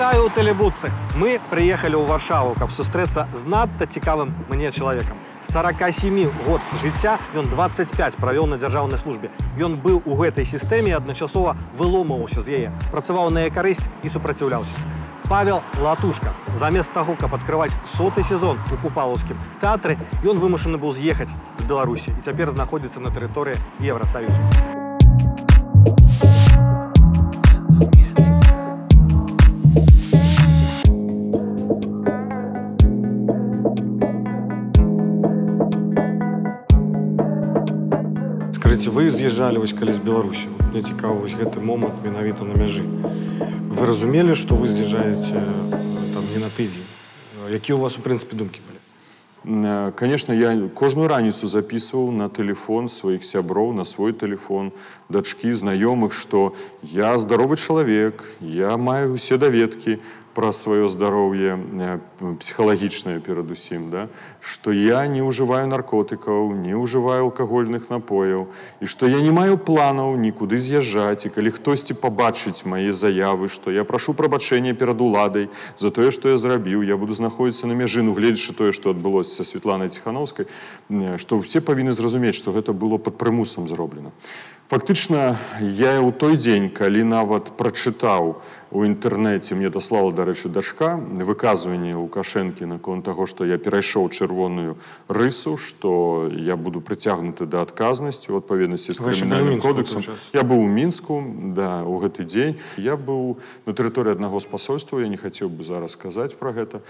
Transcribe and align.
Вітаю 0.00 0.26
у 0.26 0.30
Телебудцы. 0.30 0.90
Мы 1.16 1.38
приехали 1.50 1.94
ў 1.94 2.06
Варшаву, 2.08 2.54
каб 2.56 2.72
сустрэцца 2.72 3.28
з 3.36 3.44
надта 3.44 3.84
цікавым 3.84 4.32
мне 4.48 4.72
чалавекам. 4.72 5.20
47 5.44 6.32
год 6.46 6.62
жыцця 6.80 7.18
ён 7.36 7.50
25 7.52 8.16
правёў 8.16 8.46
на 8.48 8.56
дзяржаўнай 8.56 8.98
службе. 8.98 9.28
Ён 9.60 9.76
быў 9.76 10.00
у 10.06 10.16
гэтай 10.16 10.48
сістэме 10.48 10.96
і 10.96 10.96
адначасова 10.96 11.60
выломаўся 11.76 12.40
з 12.40 12.48
яе, 12.48 12.68
працаваў 12.90 13.28
на 13.28 13.44
яе 13.44 13.52
карысць 13.52 13.84
і 14.02 14.08
супраціўляўся. 14.08 14.80
Павел 15.28 15.60
Латушка. 15.78 16.32
Замест 16.56 16.96
таго, 16.96 17.12
каб 17.14 17.34
адкрываць 17.36 17.76
соты 17.84 18.24
сезон 18.24 18.56
у 18.72 18.80
купалаўскім 18.80 19.36
тэатры, 19.60 20.00
ён 20.24 20.40
вымушаны 20.40 20.80
быў 20.80 20.96
з'ехаць 20.96 21.36
з 21.36 21.62
Беларусі 21.68 22.16
і 22.16 22.24
цяпер 22.24 22.48
знаходзіцца 22.48 23.04
на 23.04 23.12
тэрыторыі 23.12 23.60
Еўрасаюзу. 23.84 24.40
вы 39.40 39.40
з'язджалі 39.40 39.58
вось 39.58 39.72
калі 39.72 39.92
з 39.92 39.98
Беларусі. 39.98 40.44
Мне 40.72 40.82
цікава 40.82 41.24
вось 41.24 41.32
гэты 41.32 41.56
момант 41.56 42.04
менавіта 42.04 42.44
на 42.44 42.52
мяжы. 42.52 42.84
Вы 43.72 43.86
разумелі, 43.88 44.36
што 44.36 44.60
вы 44.60 44.68
з'язджаеце 44.68 45.40
э, 45.40 46.12
там 46.12 46.24
не 46.28 46.36
на 46.36 46.52
тыдзень. 46.52 46.84
Якія 47.48 47.76
у 47.76 47.80
вас 47.80 47.96
у 47.96 48.04
прынцыпе 48.04 48.36
думкі 48.36 48.60
былі? 48.60 48.76
Э, 49.64 49.92
Конечно, 49.96 50.36
я 50.36 50.68
кожную 50.68 51.08
раніцу 51.08 51.48
записываў 51.48 52.12
на 52.12 52.28
телефон 52.28 52.92
сваіх 52.92 53.24
сяброў, 53.24 53.72
на 53.72 53.88
свой 53.88 54.12
телефон, 54.12 54.68
дачкі, 55.08 55.48
знаёмых, 55.56 56.12
што 56.12 56.52
я 56.84 57.16
здаровы 57.16 57.56
чалавек, 57.56 58.20
я 58.44 58.76
маю 58.76 59.16
усе 59.16 59.40
даведкі 59.40 59.96
пра 60.36 60.52
сваё 60.52 60.84
здароўе 60.92 61.56
э, 61.56 61.96
псіхалагічнае 62.20 63.24
перадусім, 63.24 63.88
да? 63.88 64.12
што 64.44 64.68
я 64.68 65.08
не 65.08 65.24
ўжываю 65.24 65.64
наркотыкаў, 65.64 66.52
не 66.52 66.76
ўжываю 66.76 67.32
алкагольных 67.32 67.88
напояў 67.88 68.52
і 68.80 68.84
што 68.84 69.08
я 69.08 69.24
не 69.24 69.32
маю 69.32 69.56
планаў 69.56 70.20
нікуды 70.20 70.60
з'язджаць 70.60 71.24
і 71.24 71.32
калі 71.32 71.56
хтосьці 71.56 71.96
пабачыць 71.96 72.68
мае 72.68 72.92
заявы, 72.92 73.48
што 73.48 73.72
я 73.72 73.88
прашу 73.88 74.12
прабачэння 74.12 74.76
перад 74.76 75.00
уладай 75.00 75.48
за 75.80 75.88
тое, 75.88 76.12
што 76.12 76.28
я 76.28 76.36
зрабіў, 76.36 76.84
я 76.84 77.00
буду 77.00 77.16
знаходзіцца 77.16 77.64
на 77.64 77.72
мяжыну, 77.72 78.12
гледзячы 78.12 78.52
тое, 78.52 78.76
што 78.76 78.92
адбылося 78.92 79.40
са 79.40 79.44
Светланай 79.48 79.88
Ціханаўскай, 79.88 80.52
што 81.16 81.40
ўсе 81.40 81.64
павінны 81.64 81.96
зразумець, 81.96 82.36
што 82.36 82.52
гэта 82.52 82.76
было 82.76 83.00
пад 83.00 83.16
прымусам 83.16 83.72
зроблена. 83.72 84.12
Фактычна 84.70 85.38
я 85.62 86.02
ў 86.02 86.10
той 86.10 86.34
дзень, 86.34 86.74
калі 86.74 87.06
нават 87.06 87.54
прачытаў 87.54 88.42
у 88.74 88.82
інтэрнэце 88.82 89.54
мне 89.54 89.70
даслала 89.70 90.10
дарэчы 90.10 90.50
дачка 90.50 90.98
выказванне 90.98 91.94
лукашэнкі 91.94 92.66
наконт 92.66 93.06
таго 93.06 93.30
што 93.30 93.46
я 93.46 93.62
перайшоў 93.62 94.10
чырвоную 94.10 94.74
рысу 95.06 95.54
што 95.56 96.26
я 96.34 96.58
буду 96.58 96.82
прыцягнуты 96.82 97.46
да 97.46 97.62
адказнасці 97.62 98.34
у 98.34 98.42
адпаведнасці 98.42 98.92
з 98.92 98.98
крымінальным 98.98 99.62
кодексам 99.62 100.02
я 100.34 100.42
быў 100.42 100.66
у 100.66 100.68
мінску 100.68 101.22
да 101.54 101.86
у 101.86 102.02
гэты 102.02 102.26
дзень 102.26 102.58
я 102.76 102.98
быў 102.98 103.38
на 103.70 103.72
тэрыторыі 103.72 104.18
аднаго 104.18 104.42
з 104.42 104.50
пасольства 104.50 104.98
я 104.98 105.06
не 105.06 105.16
хацеў 105.16 105.46
бы 105.46 105.62
зараз 105.62 105.94
сказаць 105.94 106.34
пра 106.34 106.50
гэта 106.50 106.82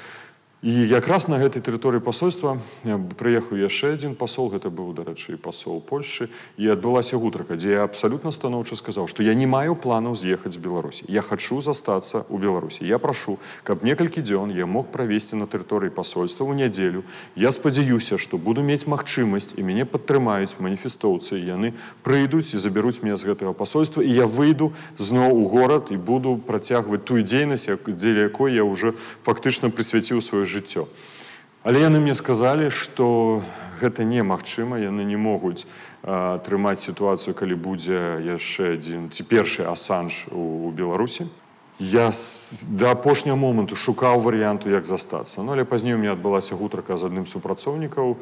І 0.66 0.72
якраз 0.88 1.28
на 1.28 1.36
гэтай 1.38 1.60
тэрыторыі 1.60 2.00
пасольства 2.00 2.56
прыехаў 3.20 3.60
яшчэ 3.60 3.92
адзін 3.94 4.16
пасол 4.16 4.48
гэта 4.50 4.66
быў 4.66 4.96
дарэчы 4.96 5.36
пасол 5.36 5.78
Польшчы 5.78 6.26
і 6.56 6.72
адбылася 6.72 7.20
гутрака 7.20 7.60
дзе 7.60 7.76
я 7.76 7.82
абсалютна 7.84 8.32
станоўча 8.32 8.74
сказаў 8.74 9.04
што 9.04 9.20
я 9.22 9.36
не 9.38 9.44
маю 9.44 9.76
планаў 9.76 10.16
з'ехаць 10.16 10.56
з 10.56 10.60
беларусі 10.64 11.04
я 11.12 11.20
хачу 11.20 11.60
застацца 11.60 12.24
ў 12.26 12.40
беларусі 12.40 12.88
я 12.88 12.96
прашу 12.96 13.36
каб 13.68 13.84
некалькі 13.84 14.24
дзён 14.24 14.48
я 14.56 14.64
мог 14.64 14.88
правесці 14.88 15.36
на 15.36 15.44
тэрыторыі 15.44 15.92
пасольства 15.92 16.48
ў 16.48 16.56
нядзелю 16.56 17.04
я 17.36 17.52
спадзяюся 17.52 18.16
што 18.16 18.34
буду 18.34 18.64
мець 18.64 18.88
магчымасць 18.88 19.54
і 19.54 19.62
мяне 19.62 19.84
падтрымаюць 19.84 20.56
маніфестоўцы 20.56 21.36
яны 21.36 21.76
прыйдуць 22.00 22.56
і 22.56 22.62
забяруць 22.64 23.04
мяне 23.04 23.20
з 23.20 23.28
гэтага 23.28 23.52
пасольства 23.52 24.00
і 24.00 24.08
я 24.08 24.24
выйду 24.24 24.72
зноў 24.96 25.36
у 25.36 25.46
горад 25.52 25.92
і 25.92 26.00
буду 26.00 26.40
працягваць 26.40 27.04
тую 27.04 27.20
дзейнасць 27.20 27.68
дзеля 27.86 28.32
якой 28.32 28.56
я 28.56 28.64
уже 28.64 28.96
фактычна 29.22 29.68
прысвяціў 29.68 30.24
сваю 30.24 30.48
жыццё. 30.50 30.88
Але 31.62 31.82
яны 31.82 31.98
мне 32.00 32.14
сказалі, 32.14 32.70
што 32.70 33.42
гэта 33.80 34.04
немагчыма, 34.04 34.78
яны 34.78 35.04
не 35.04 35.16
могуць 35.16 35.66
атрымаць 36.06 36.80
сітуацыю, 36.80 37.34
калі 37.34 37.58
будзе 37.58 38.22
яшчэ 38.22 38.78
адзін 38.78 39.10
ці 39.10 39.22
першы 39.26 39.66
асанж 39.66 40.30
у, 40.30 40.66
у 40.66 40.70
Беларусі. 40.70 41.26
Я 41.78 42.08
с, 42.08 42.64
да 42.70 42.94
апошняга 42.96 43.36
моманту 43.36 43.76
шукаў 43.76 44.22
варыянту, 44.24 44.70
як 44.72 44.86
застацца. 44.86 45.42
Ну, 45.42 45.52
але 45.52 45.64
пазней 45.64 45.92
у 45.92 45.98
меня 45.98 46.16
адбылася 46.16 46.56
гутрака 46.56 46.96
з 46.96 47.04
адным 47.04 47.26
супрацоўнікаў 47.26 48.16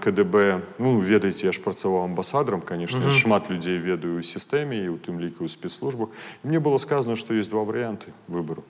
КДБ. 0.00 0.62
Ну 0.78 0.96
ведаеце, 1.04 1.44
я 1.44 1.52
ж 1.52 1.60
працаваў 1.60 2.08
амбасадарам, 2.08 2.62
конечно, 2.62 3.04
uh 3.04 3.12
-huh. 3.12 3.20
шмат 3.20 3.50
людзей 3.50 3.76
ведаю 3.76 4.16
ў 4.16 4.22
сістэме 4.22 4.80
і 4.84 4.88
у 4.88 4.96
тым 4.96 5.20
ліку 5.20 5.44
ў 5.44 5.48
спецслужбах. 5.48 6.08
І 6.44 6.48
мне 6.48 6.58
было 6.58 6.78
сказано, 6.78 7.16
што 7.16 7.34
ёсць 7.34 7.50
два 7.50 7.64
варыянты 7.64 8.16
выбару. 8.28 8.64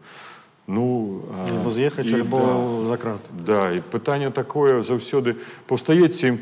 Ну, 0.71 1.23
альбо 1.49 1.71
з'ехаць 1.75 2.07
альбо 2.15 2.39
да, 2.39 2.89
за 2.89 2.97
крат. 2.97 3.21
Да, 3.35 3.61
і 3.75 3.83
пытанне 3.83 4.31
такое 4.31 4.83
заўсёды 4.87 5.43
паўстае 5.67 6.07
ці 6.07 6.39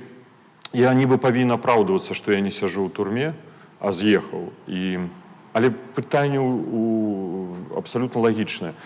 я 0.76 0.92
нібы 0.92 1.16
павінен 1.16 1.56
апраўдвацца, 1.56 2.12
што 2.12 2.36
я 2.36 2.40
не 2.44 2.52
сяжу 2.52 2.84
ў 2.84 2.92
турме, 2.92 3.32
а 3.80 3.88
з'ехаў. 3.88 4.52
І... 4.68 5.08
Але 5.56 5.72
пытанне 5.96 6.38
у... 6.44 7.56
абсалютна 7.72 8.20
лагічнае. 8.20 8.76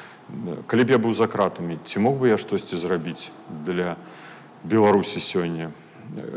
Калі 0.70 0.82
б 0.86 0.88
я 0.94 0.98
быў 1.03 1.12
за 1.12 1.26
кратамі, 1.26 1.82
ці 1.84 1.98
мог 1.98 2.22
бы 2.22 2.30
я 2.30 2.38
штосьці 2.38 2.78
зрабіць 2.78 3.34
для 3.50 3.98
Беларусі 4.62 5.19
сёння? 5.19 5.75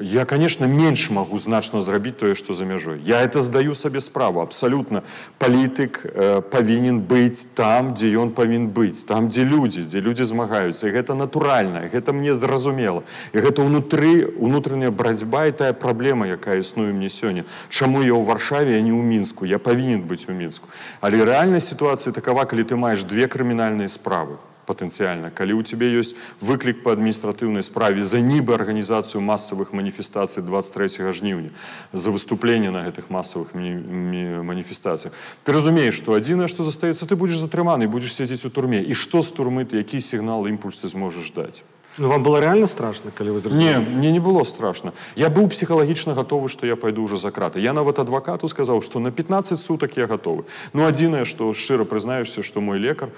я 0.01 0.25
конечно 0.25 0.65
менш 0.65 1.09
могу 1.09 1.37
значна 1.39 1.81
зрабіць 1.81 2.15
тое 2.15 2.35
что 2.35 2.53
за 2.53 2.65
мяжой 2.65 3.01
я 3.03 3.21
это 3.21 3.41
здаю 3.41 3.75
сабе 3.75 3.99
справу 3.99 4.39
абсолютно 4.39 5.03
палітык 5.37 6.05
э, 6.05 6.41
павінен 6.41 7.01
быць 7.01 7.43
там 7.55 7.93
дзе 7.93 8.15
ён 8.15 8.31
павін 8.31 8.69
быць 8.71 9.03
там 9.03 9.27
дзе 9.27 9.43
людзі 9.43 9.83
дзе 9.83 9.99
людзі 9.99 10.23
змагаюцца 10.23 10.87
і 10.87 10.95
гэта 10.95 11.13
натуральна 11.13 11.91
гэта 11.91 12.13
мне 12.13 12.33
зразумела 12.33 13.03
і 13.33 13.43
гэта 13.43 13.67
ўнутры 13.67 14.31
унутраная 14.39 14.91
барацьба 14.91 15.47
і 15.47 15.51
тая 15.51 15.73
праблема 15.73 16.27
якая 16.27 16.63
існуе 16.63 16.95
мне 16.95 17.11
сёння 17.11 17.43
чаму 17.67 17.99
я 17.99 18.15
ў 18.15 18.23
варшаве 18.23 18.79
а 18.79 18.81
не 18.81 18.95
ў 18.95 19.03
мінску 19.03 19.43
я 19.43 19.59
павінен 19.59 20.07
быць 20.07 20.31
у 20.31 20.31
мінску 20.31 20.71
але 21.01 21.19
рэальная 21.19 21.59
сітуацыя 21.59 22.15
такова 22.15 22.47
калі 22.47 22.63
ты 22.63 22.79
маеш 22.79 23.03
две 23.03 23.27
крымінальныя 23.27 23.91
справы 23.91 24.39
патэнцыяльна 24.65 25.29
калі 25.29 25.61
ў 25.61 25.63
цябе 25.63 25.93
ёсць 26.01 26.17
выклік 26.41 26.81
па 26.81 26.97
адміністратыўнай 26.97 27.61
справе 27.61 28.01
за 28.03 28.19
нібы 28.19 28.57
арганізацыю 28.57 29.21
масавых 29.21 29.71
маніфестацый 29.71 30.41
23 30.43 31.13
жніўня 31.13 31.53
за 31.93 32.09
выступленне 32.09 32.73
на 32.73 32.83
гэтых 32.89 33.13
масавых 33.13 33.53
маніфестацыях 33.53 35.13
ты 35.45 35.53
разумееш 35.53 36.01
што 36.01 36.17
адзінае 36.17 36.49
што 36.49 36.65
застаецца 36.65 37.05
ты 37.05 37.15
будзеш 37.15 37.39
затрыманы 37.45 37.87
будзеш 37.87 38.17
сядзець 38.17 38.43
у 38.43 38.49
турме 38.49 38.81
і 38.81 38.97
што 38.97 39.21
з 39.21 39.29
турмы 39.31 39.69
ты 39.69 39.77
які 39.85 40.01
сігнал 40.01 40.49
імпульс 40.49 40.81
ты 40.81 40.89
зможаш 40.89 41.31
даць 41.31 41.61
Ну, 41.97 42.09
вам 42.09 42.23
было 42.23 42.41
реально 42.41 42.67
страшно 42.67 43.11
калі 43.11 43.39
вы 43.39 43.51
не 43.55 43.79
мне 43.79 44.11
не 44.11 44.19
было 44.19 44.43
страшно 44.43 44.91
я 45.15 45.29
быў 45.29 45.47
псіхалагічна 45.47 46.13
готовы 46.13 46.49
что 46.49 46.67
я 46.67 46.75
пойду 46.75 47.03
уже 47.03 47.17
за 47.17 47.31
краты 47.31 47.61
я 47.63 47.71
нават 47.71 47.99
адвакату 47.99 48.49
сказаў 48.49 48.81
что 48.81 48.99
на 48.99 49.11
15 49.11 49.59
суток 49.59 49.95
я 49.95 50.05
готовы 50.05 50.43
ну 50.73 50.83
адзінае 50.83 51.23
что 51.23 51.53
шчыра 51.53 51.85
прызнаешься 51.85 52.43
что 52.43 52.59
мой 52.59 52.79
лекар 52.79 53.09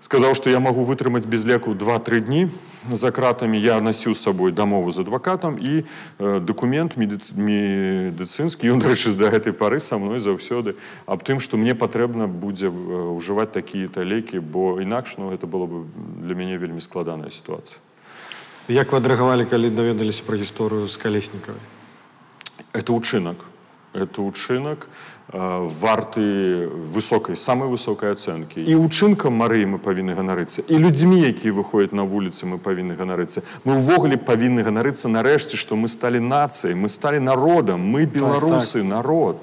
сказаў 0.00 0.34
что 0.34 0.50
я 0.50 0.60
могу 0.60 0.84
вытрымаць 0.84 1.26
без 1.26 1.44
леку 1.44 1.74
два-тры 1.74 2.20
дні 2.20 2.50
за 2.92 3.10
кратамі 3.10 3.60
я 3.60 3.80
насіў 3.80 4.14
з 4.14 4.20
сабой 4.20 4.52
дамову 4.52 4.90
з 4.90 5.00
адвакатам 5.00 5.56
і 5.58 5.84
э, 6.18 6.40
документ 6.40 6.96
медыцынскі 6.96 8.68
ён 8.68 8.84
рэчы 8.84 9.16
да 9.16 9.32
гэтай 9.32 9.52
пары 9.52 9.80
са 9.80 9.98
мной 9.98 10.20
заўсёды 10.20 10.76
аб 11.06 11.24
тым 11.24 11.40
что 11.40 11.56
мне 11.56 11.74
патрэбна 11.74 12.28
будзе 12.28 12.68
ўжываць 12.68 13.52
такія-то 13.56 14.04
лекі 14.04 14.38
бо 14.38 14.80
інакш 14.80 15.16
ну 15.16 15.32
гэта 15.32 15.46
было 15.46 15.66
бы 15.66 15.88
для 16.20 16.34
мяне 16.34 16.58
вельмі 16.58 16.80
складаная 16.80 17.30
сітуацыя 17.30 17.80
Як 18.68 18.96
вы 18.96 18.98
адрэагавалі, 19.04 19.44
калі 19.44 19.68
даведаліся 19.68 20.24
пра 20.24 20.40
гісторыю 20.40 20.88
з 20.88 20.96
калеснікавай? 20.96 21.60
Это 22.72 22.96
ўчынак. 22.96 23.36
Это 23.94 24.22
ўчынак 24.26 24.86
э, 25.30 25.68
варты 25.80 26.66
высокай 26.66 27.38
самай 27.38 27.70
высокай 27.70 28.10
ацэнкі. 28.10 28.58
І 28.58 28.74
ўчынкам 28.74 29.38
Марыі 29.38 29.70
мы 29.70 29.78
павінны 29.78 30.18
ганарыцца. 30.18 30.66
І 30.66 30.82
людзьмі, 30.82 31.22
якія 31.30 31.54
выходзяць 31.54 31.94
на 31.94 32.02
вуліцы, 32.02 32.42
мы 32.42 32.58
павінны 32.58 32.98
ганарыцца. 32.98 33.46
Мы 33.62 33.78
ўвогуле 33.78 34.18
павінны 34.18 34.66
ганарыцца 34.66 35.06
нарэшце, 35.06 35.54
што 35.54 35.78
мы 35.78 35.86
сталі 35.86 36.18
нацыяй, 36.18 36.74
мы 36.74 36.90
сталі 36.90 37.22
народам, 37.22 37.86
мы 37.86 38.04
беларусы, 38.04 38.82
так, 38.82 38.82
так. 38.82 38.90
народ. 38.90 39.36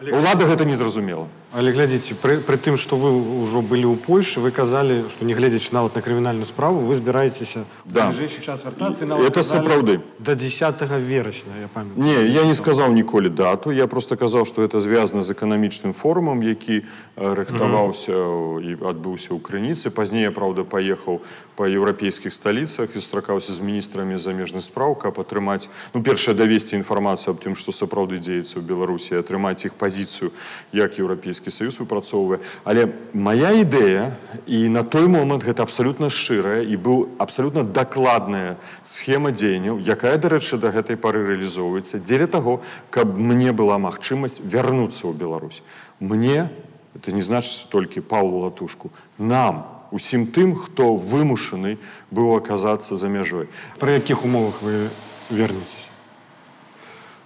Улада 0.00 0.46
гэта 0.46 0.64
не 0.64 0.78
зразумела. 0.78 1.26
Але 1.54 1.70
глядзіце 1.70 2.18
пры, 2.18 2.42
пры 2.42 2.58
тым 2.58 2.74
што 2.74 2.98
вы 2.98 3.14
ўжо 3.46 3.62
былі 3.62 3.86
ў 3.86 3.94
Польшы 4.02 4.42
вы 4.42 4.50
казалі 4.50 5.06
што 5.06 5.22
не 5.22 5.38
гледзячы 5.38 5.70
нават 5.70 5.94
на 5.94 6.02
крымінальную 6.02 6.50
справу 6.50 6.82
вы 6.82 6.98
збіраецеся 6.98 7.62
Да. 7.86 8.10
бліжэйшы 8.10 8.42
час 8.42 8.64
вяртацца 8.66 9.06
Это 9.06 9.42
сапраўды. 9.46 10.00
до 10.18 10.34
10 10.34 10.82
верасня 10.98 11.54
я 11.62 11.68
памятаю 11.68 12.02
Не, 12.02 12.26
я 12.26 12.42
не 12.42 12.54
сказаў 12.54 12.90
ніколі 12.90 13.28
дату. 13.30 13.70
Я 13.70 13.86
просто 13.86 14.16
казаў, 14.16 14.44
што 14.50 14.66
гэта 14.66 14.80
звязана 14.80 15.22
з 15.22 15.30
эканамічным 15.30 15.92
форумам, 15.94 16.42
які 16.42 16.82
э, 16.82 17.34
рыхтаваўся 17.34 18.10
і 18.58 18.74
адбыўся 18.82 19.30
ў 19.30 19.38
крыніцы. 19.38 19.90
Пазней 19.94 20.22
я 20.26 20.32
праўда 20.34 20.64
паехаў 20.64 21.22
па 21.54 21.70
еўрапейскіх 21.70 22.34
сталіцах 22.34 22.90
і 22.90 22.98
сустракаўся 22.98 23.54
з 23.54 23.60
міністрамі 23.62 24.18
замежных 24.18 24.66
спраў, 24.66 24.98
каб 24.98 25.20
атрымаць 25.22 25.70
ну 25.94 26.02
першае 26.02 26.34
давесці 26.34 26.74
інфармацыю 26.82 27.30
аб 27.30 27.38
тым, 27.38 27.54
што 27.54 27.70
сапраўды 27.70 28.18
дзеецца 28.18 28.58
ў 28.58 28.62
Беларусі, 28.66 29.14
і 29.14 29.22
атрымаць 29.22 29.62
іх 29.62 29.78
пазіцыю, 29.78 30.34
як 30.72 30.98
еўрапейскі 30.98 31.37
саюз 31.47 31.79
выпрацоўвае. 31.79 32.43
Але 32.67 32.91
моя 33.15 33.55
ідэя 33.55 34.19
і 34.43 34.67
на 34.67 34.83
той 34.83 35.07
момант 35.07 35.47
гэта 35.47 35.63
абсалютна 35.63 36.11
шчырая 36.11 36.67
і 36.67 36.75
быў 36.75 37.15
абсалютна 37.15 37.63
дакладная 37.63 38.59
схема 38.83 39.31
дзеянняў, 39.31 39.79
якая, 39.79 40.19
дарэчы, 40.19 40.59
да 40.59 40.75
гэтай 40.75 40.99
пары 40.99 41.23
рэалізоўваецца 41.23 42.03
дзеля 42.03 42.27
таго, 42.27 42.59
каб 42.91 43.15
мне 43.15 43.55
была 43.55 43.79
магчымасць 43.79 44.43
вярнуцца 44.43 45.07
ў 45.07 45.15
Беларусь. 45.15 45.63
Мне 46.03 46.51
это 46.91 47.15
не 47.15 47.23
значыць 47.23 47.71
толькі 47.71 48.03
Паўлу 48.03 48.43
латушку, 48.43 48.91
нам, 49.15 49.87
усім 49.95 50.27
тым, 50.35 50.59
хто 50.59 50.99
вымушаны 50.99 51.79
быў 52.11 52.35
аказацца 52.35 52.99
за 52.99 53.07
мяжой. 53.07 53.47
пры 53.79 53.95
якіх 53.95 54.27
умовах 54.27 54.59
вы 54.59 54.91
вернетесь 55.31 55.89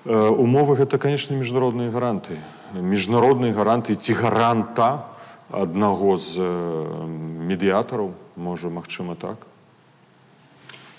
Э, 0.06 0.28
Умовы 0.28 0.76
гэта, 0.76 0.98
конечно, 0.98 1.34
міжнародныя 1.36 1.90
гаранты. 1.90 2.38
Міжнародныя 2.74 3.54
гаранты 3.54 3.96
ці 3.96 4.14
гаранта 4.18 5.06
аднаго 5.54 6.18
з 6.18 6.42
медыятараў, 7.46 8.14
можа, 8.36 8.70
магчыма 8.74 9.14
так. 9.16 9.38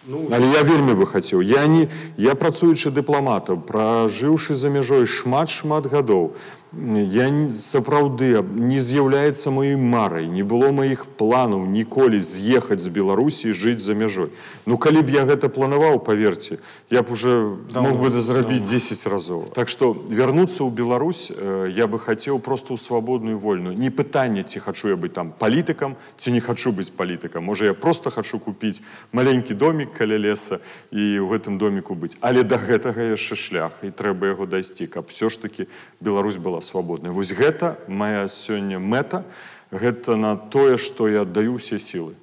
Ну, 0.06 0.29
Але 0.31 0.47
я 0.53 0.62
вельмі 0.62 0.93
бы 0.94 1.06
хацеў. 1.06 1.41
Я, 1.41 1.67
не, 1.67 1.88
я 2.17 2.35
працуючы 2.37 2.93
дыпламатам, 2.93 3.65
пражыўшы 3.65 4.55
за 4.55 4.69
мяжой 4.69 5.09
шмат-шмат 5.09 5.88
гадоў, 5.88 6.37
я 6.74 7.30
не- 7.30 7.50
сапраўды 7.50 8.38
аб- 8.38 8.54
не 8.54 8.80
з'яўляецца 8.80 9.50
маёй 9.50 9.75
марай, 9.75 10.28
не 10.28 10.44
было 10.44 10.72
маіх 10.72 11.06
планаў 11.18 11.66
ніколі 11.66 12.19
з'ехаць 12.22 12.80
з 12.80 12.90
Беларусі 12.94 13.50
і 13.50 13.54
жыць 13.54 13.80
за 13.81 13.94
мяжой. 13.98 14.30
Ну 14.66 14.78
калі 14.78 15.01
б 15.01 15.10
я 15.10 15.25
гэта 15.25 15.50
планаваў, 15.50 15.98
паверце, 16.06 16.60
я 16.90 17.01
б 17.01 17.12
уже 17.12 17.57
Даўно, 17.74 17.90
мог 17.90 18.01
бы 18.01 18.22
зрабіць 18.22 18.69
10 18.69 19.07
разоў. 19.07 19.50
Так 19.54 19.68
што 19.69 19.98
вярнуцца 20.10 20.62
ў 20.63 20.69
Беларусь 20.69 21.31
э, 21.34 21.74
я 21.74 21.88
бы 21.88 21.98
хацеў 22.00 22.40
просто 22.40 22.74
ў 22.74 22.78
свабодную 22.78 23.40
вольную. 23.40 23.74
Не 23.75 23.90
пытанне, 23.90 24.44
ці 24.44 24.60
хачу 24.60 24.90
я 24.90 24.96
быць 24.96 25.13
там 25.13 25.34
палітыкам, 25.40 25.96
ці 26.18 26.31
не 26.31 26.40
хачу 26.40 26.69
быць 26.72 26.92
палітыкам. 26.94 27.42
Можа 27.42 27.66
я 27.66 27.74
просто 27.74 28.12
хачу 28.12 28.38
купіць 28.40 28.81
маленькі 29.12 29.54
домик 29.54 29.94
каля 29.98 30.18
леса 30.22 30.60
і 30.92 31.18
ў 31.18 31.25
гэтым 31.34 31.57
доміку 31.57 31.96
быць. 31.96 32.13
Але 32.22 32.44
да 32.44 32.57
гэтага 32.62 33.10
яшчэ 33.18 33.36
шлях 33.36 33.72
і 33.81 33.90
трэба 33.90 34.38
яго 34.38 34.46
дайсці, 34.46 34.86
каб 34.86 35.10
все 35.10 35.30
ж 35.30 35.42
таки 35.42 35.68
Беларусь 36.00 36.38
была 36.38 36.60
свабодная. 36.63 37.12
Вось 37.12 37.31
гэта 37.31 37.78
моя 37.88 38.28
сёння 38.28 38.80
мэта, 38.80 39.24
гэта 39.72 40.16
на 40.16 40.36
тое, 40.36 40.78
што 40.78 41.07
я 41.07 41.22
аддаю 41.22 41.60
ўсе 41.60 41.80
сілы. 41.80 42.16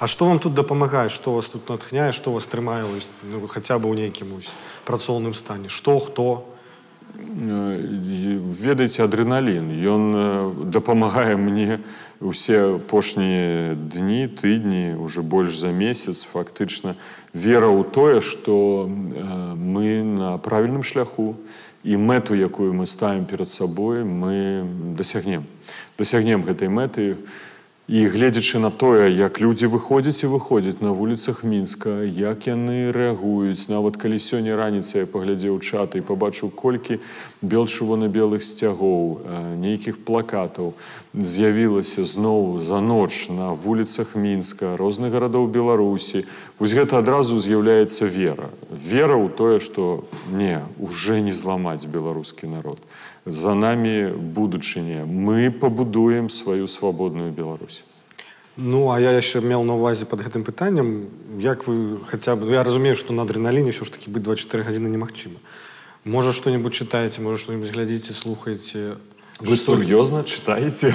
А 0.00 0.08
што 0.08 0.24
вам 0.24 0.40
тут 0.40 0.54
дапамагае 0.54 1.12
што 1.12 1.36
вас 1.36 1.52
тут 1.52 1.68
натхняе 1.68 2.12
што 2.16 2.32
вас 2.32 2.48
трымае 2.48 2.88
вось, 2.88 3.08
ну, 3.22 3.44
хаця 3.46 3.76
бы 3.76 3.92
ў 3.92 4.08
нейкім 4.08 4.32
вось 4.32 4.48
працоўным 4.88 5.36
стане 5.36 5.68
што 5.68 6.00
хто 6.00 6.48
Э, 7.20 7.78
і, 7.80 8.38
ведаеце 8.38 9.04
адреналін 9.04 9.70
ён 9.72 10.02
э, 10.14 10.20
дапамагае 10.70 11.36
мне 11.36 11.80
усе 12.20 12.76
апошнія 12.76 13.74
дні 13.74 14.28
тыдні 14.28 14.94
уже 14.94 15.22
больш 15.22 15.56
за 15.56 15.72
месяц 15.72 16.26
фактычна 16.26 16.96
вера 17.32 17.70
ў 17.70 17.82
тое 17.86 18.20
што 18.20 18.86
э, 18.86 19.54
мы 19.56 20.02
на 20.04 20.38
правільным 20.38 20.82
шляху 20.82 21.36
і 21.85 21.97
мэту 22.01 22.33
якую 22.33 22.73
мы 22.73 22.89
ставім 22.89 23.25
перад 23.29 23.49
сабой 23.49 24.01
мы 24.01 24.65
дасягнем 24.97 25.45
дасягнем 25.97 26.41
гэтай 26.41 26.67
мэты 26.67 27.21
і 27.87 28.07
гледзячы 28.09 28.57
на 28.57 28.71
тое 28.73 29.13
як 29.13 29.37
людзі 29.37 29.69
выходзяць 29.69 30.25
і 30.25 30.33
выходзяць 30.33 30.81
на 30.81 30.89
вуліцах 30.89 31.43
мінска 31.45 32.01
як 32.01 32.49
яны 32.49 32.89
рэагуюць 32.89 33.69
нават 33.69 34.01
калі 34.01 34.17
сёння 34.17 34.57
раніцай 34.57 35.05
я 35.05 35.09
паглядзеў 35.09 35.61
чаты 35.61 36.01
і 36.01 36.05
пабачыў 36.07 36.49
колькі 36.49 36.97
бел-чырвона-белых 37.45 38.41
сцягоў 38.41 39.21
э, 39.21 39.61
нейкіх 39.61 40.01
плакатаў 40.01 40.73
з'явілася 41.13 42.09
зноў 42.09 42.57
за 42.65 42.81
ноч 42.81 43.29
на 43.29 43.53
вуліцах 43.53 44.17
мінска 44.17 44.73
розных 44.81 45.13
гарадоў 45.13 45.45
беларусі. 45.45 46.25
Вось 46.57 46.73
гэта 46.73 46.97
адразу 47.05 47.37
з'яўляецца 47.37 48.09
вера. 48.09 48.49
Вера 48.73 49.13
ў 49.13 49.29
тое 49.29 49.61
што 49.61 50.09
не 50.33 50.65
уже 50.81 51.21
не 51.21 51.37
зламаць 51.37 51.85
беларускі 51.85 52.49
народ 52.49 52.81
за 53.26 53.54
нами 53.54 54.12
будучыня 54.12 55.04
мы 55.04 55.50
пабудуем 55.50 56.28
сваю 56.28 56.66
свабодную 56.66 57.32
Беларусь 57.32 57.84
Ну 58.56 58.90
а 58.90 59.00
я 59.00 59.12
яшчэ 59.12 59.40
меў 59.40 59.64
на 59.64 59.76
ўвазе 59.78 60.04
под 60.04 60.20
гэтым 60.20 60.44
пытаннем 60.44 61.08
як 61.38 61.66
вы 61.66 61.98
хаця 62.04 62.36
бы 62.36 62.46
ну, 62.46 62.52
я 62.52 62.62
разумею 62.62 62.96
што 62.96 63.12
на 63.12 63.22
адреналіне 63.22 63.70
ўсё 63.70 63.84
ж 63.86 63.94
таки 63.94 64.10
быць 64.10 64.24
24 64.26 64.64
гадзіны 64.64 64.88
немагчыма 64.90 65.38
можа 66.04 66.32
што-нибудь 66.32 66.74
чытаеце 66.74 67.20
можа 67.24 67.38
што-нибудь 67.38 67.70
глядзіце 67.72 68.12
слухаеце 68.12 68.98
вы 69.40 69.56
сур'ёзна 69.56 70.24
чытаеце 70.24 70.92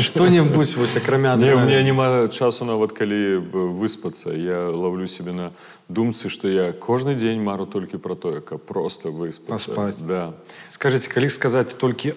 што-нибудь 0.00 0.76
вось 0.76 0.96
акрамя 0.96 1.36
Не, 1.36 1.54
у 1.54 1.58
адреналіну? 1.58 1.66
меня 1.66 1.82
няма 1.82 2.28
часу 2.28 2.64
нават 2.64 2.92
калі 2.92 3.38
б 3.40 3.72
выспацца 3.72 4.36
я 4.36 4.68
ловлю 4.68 5.06
себе 5.06 5.32
на 5.32 5.52
думцы 5.88 6.28
што 6.28 6.48
я 6.48 6.72
кожны 6.72 7.14
дзень 7.14 7.40
мару 7.42 7.64
толькі 7.66 7.96
пра 7.98 8.14
тое 8.14 8.40
каб 8.40 8.60
просто 8.62 9.08
выспацца 9.08 9.72
Паспаць. 9.72 9.96
да 10.04 10.34
скажитеце 10.72 11.08
калі 11.08 11.30
сказаць 11.30 11.72
толькі 11.78 12.12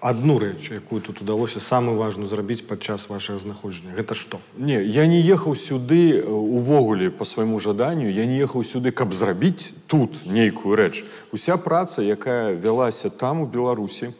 одну 0.00 0.38
рэч 0.38 0.70
якую 0.70 1.00
тут 1.02 1.20
удалося 1.22 1.60
самую 1.60 1.98
важную 1.98 2.26
зрабіць 2.30 2.62
падчас 2.66 3.06
вашага 3.10 3.38
знаходжання 3.38 3.94
гэта 3.98 4.14
што 4.14 4.38
Не, 4.58 4.82
я 4.82 5.06
не 5.06 5.18
ехаў 5.22 5.54
сюды 5.54 6.18
э, 6.18 6.26
увогуле 6.26 7.10
по 7.10 7.24
свайму 7.24 7.58
жаданню, 7.58 8.10
я 8.10 8.26
не 8.26 8.38
ехаў 8.38 8.62
сюды, 8.64 8.90
каб 8.90 9.14
зрабіць 9.14 9.70
тут 9.86 10.14
нейкую 10.26 10.74
рэч. 10.74 11.04
Уся 11.32 11.56
праца, 11.56 12.02
якая 12.02 12.54
вялася 12.58 13.10
там 13.10 13.42
у 13.42 13.46
Беларусі, 13.46 14.10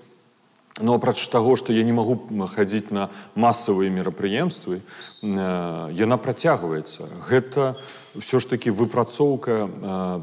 но 0.80 0.94
апроч 0.94 1.28
таго, 1.28 1.56
што 1.56 1.72
я 1.72 1.82
не 1.82 1.92
магу 1.92 2.20
м, 2.28 2.44
хадзіць 2.46 2.92
на 2.92 3.08
масавыя 3.34 3.88
мерапрыемствы, 3.88 4.80
э, 5.22 5.92
яна 5.96 6.16
працягваецца. 6.20 7.08
Гэта 7.28 7.80
ўсё 8.16 8.40
ж 8.40 8.48
такі 8.48 8.72
выпрацоўка 8.72 9.68
э, 9.68 9.68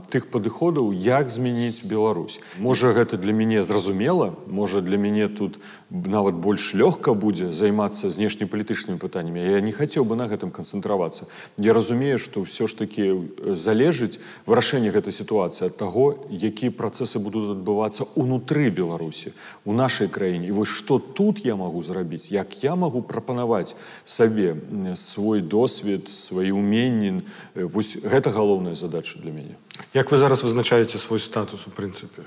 тых 0.10 0.30
падыходаў, 0.30 0.94
як 0.94 1.30
змяніць 1.30 1.82
Беларусь. 1.86 2.40
Можа, 2.58 2.94
гэта 2.94 3.18
для 3.18 3.34
мяне 3.34 3.62
зразумела, 3.62 4.34
можа 4.46 4.82
для 4.82 4.98
мяне 4.98 5.28
тут 5.30 5.58
нават 5.90 6.34
больш 6.38 6.74
лёгка 6.74 7.14
будзе 7.14 7.54
займацца 7.54 8.10
знешнепалітычнымі 8.10 8.98
пытаннямі. 8.98 9.42
Я 9.42 9.62
не 9.62 9.72
хацеў 9.74 10.06
бы 10.06 10.16
на 10.16 10.26
гэтым 10.30 10.50
канцэнтравацца. 10.54 11.26
Я 11.58 11.74
разумею, 11.74 12.18
што 12.18 12.46
ўсё 12.46 12.70
ж 12.70 12.78
такі 12.78 13.26
э, 13.42 13.56
залежыць 13.58 14.22
вырашэнне 14.46 14.90
гэтай 14.94 15.14
сітуацыі 15.14 15.70
ад 15.70 15.78
таго, 15.78 16.30
якія 16.30 16.70
працэсы 16.70 17.18
будуць 17.18 17.58
адбывацца 17.58 18.06
ўнутры 18.14 18.70
Беларусі, 18.70 19.34
у 19.66 19.74
нашай 19.74 20.10
краіне. 20.10 20.37
І 20.38 20.52
вось 20.52 20.70
што 20.70 21.00
тут 21.00 21.46
я 21.46 21.56
магу 21.56 21.82
зрабіць, 21.82 22.32
як 22.32 22.64
я 22.64 22.76
магу 22.76 23.02
прапанаваць 23.02 23.76
сабе 24.06 24.56
м, 24.72 24.96
свой 24.96 25.42
досвед, 25.42 26.10
свае 26.10 26.52
ўменні. 26.54 27.22
Э, 27.56 27.66
Вось 27.66 27.98
гэта 27.98 28.30
галоўная 28.30 28.74
задача 28.76 29.20
для 29.20 29.32
мяне. 29.32 29.56
як 29.94 30.12
вы 30.12 30.18
зараз 30.18 30.44
вызначаеце 30.44 30.98
свой 31.00 31.20
статус 31.20 31.66
у 31.68 31.70
прынцыпе 31.72 32.22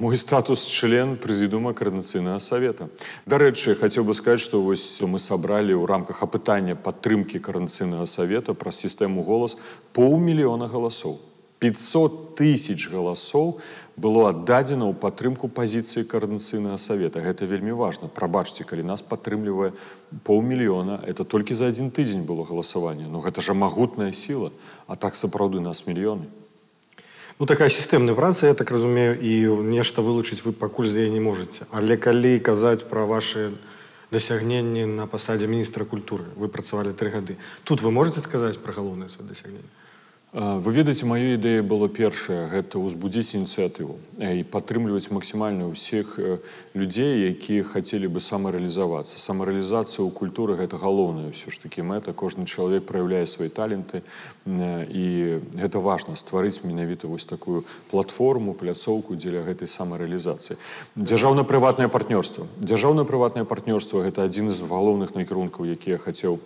Мой 0.00 0.16
статус 0.16 0.64
член 0.66 1.16
прэзідума 1.16 1.74
коорднацыйнага 1.74 2.40
савета. 2.40 2.88
Дарэчы, 3.26 3.74
хацеў 3.74 4.04
бы 4.04 4.14
сказаць, 4.14 4.40
што 4.40 4.62
вось 4.62 5.00
мы 5.02 5.18
сабралі 5.18 5.74
ў 5.74 5.86
рамках 5.86 6.22
апытання 6.22 6.74
падтрымкі 6.74 7.38
каранцыйнага 7.38 8.06
савета 8.06 8.54
праз 8.54 8.76
сістэму 8.80 9.24
голас 9.24 9.56
паўмільёна 9.92 10.68
галасоў. 10.68 11.18
500 11.60 12.36
тысяч 12.36 12.88
галасоў 12.92 13.60
было 13.96 14.28
аддадзена 14.28 14.84
ў 14.84 14.94
падтрымку 14.94 15.48
пазіцыі 15.48 16.04
коорднацыйнага 16.04 16.76
савета. 16.76 17.24
Гэта 17.24 17.48
вельмі 17.48 17.72
важна. 17.72 18.12
Прабачце, 18.12 18.68
калі 18.68 18.84
нас 18.84 19.00
падтрымлівае 19.00 19.72
паўмільёна, 20.28 21.00
это 21.08 21.24
толькі 21.24 21.56
за 21.56 21.72
адзін 21.72 21.88
тыдзень 21.88 22.28
было 22.28 22.44
галасаванне. 22.44 23.08
Ну 23.08 23.24
гэта 23.24 23.40
жа 23.40 23.56
магутная 23.56 24.12
сіла, 24.12 24.52
а 24.86 24.96
так 25.00 25.16
сапраўды 25.16 25.64
нас 25.64 25.88
мільёны. 25.88 26.28
Ну 27.38 27.44
такая 27.44 27.68
сістэмная 27.68 28.14
праца 28.14 28.46
я 28.46 28.54
так 28.54 28.70
разумею 28.70 29.20
і 29.20 29.64
нешта 29.68 30.00
вылучыць 30.00 30.40
вы 30.40 30.52
пакуль 30.56 30.88
з 30.88 31.04
яе 31.04 31.10
не 31.12 31.20
можаце 31.20 31.68
але 31.68 32.00
калі 32.00 32.40
казаць 32.40 32.88
пра 32.88 33.04
ваши 33.04 33.52
дасягненні 34.08 34.88
на 34.88 35.04
пасадзе 35.04 35.44
міністра 35.44 35.84
культуры 35.84 36.24
вы 36.40 36.48
працавалі 36.48 36.96
тры 36.96 37.12
гады 37.12 37.36
тут 37.64 37.84
вы 37.84 37.92
можете 37.92 38.24
сказаць 38.24 38.56
пра 38.56 38.72
галоўнае 38.72 39.12
свае 39.12 39.28
дасягненне 39.28 39.68
вы 40.36 40.72
ведаеце 40.72 41.06
маю 41.08 41.40
ідэя 41.40 41.64
было 41.64 41.88
першае 41.88 42.44
гэта 42.52 42.76
ўзбудзіць 42.76 43.40
ініцыятыву 43.40 43.96
і 44.20 44.44
падтрымліваць 44.44 45.08
максімальна 45.08 45.64
ўсіх 45.72 46.20
людзей 46.76 47.32
якія 47.32 47.64
хацелі 47.64 48.12
бы 48.12 48.20
самарэалізавацца 48.20 49.16
самарэалізацыя 49.16 50.04
ў 50.04 50.12
культуры 50.12 50.60
гэта 50.60 50.76
галоўная 50.76 51.32
ўсё 51.32 51.48
ж 51.48 51.56
такі 51.64 51.88
мэта 51.88 52.12
кожны 52.12 52.44
чалавек 52.44 52.84
праяўляе 52.84 53.24
свае 53.24 53.48
таленты 53.48 54.04
і 54.44 55.40
гэта 55.56 55.80
важна 55.80 56.20
стварыць 56.20 56.60
менавіта 56.68 57.08
вось 57.08 57.24
такую 57.24 57.64
платформу 57.88 58.52
пляцоўку 58.52 59.16
дзеля 59.16 59.40
гэтай 59.40 59.72
самарэалізацыі 59.72 60.60
дзяржаўна-прыватнае 61.00 61.88
партнёрства 61.88 62.44
дзяржаўна-прыватнае 62.60 63.48
партнёрства 63.48 64.04
гэта 64.04 64.28
адзін 64.28 64.52
з 64.52 64.68
галоўных 64.68 65.16
накірункаў 65.16 65.64
які 65.64 65.96
я 65.96 66.02
хацеў 66.02 66.44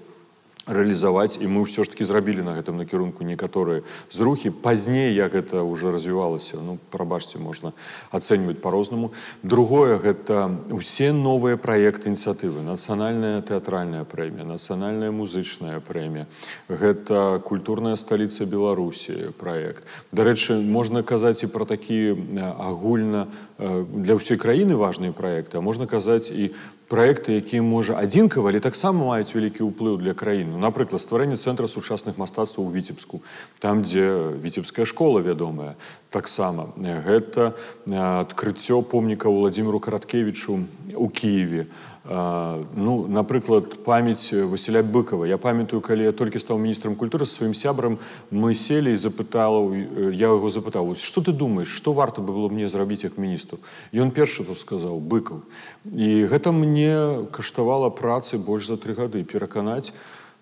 рэалізаваць 0.70 1.40
і 1.42 1.46
мы 1.50 1.66
ўсё 1.66 1.84
ж 1.84 1.90
таки 1.90 2.04
зрабілі 2.04 2.46
на 2.46 2.54
гэтым 2.54 2.78
накірунку 2.78 3.24
некаторыя 3.26 3.82
зрухі 4.12 4.50
пазней 4.50 5.12
як 5.14 5.34
гэта 5.34 5.64
уже 5.66 5.90
развівалася 5.90 6.62
ну 6.62 6.78
прабачце 6.92 7.42
можна 7.42 7.72
ацэньваць 8.14 8.60
по-рознаму 8.62 9.10
другое 9.42 9.98
гэта 9.98 10.52
усе 10.70 11.12
новыя 11.12 11.56
праекты 11.56 12.12
ініцыятывы 12.12 12.62
нацыянальная 12.62 13.42
тэатральная 13.42 14.04
прэмія 14.04 14.46
нацыянальная 14.46 15.10
музычная 15.10 15.80
прэмія 15.80 16.28
гэта 16.68 17.42
культурная 17.42 17.96
сталіца 17.96 18.46
беларусі 18.46 19.34
проект 19.40 19.82
дарэчы 20.12 20.60
можна 20.60 21.02
казаць 21.02 21.42
і 21.42 21.50
про 21.50 21.64
такі 21.66 22.14
агульна 22.38 23.26
для 23.57 24.19
ўсёй 24.19 24.35
краіны 24.35 24.75
важныя 24.75 25.15
проекты 25.15 25.57
а 25.57 25.63
можна 25.63 25.87
казаць 25.87 26.27
і 26.27 26.51
проекты 26.91 27.39
якія 27.39 27.63
можа 27.63 27.95
адзінкава 27.95 28.51
але 28.51 28.59
таксама 28.59 29.07
маюць 29.07 29.31
вялікі 29.31 29.63
ўплыў 29.63 29.95
для 29.95 30.11
краіны 30.11 30.55
ну, 30.55 30.59
напрыклад 30.59 30.99
стварэнне 30.99 31.39
цэнтра 31.39 31.71
сучасных 31.71 32.19
мастацтваў 32.19 32.67
у 32.67 32.71
віцебску 32.75 33.23
там 33.63 33.87
дзе 33.87 34.35
віцебская 34.43 34.83
школа 34.83 35.23
вядомая 35.23 35.79
таксама 36.11 36.75
гэта 36.75 37.55
адкрыццё 37.87 38.83
помніка 38.83 39.31
владимиру 39.31 39.79
караткевичу 39.79 40.67
у 40.91 41.07
кіеве 41.07 41.71
ну 42.04 43.06
напрыклад 43.08 43.84
памяць 43.84 44.32
Васіля 44.32 44.82
быкова 44.82 45.28
я 45.28 45.36
памятаю 45.36 45.84
калі 45.84 46.08
я 46.08 46.12
толькі 46.12 46.40
стаў 46.40 46.56
міністрам 46.56 46.96
культуры 46.96 47.28
сваім 47.28 47.52
сябрам 47.52 47.98
мы 48.30 48.54
селі 48.54 48.96
і 48.96 49.00
запытала 49.00 49.68
я 50.10 50.32
яго 50.32 50.48
запытаў 50.48 50.96
что 50.96 51.20
ты 51.20 51.32
думаешь 51.32 51.68
что 51.68 51.92
варта 51.92 52.24
было 52.24 52.48
мне 52.48 52.68
зрабіць 52.68 53.04
як 53.04 53.18
міністру 53.20 53.60
ён 53.92 54.10
першы 54.16 54.48
тут 54.48 54.56
сказаў 54.56 54.96
быкаў 54.96 55.44
і 55.84 56.24
гэта 56.24 56.52
мне 56.56 57.28
каштавала 57.36 57.90
працы 57.90 58.38
больш 58.38 58.72
за 58.72 58.80
тры 58.80 58.96
гады 58.96 59.22
пераканаць 59.22 59.92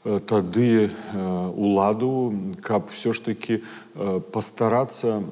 тады 0.03 0.91
уладу 1.55 2.33
каб 2.61 2.91
все 2.91 3.13
ж 3.13 3.23
таки 3.23 3.63
пастарацца 4.31 5.23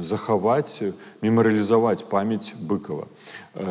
захаваць 0.00 0.82
мемарыялізаваць 1.22 2.02
памяць 2.10 2.58
быкова 2.58 3.06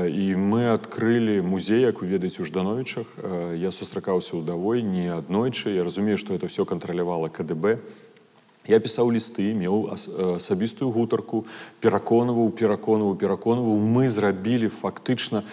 і 0.08 0.26
мы 0.40 0.72
адкрылі 0.72 1.42
музей 1.44 1.84
як 1.84 2.00
вы 2.00 2.08
ведаеце 2.08 2.42
у 2.42 2.48
ждановичах 2.48 3.08
я 3.60 3.72
сустракаўся 3.72 4.40
ўдавой 4.40 4.82
не 4.82 5.12
аднойчы. 5.12 5.76
Я 5.76 5.84
разумею 5.84 6.18
што 6.18 6.34
это 6.34 6.48
все 6.48 6.64
кантралявала 6.64 7.28
кДб 7.28 7.84
Я 8.67 8.81
пісаў 8.83 9.15
лісты, 9.15 9.55
меў 9.55 9.95
асабістую 9.95 10.91
гутарку, 10.91 11.45
пераконваў, 11.79 12.51
пераконваў, 12.51 13.15
пераконваў. 13.15 13.79
Мы 13.79 14.11
зрабілі 14.11 14.67
фактычна 14.75 15.47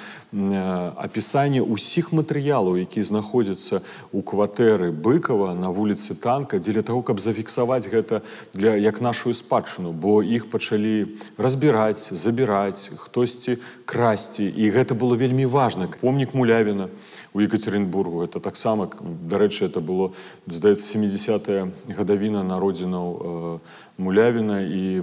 апісанне 0.98 1.62
ўсіх 1.62 2.10
матэрыялаў, 2.10 2.82
якія 2.82 3.06
знаходзяцца 3.06 3.86
ў 4.10 4.20
кватэры 4.26 4.90
быкава 4.90 5.54
на 5.54 5.70
вуліцы 5.70 6.18
танка, 6.18 6.58
дзеля 6.58 6.82
таго, 6.82 7.06
каб 7.06 7.22
зафіксаваць 7.22 7.86
гэта 7.86 8.26
для, 8.58 8.74
як 8.82 8.98
нашу 8.98 9.30
спадчыну, 9.30 9.94
бо 9.94 10.26
іх 10.26 10.50
пачалі 10.50 11.14
разбіраць, 11.38 12.10
забіраць, 12.10 12.90
хтосьці 12.98 13.62
красці. 13.86 14.50
І 14.50 14.74
гэта 14.74 14.98
было 14.98 15.14
вельмі 15.14 15.46
важна. 15.46 15.86
Помнік 16.02 16.34
мулявіна 16.34 16.90
у 17.34 17.40
Екатеринбургу. 17.40 18.24
Это 18.24 18.40
таксама, 18.40 18.90
дарэчы, 19.02 19.66
это 19.66 19.80
было, 19.80 20.14
здаецца, 20.48 20.86
70 20.86 21.50
гадавіна 21.88 22.44
народзінаў 22.44 23.08
э, 23.14 23.60
Мулявіна 23.98 24.62
і 24.66 25.02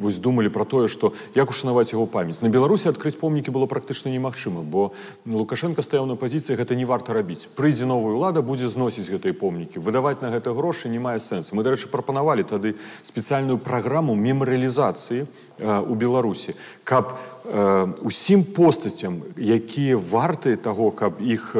вось 0.00 0.18
думалі 0.18 0.50
пра 0.50 0.64
тое, 0.66 0.88
што 0.90 1.12
як 1.38 1.50
ушанаваць 1.50 1.94
яго 1.94 2.06
памяць. 2.10 2.42
На 2.42 2.50
Беларусі 2.50 2.90
адкрыць 2.90 3.14
помнікі 3.14 3.54
было 3.54 3.70
практычна 3.70 4.10
немагчыма, 4.10 4.66
бо 4.66 4.90
Лукашенко 5.22 5.86
стаяў 5.86 6.10
на 6.10 6.18
пазіцыі 6.18 6.58
гэта 6.58 6.74
не 6.74 6.82
варта 6.82 7.14
рабіць. 7.14 7.46
Прыйдзе 7.54 7.86
новая 7.86 8.18
ўлада 8.18 8.42
будзе 8.42 8.66
зносіць 8.66 9.06
гэтыя 9.06 9.32
помнікі. 9.38 9.78
выдаваць 9.78 10.18
на 10.18 10.34
гэта 10.34 10.50
грошы 10.50 10.88
не 10.90 10.98
мае 10.98 11.22
сэнсу. 11.22 11.54
Мы, 11.54 11.62
дарэчы, 11.62 11.86
прапанавалі 11.86 12.42
тады 12.42 12.74
спецыяльную 13.06 13.58
праграму 13.58 14.18
мемарыялізацыі 14.18 15.22
э, 15.22 15.26
у 15.62 15.94
Беларусі, 15.94 16.58
каб 16.82 17.14
э, 17.44 17.86
усім 18.02 18.44
постацям, 18.44 19.22
якія 19.38 19.96
варты 19.96 20.56
таго, 20.56 20.90
каб 20.90 21.22
іх, 21.22 21.54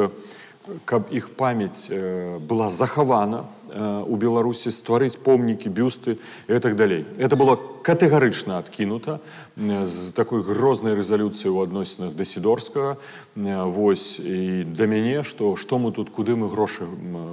каб 0.83 1.07
іх 1.11 1.31
памяць 1.39 1.87
э, 1.87 2.37
была 2.43 2.67
захавана, 2.67 3.47
Э, 3.60 3.60
у 3.71 4.15
беларусі 4.15 4.71
стварыць 4.71 5.17
помнікі 5.19 5.69
бюсты 5.69 6.17
і 6.47 6.59
так 6.59 6.75
далей 6.75 7.05
это 7.17 7.35
было 7.35 7.59
катэгарычна 7.82 8.58
адкінута 8.62 9.18
з 9.58 10.12
такой 10.16 10.40
грознай 10.46 10.94
рэзалюцыі 10.94 11.50
ў 11.50 11.66
адносінах 11.66 12.14
да 12.16 12.24
сідорскага 12.24 12.96
вось 13.36 14.16
і 14.22 14.64
да 14.64 14.86
мяне 14.86 15.24
што 15.26 15.56
што 15.56 15.76
мы 15.82 15.92
тут 15.92 16.08
куды 16.08 16.36
мы 16.36 16.48
грошы 16.48 16.86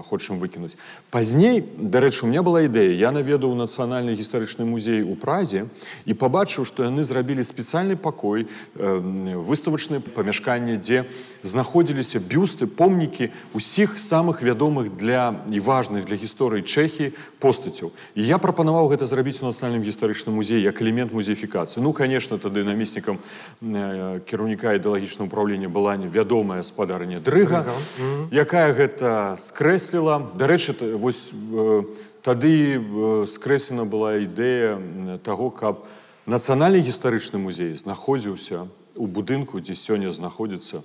хочам 0.10 0.40
выкінуць. 0.40 0.76
Пазней 1.12 1.62
дарэчы 1.62 2.26
у 2.26 2.28
меня 2.28 2.44
была 2.44 2.66
ідэя. 2.66 2.92
Я 2.92 3.12
наведаў 3.12 3.56
нацыянальны 3.56 4.18
гістарычны 4.18 4.66
музей 4.66 5.06
у 5.06 5.16
празе 5.16 5.68
і 6.04 6.14
пабачыў 6.18 6.66
што 6.66 6.84
яны 6.84 7.04
зрабілі 7.04 7.46
спецыяльны 7.46 7.96
пакой 7.96 8.48
выставачнае 8.76 10.02
памяшканне 10.02 10.82
дзе 10.82 11.06
знаходзіліся 11.44 12.20
бюсты 12.20 12.68
помнікі 12.68 13.32
усіх 13.54 14.00
самых 14.00 14.42
вядомых 14.42 14.98
для 14.98 15.46
і 15.48 15.60
важных 15.60 16.10
для 16.10 16.18
гісторыі 16.20 16.68
чэхі 16.68 17.14
постацяў. 17.40 17.92
І 18.16 18.24
я 18.24 18.38
прапанаваў 18.40 18.92
гэта 18.92 19.06
зрабіць 19.06 19.40
у 19.40 19.48
нацыянальным 19.48 19.84
гістарычным 19.84 20.39
музеі 20.40 20.64
як 20.64 20.80
элемент 20.80 21.12
музеіфікацыі 21.12 21.84
ну 21.84 21.92
конечно 21.92 22.40
тады 22.40 22.64
намеснікам 22.64 23.20
э, 23.62 24.24
кіраўніка 24.24 24.80
ідэалагічна 24.80 25.28
ўправлення 25.28 25.68
была 25.68 26.00
невядомая 26.00 26.64
спадарня 26.64 27.20
дрыга 27.20 27.68
mm 27.68 27.76
-hmm. 28.00 28.22
якая 28.32 28.72
гэта 28.72 29.36
скрэсліла 29.36 30.32
дарэчы 30.40 30.96
вось 30.96 31.36
э, 31.36 31.84
тады 32.24 32.80
э, 32.80 33.26
скрэслена 33.28 33.84
была 33.84 34.24
ідэя 34.24 34.80
таго 35.24 35.52
каб 35.52 35.84
нацыянальны 36.28 36.80
гістарычны 36.80 37.38
музей 37.38 37.76
знаходзіўся 37.76 38.68
у 38.96 39.08
будынку 39.08 39.60
дзе 39.60 39.74
сёння 39.74 40.12
знаходзіцца 40.12 40.82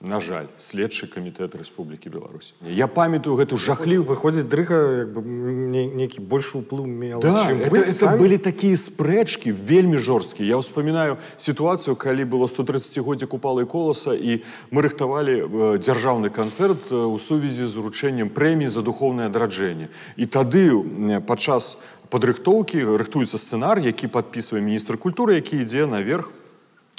на 0.00 0.20
жаль 0.20 0.46
следчы 0.60 1.08
камітэт 1.08 1.56
Рэспублікі 1.56 2.12
Беларусь 2.12 2.52
я 2.60 2.86
памятаю 2.86 3.32
гэту 3.40 3.56
жахліў 3.56 4.04
выходзіць 4.04 4.44
дрыга 4.44 5.08
нейкі 5.08 6.20
больш 6.20 6.52
уплыў 6.52 6.84
мел 6.84 7.20
да, 7.24 7.48
это, 7.48 7.80
это 7.80 8.16
былі 8.20 8.36
такія 8.36 8.76
спрэчкі 8.76 9.56
вельмі 9.56 9.96
жорсткія 9.96 10.52
я 10.52 10.56
ўспамінаю 10.60 11.16
сітуацыю 11.40 11.96
калі 11.96 12.28
было 12.28 12.44
130годдзя 12.44 13.26
купалы 13.26 13.64
коласа 13.64 14.12
і 14.12 14.44
мы 14.70 14.84
рыхтавалі 14.84 15.34
э, 15.40 15.46
дзяржаўны 15.80 16.28
канцэрт 16.28 16.92
э, 16.92 16.94
у 16.94 17.16
сувязі 17.16 17.64
з 17.64 17.80
уручэннем 17.80 18.28
прэміі 18.28 18.68
за 18.68 18.84
духовнае 18.84 19.32
адраджэнне 19.32 19.88
і 20.20 20.24
тады 20.28 20.76
падчас 21.24 21.80
падрыхтоўкі 22.12 22.84
рыхтуецца 23.00 23.40
сцэнар 23.40 23.80
які 23.80 24.12
падпісвае 24.12 24.60
міністр 24.60 25.00
культуры 25.00 25.40
які 25.40 25.64
ідзе 25.64 25.88
наверх 25.88 26.30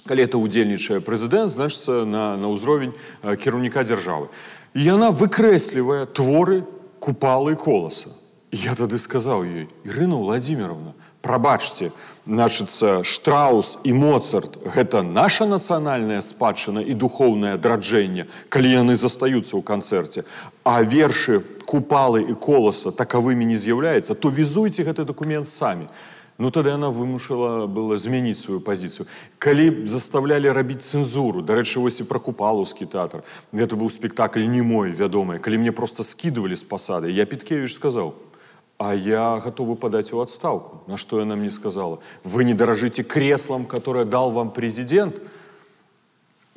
калі 0.07 0.23
это 0.23 0.39
удзельнічае 0.39 1.03
прэзідэнт 1.03 1.51
значыцца 1.51 2.07
на, 2.07 2.37
на 2.39 2.47
ўзровень 2.53 2.95
э, 2.95 3.35
кіраўніка 3.35 3.83
дзяржавы 3.83 4.31
і 4.73 4.79
яна 4.81 5.11
выкрэслівае 5.11 6.07
творы 6.07 6.63
купалы 6.99 7.55
коласа 7.59 8.15
я 8.51 8.73
тады 8.79 8.97
сказаў 8.97 9.43
ёй 9.43 9.67
Ірына 9.83 10.17
владимировна 10.23 10.95
прабачце 11.21 11.91
значыцца 12.27 13.03
штраус 13.03 13.77
і 13.83 13.93
моцарт 13.93 14.55
гэта 14.63 15.03
наша 15.03 15.45
нацыянальная 15.45 16.23
спадчына 16.23 16.83
і 16.83 16.93
духоўнае 16.95 17.59
адраджэнне 17.59 18.27
калі 18.47 18.71
яны 18.71 18.95
застаюцца 18.95 19.59
ў 19.59 19.63
канцэрце 19.63 20.23
а 20.63 20.83
вершы 20.83 21.43
купалы 21.67 22.23
і 22.23 22.35
коласа 22.39 22.95
такавымі 22.95 23.43
не 23.43 23.59
з'яўляецца 23.59 24.15
то 24.15 24.31
візуйце 24.31 24.87
гэты 24.87 25.03
дакумент 25.03 25.51
самі 25.51 25.91
ну 26.37 26.51
тады 26.51 26.69
она 26.69 26.89
вымушала 26.89 27.65
было 27.65 27.97
змяніць 27.97 28.37
сваю 28.37 28.59
пазіцыю 28.61 29.07
калі 29.39 29.87
заставлялі 29.89 30.53
рабіць 30.53 30.85
цэнзуру 30.85 31.41
дарэчы 31.41 31.81
вось 31.81 31.99
і 32.01 32.07
пра 32.09 32.21
купалаўскі 32.21 32.85
тэатр 32.85 33.25
гэта 33.51 33.75
быў 33.75 33.89
спектакль 33.89 34.45
не 34.45 34.61
мой 34.61 34.91
вядомы 34.91 35.39
калі 35.39 35.57
мне 35.57 35.71
просто 35.71 36.03
скидывалі 36.03 36.55
з 36.55 36.63
пасады 36.63 37.09
я 37.09 37.25
піткевич 37.25 37.73
сказаў 37.73 38.13
а 38.77 38.93
я 38.93 39.41
готовы 39.41 39.75
падаць 39.75 40.13
у 40.13 40.21
адстаўку 40.21 40.83
на 40.85 40.97
што 41.01 41.19
яна 41.19 41.35
мне 41.35 41.49
сказала 41.49 41.97
вы 42.23 42.45
не 42.45 42.53
даражыце 42.53 43.03
креслам 43.03 43.65
которое 43.65 44.05
дал 44.05 44.29
вам 44.31 44.51
прэзідэнт 44.51 45.17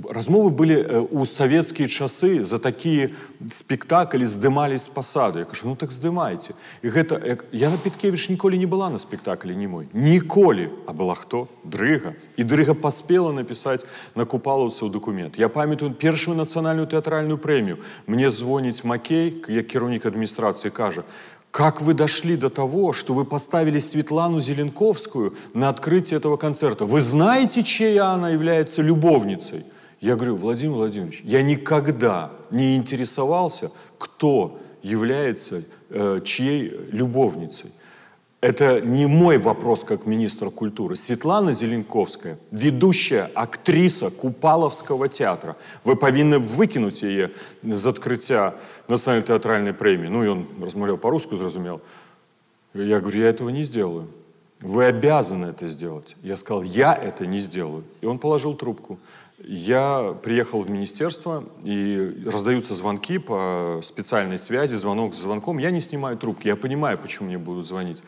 Размовы 0.09 0.51
были 0.51 0.77
э, 0.77 1.01
у 1.11 1.25
советские 1.25 1.89
часы 1.89 2.45
за 2.45 2.59
такие 2.59 3.11
спектакли 3.53 4.25
здымались 4.25 4.83
с 4.83 4.89
посады. 4.89 5.41
Я 5.41 5.45
кажу, 5.45 5.69
ну 5.69 5.77
так 5.77 5.91
здымайте. 5.91 6.55
И 6.83 6.89
гэта, 6.89 7.39
Яна 7.53 7.77
Петкевич 7.77 8.29
ніколі 8.29 8.59
не 8.59 8.67
была 8.67 8.91
на 8.91 8.99
спектакле 8.99 9.55
не 9.55 9.69
мой. 9.69 9.89
Ніколі. 9.93 10.71
А 10.87 10.93
была 10.93 11.15
кто? 11.15 11.49
Дрыга. 11.65 12.15
И 12.37 12.45
Дрыга 12.45 12.75
поспела 12.75 13.33
написать 13.33 13.85
на 14.15 14.25
Купаловцев 14.25 14.91
документ. 14.91 15.39
Я 15.39 15.49
памятаю 15.49 15.93
первую 15.93 16.37
национальную 16.39 16.87
театральную 16.87 17.39
премию. 17.39 17.79
Мне 18.07 18.31
звонить 18.31 18.85
Макей, 18.85 19.45
я 19.49 19.63
кіраўнік 19.63 20.07
администрации, 20.07 20.71
кажа, 20.71 21.05
как 21.51 21.83
вы 21.83 21.95
дошли 21.95 22.37
до 22.37 22.49
того, 22.49 22.93
что 22.93 23.13
вы 23.13 23.25
поставили 23.25 23.81
Светлану 23.81 24.41
Зеленковскую 24.41 25.35
на 25.53 25.69
открытие 25.69 26.19
этого 26.19 26.37
концерта? 26.37 26.85
Вы 26.85 27.01
знаете, 27.01 27.63
чья 27.65 28.13
она 28.13 28.31
является 28.31 28.83
любовницей? 28.83 29.65
Я 30.06 30.16
говорю, 30.16 30.36
Владимир 30.36 30.76
Владимирович, 30.76 31.22
я 31.24 31.42
никогда 31.42 32.32
не 32.52 32.76
интересовался, 32.76 33.72
кто 33.98 34.60
является 34.84 35.64
э, 35.90 36.22
чьей 36.24 36.70
любовницей. 36.92 37.72
Это 38.40 38.82
не 38.82 39.08
мой 39.08 39.40
вопрос 39.40 39.84
как 39.84 40.06
министра 40.06 40.52
культуры. 40.52 40.96
Светлана 40.96 41.54
Зеленковская, 41.54 42.38
ведущая 42.52 43.32
актриса 43.34 44.12
Купаловского 44.12 45.10
театра. 45.10 45.58
Вы 45.84 45.96
повинны 45.96 46.38
выкинуть 46.38 47.02
ее 47.02 47.32
з 47.64 47.88
открытия 47.88 48.54
национальной 48.88 49.26
театральной 49.26 49.74
премии. 49.74 50.08
Ну, 50.08 50.24
и 50.24 50.28
он 50.28 50.46
размовлял 50.62 50.98
по-русски, 50.98 51.34
зразумел. 51.34 51.82
Я 52.76 53.00
говорю, 53.00 53.22
я 53.22 53.30
этого 53.30 53.50
не 53.50 53.64
сделаю. 53.64 54.08
Вы 54.62 54.86
обязаны 54.86 55.48
это 55.48 55.66
сделать. 55.68 56.16
Я 56.22 56.36
сказал, 56.36 56.62
я 56.62 56.94
это 56.94 57.26
не 57.26 57.40
сделаю. 57.40 57.84
И 58.02 58.06
он 58.06 58.20
положил 58.20 58.54
трубку. 58.54 59.00
Я 59.38 60.18
приехал 60.24 60.62
в 60.62 60.70
министерство, 60.70 61.44
и 61.62 62.24
раздаются 62.26 62.74
звонки 62.74 63.18
по 63.18 63.82
специальной 63.84 64.38
связи, 64.38 64.76
звонок 64.76 65.14
с 65.14 65.18
звонком. 65.18 65.58
Я 65.58 65.72
не 65.72 65.82
снимаю 65.82 66.18
трубки, 66.18 66.48
я 66.48 66.56
понимаю, 66.56 66.98
почему 66.98 67.28
мне 67.28 67.38
будут 67.38 67.68
звонить. 67.68 68.02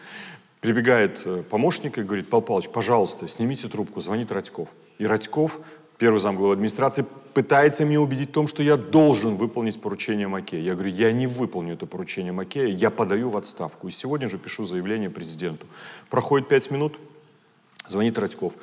Прибегает 0.62 1.22
э, 1.26 1.44
помощник 1.44 1.98
и 1.98 2.04
говорит, 2.04 2.30
Павел 2.30 2.44
Павлович, 2.44 2.70
пожалуйста, 2.70 3.28
снимите 3.28 3.68
трубку, 3.68 4.00
звонит 4.00 4.32
Радьков. 4.32 4.70
И 5.00 5.06
Радьков, 5.06 5.60
первый 5.98 6.20
замглавы 6.20 6.54
администрации, 6.54 7.06
пытается 7.34 7.84
меня 7.84 8.00
убедить 8.00 8.30
в 8.30 8.34
том, 8.34 8.48
что 8.48 8.64
я 8.64 8.78
должен 8.78 9.36
выполнить 9.36 9.82
поручение 9.82 10.30
Макея. 10.30 10.62
Я 10.62 10.76
говорю, 10.76 10.92
я 10.92 11.12
не 11.12 11.28
выполню 11.28 11.74
это 11.74 11.86
поручение 11.86 12.32
Макея, 12.32 12.68
я 12.68 12.90
подаю 12.90 13.30
в 13.30 13.38
отставку. 13.38 13.90
И 13.90 13.92
сегодня 13.92 14.30
же 14.30 14.38
пишу 14.38 14.66
заявление 14.66 15.10
президенту. 15.10 15.68
Проходит 16.10 16.48
пять 16.48 16.72
минут, 16.72 16.98
звонит 17.90 18.18
Радьков. 18.18 18.54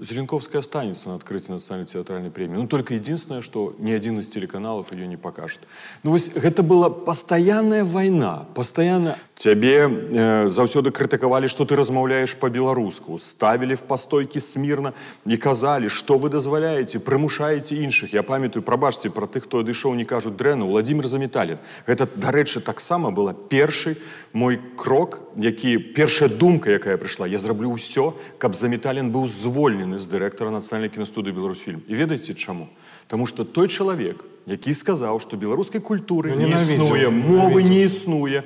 Зеленковская 0.00 0.60
останется 0.60 1.08
на 1.08 1.16
открытии 1.16 1.50
национальной 1.50 1.88
театральной 1.88 2.30
премии. 2.30 2.56
Ну, 2.56 2.68
только 2.68 2.94
единственное, 2.94 3.42
что 3.42 3.74
ни 3.78 3.90
один 3.90 4.18
из 4.20 4.28
телеканалов 4.28 4.92
ее 4.92 5.08
не 5.08 5.16
покажет. 5.16 5.60
Ну, 6.04 6.12
вось, 6.12 6.28
это 6.28 6.62
была 6.62 6.88
постоянная 6.88 7.84
война, 7.84 8.46
постоянно. 8.54 9.16
Тебе 9.34 9.88
э, 9.88 10.48
заўсёды 10.50 10.90
крытыкавалі, 10.90 11.48
што 11.48 11.64
ты 11.64 11.74
размаўляеш 11.74 12.34
по-беларуску, 12.34 13.18
ставілі 13.18 13.74
в 13.74 13.82
пастойкі 13.82 14.40
смірна 14.40 14.92
і 15.26 15.36
казалі, 15.36 15.88
што 15.88 16.18
вы 16.18 16.30
дазваляеце, 16.30 16.98
прымушаеце 16.98 17.74
іншых. 17.82 18.14
Я 18.14 18.22
памятаю, 18.22 18.62
прабачце 18.62 19.10
пра 19.10 19.26
тых, 19.26 19.46
хто 19.46 19.62
адышоў, 19.62 19.94
не 19.94 20.04
кажуць 20.04 20.34
дрэнна, 20.34 20.66
Владимир 20.66 21.06
Заметалин. 21.06 21.58
Гэта, 21.86 22.06
дарэчы, 22.06 22.60
таксама 22.60 23.10
была 23.10 23.32
першы 23.32 23.96
мой 24.32 24.60
крок, 24.76 25.20
які 25.36 25.78
першая 25.78 26.28
думка, 26.28 26.70
якая 26.70 26.98
прыйшла, 26.98 27.26
я 27.26 27.38
зраблю 27.38 27.74
ўсё, 27.78 28.14
каб 28.38 28.54
Заметалин 28.54 29.10
быў 29.10 29.26
звольнены 29.26 29.71
звольнены 29.72 29.96
з 29.96 30.04
дырэктара 30.04 30.52
нацыянальнай 30.52 30.92
кінастудыі 30.92 31.32
беларусфільм 31.32 31.80
і 31.88 31.94
ведаеце 31.96 32.36
чаму 32.36 32.68
Таму 33.08 33.24
што 33.24 33.48
той 33.48 33.72
чалавек 33.72 34.20
які 34.44 34.76
сказаў 34.76 35.20
што 35.24 35.40
беларускай 35.40 35.80
культуры 35.80 36.36
не 36.36 36.52
існуе 36.52 37.08
мовы 37.08 37.64
не 37.64 37.88
існуе 37.88 38.44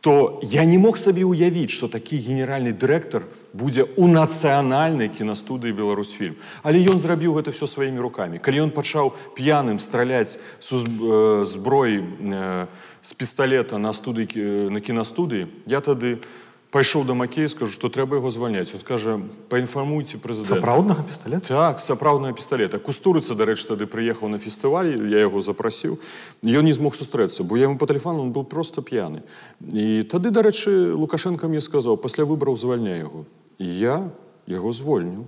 то 0.00 0.38
я 0.46 0.62
не 0.64 0.78
мог 0.78 0.94
сабе 0.98 1.26
ўявіць 1.26 1.74
што 1.74 1.90
такі 1.90 2.22
генеральны 2.22 2.70
дырэктар 2.70 3.26
будзе 3.50 3.90
у 3.98 4.06
нацыянальнай 4.06 5.10
кінастудыі 5.10 5.74
беларусфільм 5.74 6.38
але 6.62 6.78
ён 6.86 7.02
зрабіў 7.02 7.34
гэта 7.42 7.50
все 7.50 7.66
сваімі 7.66 7.98
руками 7.98 8.38
калі 8.38 8.70
ён 8.70 8.70
пачаў 8.70 9.18
п'яным 9.34 9.82
страляць 9.82 10.38
зброй 10.62 11.98
э, 11.98 12.66
з 13.02 13.10
э, 13.10 13.16
пісталета 13.18 13.82
на 13.82 13.90
студыі 13.90 14.70
на 14.70 14.78
кінастудыі 14.78 15.50
я 15.66 15.82
тады 15.82 16.22
у 16.22 16.41
пайшоў 16.72 17.04
да 17.04 17.14
макея 17.14 17.48
скажу 17.48 17.72
што 17.72 17.88
трэба 17.88 18.20
яго 18.20 18.28
звальняць 18.30 18.74
он 18.76 18.80
скажа 18.80 19.16
паінфармуйце 19.48 20.20
прэзідэнт 20.20 20.60
сапраўднага 20.60 21.02
пісталета 21.08 21.48
так 21.48 21.80
сапраўднага 21.80 22.36
пісталета 22.36 22.78
кустурыца 22.78 23.32
дарэчы 23.32 23.72
тады 23.72 23.88
прыехаў 23.88 24.28
на 24.28 24.38
фестываль 24.38 24.92
я 25.08 25.24
яго 25.24 25.40
запрасіў 25.40 25.96
ён 26.44 26.68
не 26.68 26.76
змог 26.76 26.92
сустрэцца 26.92 27.40
бо 27.42 27.56
я 27.56 27.72
ему 27.72 27.80
по 27.80 27.88
тэлефону 27.88 28.20
он 28.20 28.32
был 28.36 28.44
просто 28.44 28.84
п'яны 28.84 29.24
і 29.72 30.04
тады 30.04 30.28
дарэчы 30.28 30.92
лукашенко 30.92 31.48
мне 31.48 31.64
сказаў 31.64 31.96
пасля 31.96 32.28
выбраў 32.28 32.60
звальняй 32.60 33.00
яго 33.00 33.24
я 33.56 34.04
яго 34.44 34.72
звольню 34.72 35.24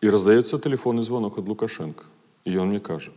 і 0.00 0.08
раздаецца 0.08 0.56
тэлефонны 0.56 1.04
звонок 1.04 1.36
ад 1.36 1.44
лукашенко 1.44 2.08
і 2.48 2.56
ён 2.56 2.72
мне 2.72 2.80
кажа 2.80 3.12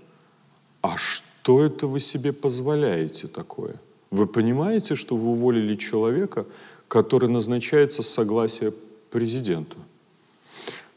а 0.83 0.99
что 0.99 1.63
это 1.63 1.87
вы 1.87 2.03
себе 2.03 2.35
позволяете 2.35 3.31
такое 3.31 3.79
вы 4.11 4.27
понимаете 4.27 4.95
что 4.95 5.15
вы 5.15 5.31
уволили 5.31 5.75
человека 5.75 6.43
который 6.91 7.29
назначается 7.29 8.01
с 8.01 8.09
согласия 8.09 8.73
президента. 9.11 9.77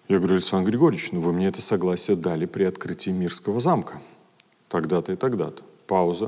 Я 0.09 0.19
говорю, 0.19 0.35
Александр 0.35 0.71
Григорьевич, 0.71 1.13
ну 1.13 1.21
вы 1.21 1.33
мне 1.33 1.49
это 1.49 1.63
согласие 1.63 2.17
дали 2.17 2.47
при 2.47 2.65
открытии 2.65 3.11
Мирского 3.11 3.61
замка. 3.61 4.01
Тогда-то 4.69 5.13
и 5.13 5.17
тогда-то. 5.17 5.63
Пауза. 5.87 6.27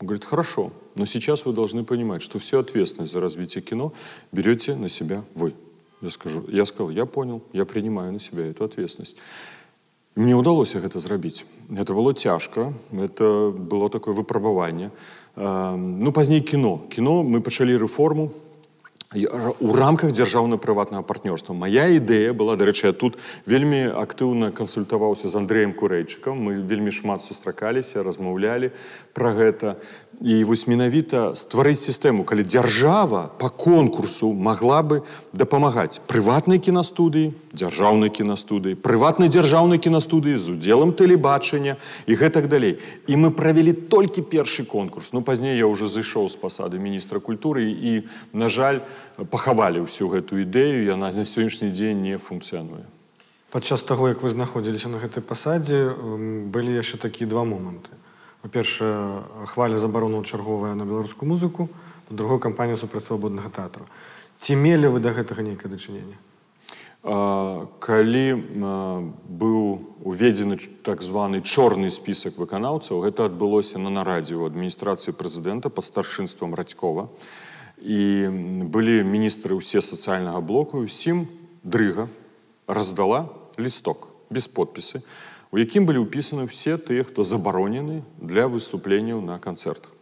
Он 0.00 0.06
говорит, 0.06 0.24
хорошо, 0.24 0.72
но 0.94 1.06
сейчас 1.06 1.44
вы 1.44 1.52
должны 1.52 1.84
понимать, 1.84 2.22
что 2.22 2.38
всю 2.38 2.58
ответственность 2.58 3.12
за 3.12 3.20
развитие 3.20 3.62
кино 3.62 3.92
берете 4.32 4.74
на 4.74 4.88
себя 4.88 5.24
вы. 5.34 5.54
Я, 6.00 6.10
скажу, 6.10 6.44
я 6.48 6.64
сказал, 6.66 6.90
я 6.90 7.06
понял, 7.06 7.42
я 7.52 7.64
принимаю 7.64 8.12
на 8.12 8.20
себя 8.20 8.46
эту 8.46 8.64
ответственность. 8.64 9.16
Мне 10.14 10.36
ўдалося 10.38 10.78
гэта 10.78 11.02
зрабіць. 11.02 11.42
Это 11.74 11.90
было 11.90 12.14
цяжка, 12.14 12.72
это 12.92 13.50
было 13.50 13.90
такое 13.90 14.14
выпрабаванне. 14.14 14.90
Ну 15.34 16.12
пазней 16.12 16.40
кіно. 16.40 16.86
Кіно 16.88 17.26
мы 17.26 17.40
пачалі 17.42 17.74
рэформу 17.82 18.30
у 19.09 19.73
рамках 19.73 20.11
дзяржаўна-прыватнага 20.13 21.01
партнёрства. 21.01 21.57
Моя 21.57 21.89
ідэя 21.89 22.29
была 22.37 22.53
дарэчы 22.53 22.93
тут 22.93 23.17
вельмі 23.49 23.89
актыўна 23.89 24.53
кансультаваўся 24.53 25.25
з 25.25 25.35
Андреем 25.35 25.73
курэйчыкам. 25.73 26.37
Мы 26.37 26.61
вельмі 26.61 26.93
шмат 26.93 27.25
сустракаліся 27.25 28.05
размаўлялі 28.05 28.69
пра 29.17 29.33
гэта 29.33 29.81
і 30.22 30.44
вось 30.44 30.66
менавіта 30.70 31.34
стварыць 31.34 31.82
сістэму 31.82 32.24
калі 32.24 32.44
дзяржава 32.46 33.34
по 33.38 33.48
конкурсу 33.50 34.32
могла 34.32 34.82
бы 34.82 35.02
дапамагаць 35.32 35.98
прыватнай 36.06 36.58
кінастудыі 36.62 37.34
дзяржаўнай 37.52 38.10
кінастудыі 38.14 38.78
прыватнай 38.78 39.28
дзяржаўнай 39.28 39.78
кінастудыі 39.78 40.38
з 40.38 40.54
удзелам 40.54 40.94
тэлебачання 40.94 41.76
і 42.06 42.12
гэтак 42.14 42.48
далей 42.48 42.78
і 43.06 43.16
мы 43.16 43.30
правялі 43.34 43.72
толькі 43.72 44.22
першы 44.22 44.64
конкурс 44.64 45.12
ну 45.12 45.22
пазней 45.22 45.58
я 45.58 45.66
уже 45.66 45.90
зайшоў 45.90 46.30
з 46.30 46.36
пасады 46.38 46.78
міністра 46.78 47.18
культуры 47.18 47.66
і 47.66 48.06
на 48.32 48.48
жаль 48.48 48.80
пахавалі 49.30 49.82
ўсю 49.84 50.08
гэту 50.08 50.38
ідэю 50.40 50.86
яна 50.86 51.10
на 51.10 51.26
сённяшні 51.26 51.74
дзень 51.74 52.02
не 52.02 52.18
функцыянуе 52.18 52.86
падчас 53.50 53.82
таго 53.82 54.08
як 54.08 54.22
вы 54.22 54.30
знаходзіліся 54.30 54.88
на 54.88 54.98
гэтай 55.02 55.22
пасадзе 55.22 55.90
былі 56.50 56.74
яшчэ 56.74 56.98
такія 57.02 57.26
два 57.26 57.44
моманты 57.44 57.90
Па-першае 58.41 59.23
хваля 59.47 59.79
забарону 59.79 60.23
чарговая 60.23 60.75
на 60.75 60.85
беларускую 60.85 61.29
музыку. 61.29 61.69
Другой 62.09 62.39
кампанію 62.39 62.77
супраць 62.77 63.03
свабоднага 63.03 63.49
тэатру. 63.49 63.85
Ці 64.39 64.55
мелі 64.55 64.89
вы 64.95 64.99
да 65.03 65.11
гэтага 65.13 65.43
нейкае 65.43 65.69
дачыненне? 65.69 66.17
Калі 67.03 68.25
быў 69.39 69.59
уведзены 70.03 70.59
так 70.83 71.03
званы 71.03 71.39
чорны 71.39 71.91
спісак 71.91 72.35
выканаўцаў 72.35 73.03
гэта 73.07 73.31
адбылося 73.31 73.79
на 73.79 73.87
нарадзе 73.87 74.35
ў 74.35 74.51
адміністрацыі 74.51 75.15
прэзідэнта 75.15 75.71
под 75.71 75.87
старшынствам 75.87 76.55
радзькова 76.59 77.07
і 77.79 78.03
былі 78.67 79.07
міністры 79.07 79.55
ўсе 79.55 79.79
сацыяльнага 79.79 80.43
блоку 80.43 80.83
усім 80.83 81.27
дрыга 81.63 82.11
раздала 82.67 83.31
лісток 83.55 84.11
без 84.27 84.51
подпісы. 84.51 84.99
у 84.99 85.28
якім 85.54 85.86
былі 85.86 86.02
ўпісаны 86.02 86.50
ўсе 86.50 86.76
тыя, 86.78 87.04
хто 87.06 87.22
забаронены 87.22 88.02
для 88.18 88.50
выступленняў 88.50 89.22
на 89.22 89.38
канцэртах. 89.38 89.92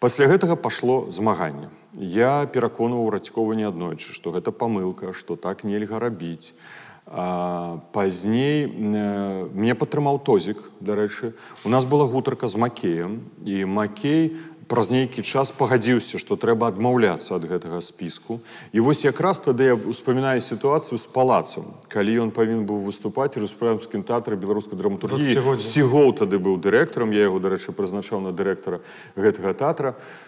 Пасля 0.00 0.26
гэтага 0.26 0.56
пашло 0.56 1.06
змаганне. 1.12 1.68
Я 1.94 2.48
пераконваў 2.48 3.12
радзькова 3.12 3.52
неаднойчы, 3.52 4.16
што 4.16 4.32
гэта 4.32 4.50
памылка, 4.50 5.12
што 5.12 5.36
так 5.36 5.62
нельга 5.64 6.00
рабіць. 6.00 6.56
А, 7.06 7.82
пазней 7.92 8.70
э, 8.70 9.48
мне 9.52 9.74
падтрымаў 9.74 10.22
тозік, 10.22 10.62
дарэчы. 10.80 11.34
У 11.66 11.68
нас 11.68 11.84
была 11.84 12.06
гутарка 12.06 12.48
з 12.48 12.56
макеем 12.56 13.26
і 13.44 13.66
макей 13.66 14.38
праз 14.72 14.88
нейкі 14.88 15.20
час 15.20 15.52
пагадзіўся 15.52 16.16
што 16.16 16.38
трэба 16.40 16.72
адмаўляцца 16.72 17.36
ад 17.36 17.44
гэтага 17.44 17.84
спіску 17.84 18.40
і 18.72 18.80
вось 18.80 19.04
якраз 19.04 19.42
тады 19.44 19.68
я 19.68 19.76
успамінаю 19.76 20.40
сітуацыю 20.40 20.96
з 20.96 21.06
палацам 21.12 21.76
калі 21.92 22.16
ён 22.24 22.30
павінен 22.32 22.64
быў 22.64 22.80
выступаць 22.88 23.36
рэспубліканскім 23.36 24.06
тэатры 24.08 24.40
беларускай 24.40 24.80
драматургіі 24.80 25.60
сігоў 25.60 26.16
тады 26.16 26.40
быў 26.40 26.56
дырэктарам 26.56 27.12
я 27.12 27.28
яго 27.28 27.42
дарэчы 27.44 27.76
прызначаў 27.76 28.24
на 28.24 28.32
дырэктара 28.32 28.80
гэтага 29.16 29.52
тэатра 29.52 29.96
і 29.98 30.25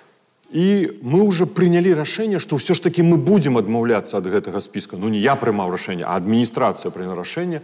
мы 0.52 1.22
уже 1.22 1.46
прынялі 1.46 1.94
рашэнне 1.94 2.40
што 2.42 2.58
ўсё 2.58 2.74
ж 2.74 2.82
таки 2.82 3.06
мы 3.06 3.22
будзем 3.22 3.58
адмаўляцца 3.62 4.18
ад 4.18 4.26
гэтага 4.26 4.58
спіска. 4.60 4.98
Ну 4.98 5.10
не 5.10 5.22
я 5.22 5.38
прымаў 5.38 5.70
рашэнне 5.70 6.04
а 6.04 6.18
адміністрацыя 6.18 6.90
прыняла 6.90 7.22
рашэнне. 7.22 7.62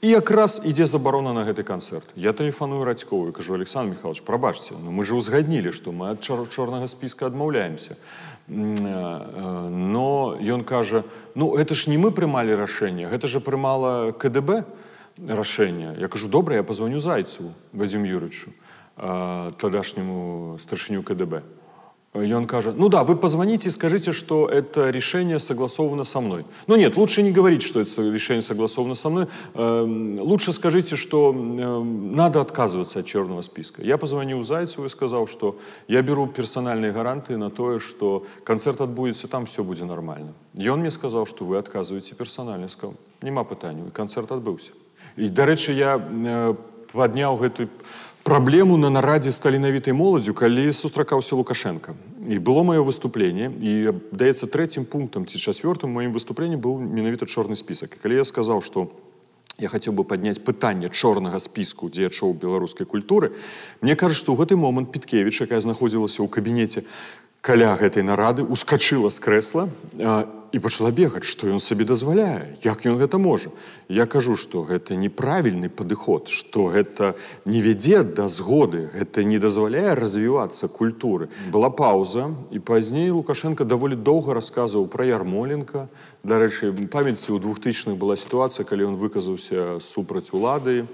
І 0.00 0.08
якраз 0.08 0.62
ідзе 0.62 0.86
забарона 0.86 1.34
на 1.34 1.42
гэты 1.42 1.66
канцэрт. 1.66 2.06
Я 2.14 2.30
тэлефаную 2.30 2.86
радзьковую 2.86 3.32
кажу 3.34 3.58
александр 3.58 3.98
михайлович 3.98 4.22
прабачце 4.22 4.78
ну 4.78 4.94
мы 4.94 5.02
же 5.04 5.18
узгаднілі 5.18 5.74
што 5.74 5.90
мы 5.90 6.14
ад 6.14 6.22
чор 6.22 6.46
чорнага 6.46 6.86
спіска 6.86 7.26
адмаўляемся 7.26 7.98
э, 8.46 8.54
э, 8.54 9.68
но 9.74 10.38
ён 10.38 10.62
кажа 10.62 11.02
ну 11.34 11.58
это 11.58 11.74
ж 11.74 11.90
не 11.90 11.98
мы 11.98 12.14
прымалі 12.14 12.54
рашэнне 12.54 13.10
гэта 13.10 13.26
же 13.26 13.40
прымала 13.42 14.14
кДб 14.14 14.62
рашэнне 15.18 15.98
я 15.98 16.06
кажу 16.06 16.30
добра 16.30 16.54
я 16.54 16.62
позвоню 16.62 17.02
зайцу 17.02 17.50
вадзім 17.74 18.06
юрычу 18.06 18.54
э, 18.94 19.50
тадашняму 19.58 20.62
старшыню 20.62 21.02
кДб 21.02 21.42
и 22.22 22.32
он 22.32 22.46
кажет, 22.46 22.76
ну 22.76 22.88
да, 22.88 23.04
вы 23.04 23.16
позвоните 23.16 23.68
и 23.68 23.70
скажите, 23.70 24.12
что 24.12 24.46
это 24.46 24.90
решение 24.90 25.38
согласовано 25.38 26.04
со 26.04 26.20
мной. 26.20 26.44
Ну 26.66 26.76
нет, 26.76 26.96
лучше 26.96 27.22
не 27.22 27.30
говорить, 27.30 27.62
что 27.62 27.80
это 27.80 28.02
решение 28.02 28.42
согласовано 28.42 28.94
со 28.94 29.08
мной. 29.08 29.26
Эм, 29.54 30.20
лучше 30.20 30.52
скажите, 30.52 30.96
что 30.96 31.30
эм, 31.32 32.14
надо 32.14 32.40
отказываться 32.40 33.00
от 33.00 33.06
черного 33.06 33.42
списка. 33.42 33.82
Я 33.82 33.98
позвонил 33.98 34.42
Зайцеву 34.42 34.86
и 34.86 34.88
сказал, 34.88 35.26
что 35.26 35.58
я 35.88 36.02
беру 36.02 36.26
персональные 36.26 36.92
гаранты 36.92 37.36
на 37.36 37.50
то, 37.50 37.78
что 37.78 38.24
концерт 38.44 38.80
отбудется, 38.80 39.28
там 39.28 39.46
все 39.46 39.62
будет 39.62 39.86
нормально. 39.86 40.32
И 40.54 40.68
он 40.68 40.80
мне 40.80 40.90
сказал, 40.90 41.26
что 41.26 41.44
вы 41.44 41.58
отказываете 41.58 42.14
персонально. 42.14 42.64
Я 42.64 42.68
сказал, 42.68 42.94
нема 43.22 43.44
питання, 43.44 43.90
концерт 43.92 44.32
отбылся. 44.32 44.72
И, 45.16 45.28
до 45.28 45.44
речи, 45.44 45.70
я 45.72 45.98
э, 45.98 46.54
поднял 46.92 47.42
эту 47.42 47.68
праблему 48.27 48.77
на 48.77 48.89
нарадзе 48.89 49.31
з 49.31 49.39
таленавітай 49.39 49.93
моладзю 49.93 50.33
калі 50.33 50.71
сустракаўся 50.71 51.35
лукашенко 51.35 51.95
і 52.23 52.39
было 52.39 52.63
маё 52.63 52.83
выступленне 52.87 53.51
і 53.51 53.91
даецца 54.11 54.47
трэцім 54.47 54.87
пунктам 54.87 55.27
ці 55.27 55.37
чацвёртым 55.37 55.91
маім 55.91 56.15
выступленні 56.15 56.55
быў 56.55 56.79
менавіта 56.79 57.27
чорны 57.27 57.59
спісак 57.59 57.95
і 57.95 58.01
калі 58.03 58.23
я 58.23 58.25
сказаў 58.27 58.63
што 58.63 58.87
я 59.59 59.69
хацеў 59.69 59.93
бы 59.93 60.07
падняць 60.07 60.39
пытанне 60.39 60.89
чорнага 60.89 61.39
спіску 61.39 61.89
дзеячоў 61.91 62.33
беларускай 62.33 62.87
культуры 62.87 63.35
мне 63.81 63.95
кажа 63.95 64.15
што 64.15 64.33
ў 64.33 64.39
гэты 64.39 64.55
момант 64.55 64.95
піткевич 64.95 65.43
якая 65.43 65.59
знаходзілася 65.59 66.23
ў 66.23 66.31
кабінеце 66.31 66.87
каля 67.43 67.75
гэтай 67.75 68.07
нарады 68.07 68.47
ускачыла 68.47 69.11
з 69.11 69.19
крэсла 69.19 69.67
і 70.53 70.59
пачала 70.61 70.93
бегаць 70.93 71.25
што 71.27 71.49
ён 71.49 71.59
сабе 71.59 71.83
дазваляе 71.89 72.53
як 72.63 72.85
ён 72.85 72.95
гэта 73.01 73.17
можа 73.17 73.49
я 73.89 74.05
кажу 74.05 74.37
што 74.37 74.61
гэта 74.69 74.95
неправільны 74.95 75.67
падыход 75.67 76.29
што 76.29 76.69
гэта 76.71 77.17
не 77.49 77.59
вядзе 77.65 78.03
да 78.05 78.29
згоды 78.29 78.85
гэта 78.93 79.25
не 79.25 79.41
дазваляе 79.43 79.97
развівацца 79.97 80.69
культуры 80.69 81.27
была 81.51 81.73
пауза 81.73 82.29
і 82.53 82.61
пазней 82.61 83.09
лукашенко 83.09 83.65
даволі 83.65 83.97
доўга 83.97 84.37
расказваў 84.37 84.85
пра 84.87 85.09
ярмоленко 85.09 85.89
дарэчы 86.23 86.69
памяці 86.87 87.33
ў 87.33 87.41
двухтычных 87.41 87.97
была 87.97 88.15
сітуацыя 88.15 88.63
калі 88.63 88.93
ён 88.93 88.95
выказаўся 89.01 89.81
супраць 89.81 90.29
улады 90.37 90.85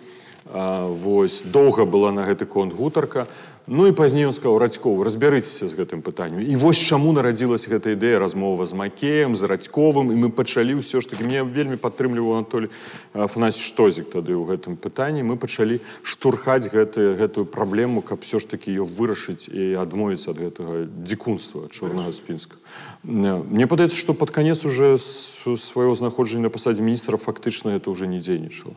вось 0.46 1.44
доўга 1.46 1.86
была 1.86 2.12
на 2.12 2.26
гэты 2.26 2.46
конт 2.46 2.74
гутарка 2.74 3.28
Ну 3.72 3.86
і 3.86 3.94
пазней 3.94 4.26
ён 4.26 4.34
сказаў 4.34 4.58
радзьков 4.58 4.98
разбярыцеся 5.06 5.70
з 5.70 5.78
гэтым 5.78 6.02
пытаннем 6.02 6.42
і 6.42 6.56
вось 6.58 6.82
чаму 6.82 7.14
нарадзілася 7.14 7.70
гэта 7.70 7.94
ідэя 7.94 8.18
размова 8.18 8.66
з 8.66 8.74
макеем 8.74 9.38
з 9.38 9.46
радзьковым 9.46 10.10
і 10.10 10.18
мы 10.18 10.34
пачалі 10.34 10.82
ўсё 10.82 11.06
ж 11.06 11.06
таки 11.06 11.22
мне 11.22 11.46
вельмі 11.46 11.78
падтрымліваў 11.78 12.42
Анатоль 12.42 12.74
фанасі 13.14 13.62
штозік 13.62 14.10
тады 14.10 14.34
ў 14.34 14.42
гэтым 14.50 14.74
пытанні 14.74 15.22
мы 15.22 15.38
пачалі 15.38 15.86
штурхаць 16.02 16.66
гэты, 16.66 17.14
гэтую 17.14 17.46
праблему 17.46 18.02
каб 18.02 18.26
все 18.26 18.42
ж 18.42 18.50
таки 18.50 18.74
ее 18.74 18.90
вырашыць 18.90 19.46
і 19.54 19.78
адмовіцца 19.78 20.34
ад 20.34 20.42
гэтага 20.50 20.90
дзікунства 21.06 21.70
чорнага 21.70 22.10
спінска 22.10 22.58
мне 23.06 23.70
падаецца 23.70 23.94
што 23.94 24.18
пад 24.18 24.34
канец 24.34 24.66
уже 24.66 24.98
свайго 24.98 25.94
знаходжання 25.94 26.50
на 26.50 26.54
пасадзе 26.58 26.82
міністра 26.82 27.22
фактычна 27.22 27.78
это 27.78 27.94
уже 27.94 28.10
не 28.10 28.18
дзейнічала 28.18 28.74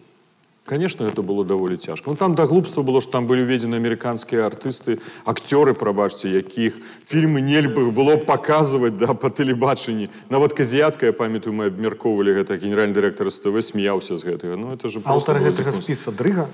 конечно 0.67 1.05
это 1.05 1.23
было 1.23 1.45
даволі 1.45 1.77
цяжка 1.77 2.11
ну 2.11 2.17
там 2.17 2.35
да 2.35 2.47
глупства 2.47 2.83
было 2.83 3.01
что 3.01 3.12
там 3.12 3.27
былі 3.27 3.43
уведзены 3.43 3.77
амерыканскія 3.77 4.47
артысты 4.47 5.01
акцёры 5.25 5.75
прабачце 5.75 6.29
якіх 6.29 6.79
фільмы 7.05 7.41
нельбы 7.41 7.91
было 7.91 8.17
показывать 8.17 8.97
да 8.97 9.15
по 9.15 9.29
тэлебачанні 9.31 10.09
нават 10.31 10.53
казіятка 10.53 11.07
я 11.07 11.12
памятаю 11.12 11.55
мы 11.55 11.67
абмяркоўвалі 11.67 12.33
гэта 12.33 12.57
генеральны 12.57 12.95
дырэктар 12.95 13.31
СТВ 13.31 13.59
смяўся 13.62 14.17
з 14.17 14.25
гэтага 14.25 14.57
ну 14.57 14.73
это 14.73 14.88
же 14.88 15.03
аўтар 15.05 15.43
гэтага 15.43 15.73
спіса 15.73 16.12
дрыга 16.12 16.49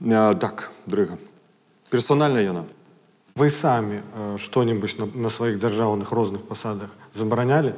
а, 0.00 0.34
так 0.34 0.72
дрыга 0.86 1.18
персональна 1.90 2.42
яна 2.42 2.64
вы 3.34 3.48
самі 3.50 4.02
что-нибудь 4.38 4.98
на, 4.98 5.06
на 5.06 5.30
сваіх 5.30 5.58
дзяржаўных 5.58 6.10
розных 6.10 6.42
пасадах 6.42 6.90
забаранялі 7.14 7.74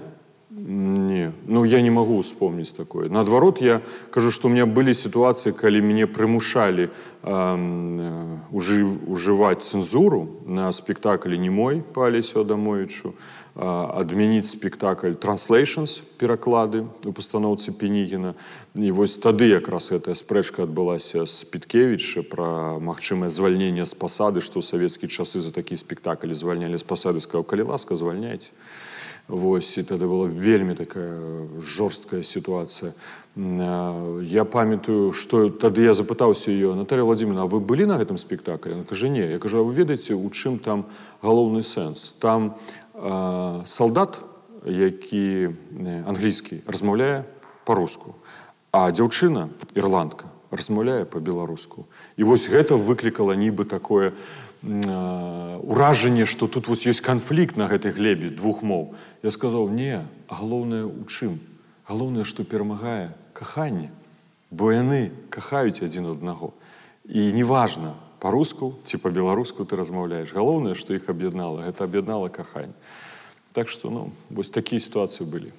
не 0.50 1.32
ну 1.46 1.64
я 1.64 1.80
не 1.80 1.90
могу 1.90 2.20
вспомнить 2.22 2.74
такое 2.76 3.08
наадварот 3.08 3.60
я 3.60 3.82
кажу 4.10 4.30
что 4.30 4.48
у 4.48 4.50
меня 4.50 4.66
были 4.66 4.92
ситуации 4.92 5.50
калі 5.50 5.82
мне 5.82 6.06
прымушалі 6.06 6.90
э, 7.22 8.38
ужываць 8.52 9.66
цэнзуру 9.66 10.28
на 10.48 10.70
спектаклі 10.72 11.38
не 11.38 11.50
мой 11.50 11.82
по 11.82 12.06
алесю 12.06 12.40
адамовичу 12.40 13.14
адмяніць 13.54 14.50
спектакль 14.50 15.14
translations 15.14 16.02
пераклады 16.18 16.86
у 17.06 17.12
пастаноўцы 17.12 17.70
пенігіна 17.70 18.34
і 18.74 18.90
вось 18.90 19.18
тады 19.18 19.50
якраз 19.50 19.90
гэтая 19.90 20.14
спрэчка 20.14 20.66
адбылася 20.66 21.26
з 21.26 21.46
піткевіча 21.50 22.22
пра 22.26 22.78
магчымае 22.78 23.30
звальненне 23.30 23.86
з 23.86 23.94
пасады 23.94 24.38
што 24.38 24.58
ў 24.58 24.66
савецкія 24.66 25.10
часы 25.10 25.38
за 25.38 25.50
такі 25.50 25.74
спектакль 25.78 26.34
звальнялі 26.34 26.78
з 26.78 26.86
пасады 26.86 27.18
сказаў 27.18 27.46
калі 27.46 27.74
ласка 27.74 27.94
звальняйте 27.94 28.50
Вось 29.28 29.78
і 29.78 29.82
тады 29.82 30.04
была 30.04 30.28
вельмі 30.28 30.74
такая 30.74 31.48
жорсткая 31.58 32.22
сітуацыя. 32.22 32.92
Я 33.36 34.44
памятаю, 34.44 35.12
што 35.12 35.48
тады 35.48 35.82
я 35.82 35.94
запытаўся 35.94 36.50
ее 36.50 36.74
Наталья 36.74 37.04
Владимировна, 37.04 37.42
а 37.42 37.50
вы 37.50 37.60
былі 37.60 37.86
на 37.86 37.96
гэтым 37.96 38.16
спектаклі? 38.16 38.74
Она 38.74 38.84
кажа 38.84 39.08
не, 39.08 39.24
я 39.24 39.38
кажу, 39.38 39.58
а 39.58 39.64
вы 39.64 39.72
ведаеце, 39.74 40.14
у 40.14 40.30
чым 40.30 40.58
там 40.58 40.86
галоўны 41.22 41.62
сэнс. 41.62 42.14
Там 42.20 42.56
э, 42.94 43.62
салдат, 43.66 44.20
які 44.64 45.50
англійскі 46.06 46.62
размаўляе 46.66 47.24
па-руску, 47.64 48.16
а 48.72 48.90
дзяўчына 48.92 49.48
ірландка 49.74 50.28
размаўляе 50.54 51.04
па-беларуску. 51.04 51.86
І 52.16 52.24
вось 52.24 52.48
гэта 52.48 52.78
выклікала 52.78 53.34
нібы 53.34 53.64
такое 53.64 54.12
уражанне 54.63 56.25
што 56.25 56.47
тут 56.47 56.67
вось 56.67 56.83
ёсць 56.83 57.03
канфлікт 57.03 57.55
на 57.55 57.67
гэтай 57.71 57.95
глебе 57.95 58.29
двух 58.29 58.61
моў. 58.61 58.95
Я 59.23 59.31
сказаў 59.31 59.69
не 59.71 60.03
галоўнае 60.27 60.83
у 60.83 61.05
чым? 61.07 61.39
Галоўнае 61.87 62.27
што 62.27 62.43
перамагае 62.43 63.15
каханне 63.33 63.91
бо 64.51 64.73
яны 64.73 65.11
кахаюць 65.29 65.81
адзін 65.85 66.11
аднаго. 66.11 66.51
І 67.05 67.31
неважна 67.31 67.95
па-руску 68.19 68.75
ці 68.83 68.99
па-беларуску 68.99 69.63
ты 69.63 69.79
размаўляеш 69.79 70.33
галоўнае 70.35 70.75
што 70.75 70.93
іх 70.93 71.07
аб'яднала 71.07 71.63
гэта 71.63 71.87
аб'яднала 71.87 72.27
каханне 72.27 72.75
так 73.53 73.69
што 73.69 73.89
ну 73.89 74.11
вось 74.29 74.49
такія 74.49 74.79
сітуацыі 74.79 75.25
былі. 75.25 75.51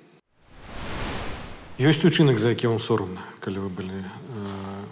Ёсць 1.80 2.04
учынак 2.04 2.38
за 2.38 2.52
які 2.52 2.68
вам 2.68 2.80
сорамна 2.80 3.24
калі 3.40 3.64
вы 3.64 3.70
былі 3.72 4.04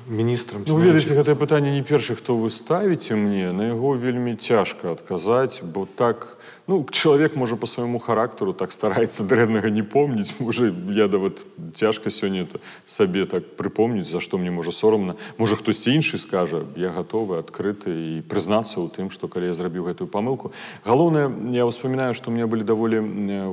міністрам 0.08 0.64
ну, 0.68 0.78
ведаеце 0.78 1.16
гэтае 1.16 1.36
пытанне 1.36 1.72
не 1.72 1.84
першы 1.84 2.16
хто 2.16 2.36
вы 2.38 2.50
ставіце 2.50 3.16
мне 3.16 3.52
на 3.52 3.72
яго 3.74 3.96
вельмі 3.96 4.36
цяжка 4.36 4.92
адказаць 4.92 5.64
бо 5.64 5.86
так 5.86 6.38
ну 6.68 6.86
чалавек 6.92 7.36
можа 7.36 7.56
по 7.56 7.68
свайму 7.68 8.00
характару 8.00 8.54
так 8.54 8.72
стараецца 8.72 9.24
дрэннага 9.24 9.70
не 9.70 9.84
помніць 9.84 10.34
можа 10.40 10.72
я 10.92 11.08
да 11.08 11.18
вот 11.18 11.46
цяжка 11.76 12.10
сёння 12.10 12.44
это 12.44 12.60
сабе 12.86 13.26
так 13.26 13.56
прыпомніць 13.56 14.08
за 14.08 14.20
што 14.20 14.38
мне 14.38 14.52
можа 14.52 14.72
сорамна 14.72 15.16
можа 15.38 15.56
хтосьці 15.56 15.92
іншы 15.92 16.18
скажа 16.18 16.64
я 16.76 16.90
гатовы 16.90 17.40
адкрыты 17.40 17.92
і 17.92 18.22
прызнацца 18.28 18.80
ў 18.80 18.88
тым 18.92 19.12
што 19.12 19.28
калі 19.28 19.52
я 19.52 19.54
зрабіў 19.54 19.92
гэтую 19.92 20.08
памылку 20.08 20.52
галоўнае 20.84 21.28
я 21.56 21.68
ўспамінаю 21.68 22.14
што 22.14 22.32
мне 22.32 22.48
былі 22.48 22.64
даволі 22.64 23.00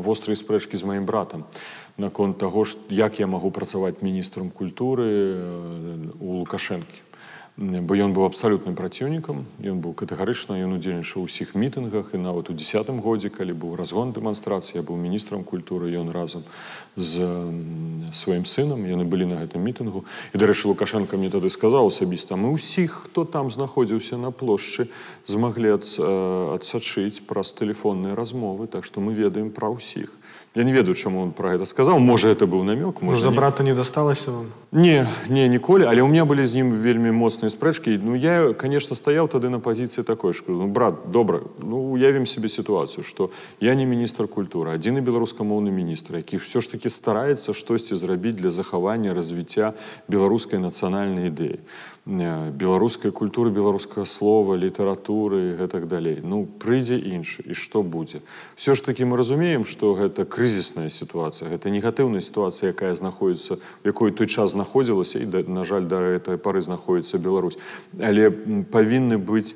вострыя 0.06 0.38
спрэчкі 0.38 0.76
з 0.76 0.84
маім 0.86 1.06
братам 1.06 1.46
наконт 1.97 2.37
таго 2.37 2.63
ж 2.63 2.77
як 2.89 3.19
я 3.19 3.27
магу 3.27 3.51
працаваць 3.51 4.01
міністрам 4.01 4.49
культуры 4.49 5.39
у 6.19 6.43
лукашэнкі. 6.43 7.05
Бо 7.55 7.95
ён 7.95 8.11
быў 8.11 8.27
абсалютным 8.27 8.75
праціўнікам 8.75 9.47
ён 9.63 9.77
быў 9.79 9.95
катэгарычна 9.95 10.59
ён 10.59 10.75
удзельнічаў 10.75 11.23
у 11.23 11.31
ўсіх 11.31 11.55
мітынгах 11.55 12.11
і 12.11 12.19
нават 12.19 12.51
у 12.51 12.53
десятым 12.53 12.99
годзе 12.99 13.31
калі 13.31 13.55
быў 13.55 13.79
разгон 13.79 14.11
дэманстрацыі 14.11 14.83
быў 14.83 14.99
міністрам 14.99 15.47
культуры 15.47 15.87
ён 15.95 16.11
разам 16.11 16.43
з 16.99 17.23
сваім 18.11 18.43
сынам 18.43 18.83
яны 18.83 19.07
былі 19.07 19.31
на 19.31 19.39
гэтым 19.39 19.63
мітынгу. 19.63 20.03
І 20.35 20.35
дарэчы 20.35 20.67
лукашенко 20.67 21.15
мне 21.15 21.31
тады 21.31 21.47
сказаў 21.47 21.87
асабіста 21.87 22.35
мы 22.35 22.51
ўсіх 22.59 23.07
хто 23.07 23.23
там 23.23 23.47
знаходзіўся 23.47 24.19
на 24.19 24.35
плошчы 24.35 24.91
змаглі 25.23 25.79
адсачыць 25.79 27.23
праз 27.23 27.55
тэлефонныя 27.55 28.19
размовы 28.19 28.67
так 28.67 28.83
што 28.83 28.99
мы 28.99 29.15
ведаем 29.15 29.47
пра 29.47 29.71
ўсіх 29.71 30.11
я 30.54 30.64
не 30.64 30.72
ведаю 30.72 30.94
чаму 30.94 31.22
он 31.22 31.30
про 31.30 31.54
гэта 31.54 31.64
сказаў 31.64 31.98
можа 31.98 32.28
это 32.28 32.46
быў 32.46 32.64
намёк 32.66 33.02
можа 33.02 33.22
за 33.22 33.30
брата 33.30 33.62
не 33.62 33.74
дасталася 33.74 34.30
вам 34.30 34.50
не 34.72 35.06
не 35.28 35.48
ніколі 35.48 35.84
але 35.86 36.02
у 36.02 36.08
меня 36.08 36.24
былі 36.24 36.44
з 36.44 36.58
ім 36.58 36.74
вельмі 36.74 37.14
моцныя 37.14 37.50
спрэчкі 37.50 37.98
ну 38.02 38.18
я 38.18 38.52
конечно 38.54 38.96
стаяў 38.96 39.28
тады 39.30 39.48
на 39.48 39.60
пазіцыі 39.60 40.02
такой 40.02 40.32
ж 40.34 40.42
ну 40.48 40.66
брат 40.66 41.10
добра 41.14 41.40
ну 41.62 41.78
уявім 41.94 42.26
себе 42.26 42.48
сітуацыю 42.48 43.04
что 43.06 43.30
я 43.60 43.74
не 43.74 43.86
міністр 43.86 44.26
культуры 44.26 44.74
адзіны 44.74 45.00
беларускамоўны 45.06 45.70
міністр 45.70 46.16
які 46.16 46.36
все 46.42 46.60
ж 46.60 46.70
таки 46.70 46.90
стараецца 46.90 47.54
штосьці 47.54 47.94
зрабіць 47.94 48.34
для 48.34 48.50
захавання 48.50 49.14
развіцця 49.14 49.74
беларускай 50.08 50.58
нацыянальнай 50.58 51.30
ідэі 51.30 51.62
беларускай 52.06 53.12
культуры 53.12 53.50
беларускага 53.50 54.06
слова 54.06 54.56
літаратуры 54.56 55.54
гэтак 55.60 55.86
далей 55.86 56.18
ну 56.24 56.46
прыйдзе 56.46 56.96
іншы 56.96 57.44
і 57.44 57.54
што 57.54 57.82
будзе 57.82 58.22
все 58.56 58.74
ж 58.74 58.80
таки 58.80 59.04
мы 59.04 59.16
разумеем 59.20 59.64
что 59.64 59.94
гэта 59.94 60.24
крызісная 60.24 60.88
сітуацыя 60.88 61.50
гэта 61.50 61.70
негатыўная 61.70 62.24
сітуацыя 62.24 62.72
якая 62.72 62.94
знаходіцца 62.94 63.60
в 63.60 63.84
якой 63.86 64.12
той 64.12 64.26
час 64.26 64.56
знаходзілася 64.56 65.20
і 65.20 65.28
на 65.46 65.64
жаль 65.64 65.86
да 65.86 66.00
этой 66.00 66.38
пары 66.38 66.62
знаходіцца 66.62 67.18
Беларусь 67.18 67.58
але 68.00 68.30
павінны 68.72 69.20
быць 69.20 69.54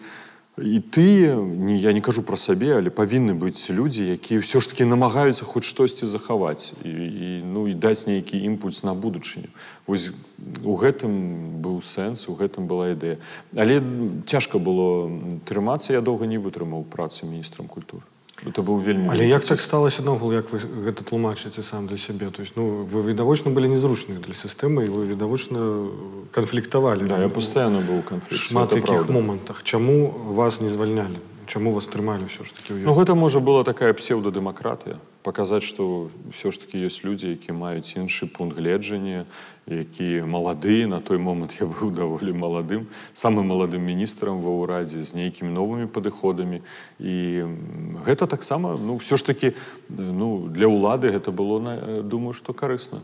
і 0.59 0.81
тыя 0.81 1.35
не 1.35 1.79
я 1.79 1.93
не 1.93 2.01
кажу 2.01 2.23
пра 2.23 2.37
сабе 2.39 2.79
але 2.79 2.91
павінны 2.91 3.35
быць 3.35 3.75
людзі 3.75 4.07
якія 4.15 4.39
ўсё 4.39 4.63
ж 4.63 4.71
таки 4.71 4.87
намагаюцца 4.87 5.43
хоць 5.43 5.67
штосьці 5.67 6.07
захаваць 6.07 6.71
і, 6.87 6.91
і 6.91 7.29
ну 7.43 7.67
і 7.67 7.75
даць 7.75 8.07
нейкі 8.07 8.39
імпульс 8.39 8.87
на 8.87 8.95
будучыню 8.95 9.51
вось 9.91 10.15
у 10.63 10.79
гэтым 10.79 11.59
быў 11.59 11.83
сэнс 11.83 12.31
у 12.31 12.39
гэтым 12.39 12.71
была 12.71 12.95
ідэя 12.95 13.19
але 13.59 13.83
цяжка 14.31 14.63
было 14.63 15.11
трымацца 15.43 15.91
я 15.91 16.01
доўга 16.01 16.31
не 16.31 16.39
вытрымаў 16.39 16.87
працы 16.87 17.27
міністрам 17.27 17.67
культуры 17.67 18.07
это 18.43 18.63
быў 18.63 18.81
вельмі 18.83 19.09
але 19.11 19.29
як 19.29 19.45
так 19.47 19.61
сталася 19.61 20.03
наогул 20.03 20.33
як 20.33 20.51
вы 20.53 20.59
гэта 20.59 21.05
тлумачыце 21.05 21.63
сам 21.63 21.87
для 21.87 21.97
сябе 21.97 22.31
то 22.31 22.43
есть 22.43 22.57
ну 22.57 22.85
вы 22.85 23.03
відавочна 23.03 23.51
былі 23.51 23.69
незручныя 23.69 24.21
для 24.21 24.35
сістэмы 24.35 24.85
і 24.85 24.91
вы 24.91 25.07
відавочна 25.07 25.89
канфліктавалі 26.31 27.07
да, 27.09 27.19
я 27.23 27.29
постоянно 27.29 27.81
быў 27.81 28.03
канфлікт 28.03 28.43
шмат 28.43 28.71
таких 28.71 29.09
момантах 29.09 29.63
чаму 29.63 30.11
вас 30.35 30.61
не 30.61 30.69
звальнялі 30.69 31.23
чаму 31.47 31.73
вас 31.73 31.87
трымалі 31.87 32.27
ўсё 32.27 32.45
ж 32.45 32.53
таки 32.53 32.75
ну 32.75 32.93
гэта 32.95 33.15
можа 33.15 33.41
была 33.41 33.65
такая 33.65 33.95
псеўдадэмакратыя 33.95 34.99
паказаць 35.29 35.65
што 35.65 36.13
ўсё 36.29 36.53
ж 36.53 36.61
таки 36.61 36.81
ёсць 36.85 37.01
людзі 37.01 37.33
які 37.33 37.57
маюць 37.57 37.97
іншы 37.97 38.29
пункт 38.29 38.61
гледжання 38.61 39.25
які 39.67 40.29
малады 40.29 40.85
на 40.85 41.01
той 41.01 41.17
момант 41.17 41.57
я 41.57 41.65
быў 41.65 41.89
даволі 41.97 42.37
маладым 42.37 42.85
самым 43.17 43.49
маладым 43.49 43.81
міністрам 43.81 44.45
ва 44.45 44.53
ўрадзе 44.61 45.01
з 45.01 45.17
нейкімі 45.17 45.49
новымі 45.49 45.89
падыходамі 45.89 46.61
і 47.01 47.17
гэта 48.05 48.29
таксама 48.29 48.77
ну 48.77 49.01
ўсё 49.01 49.17
ж 49.17 49.25
таки 49.25 49.57
ну 49.89 50.53
для 50.53 50.69
ўлады 50.69 51.09
гэта 51.09 51.33
было 51.33 52.03
думаю 52.05 52.37
што 52.37 52.53
карысна 52.53 53.01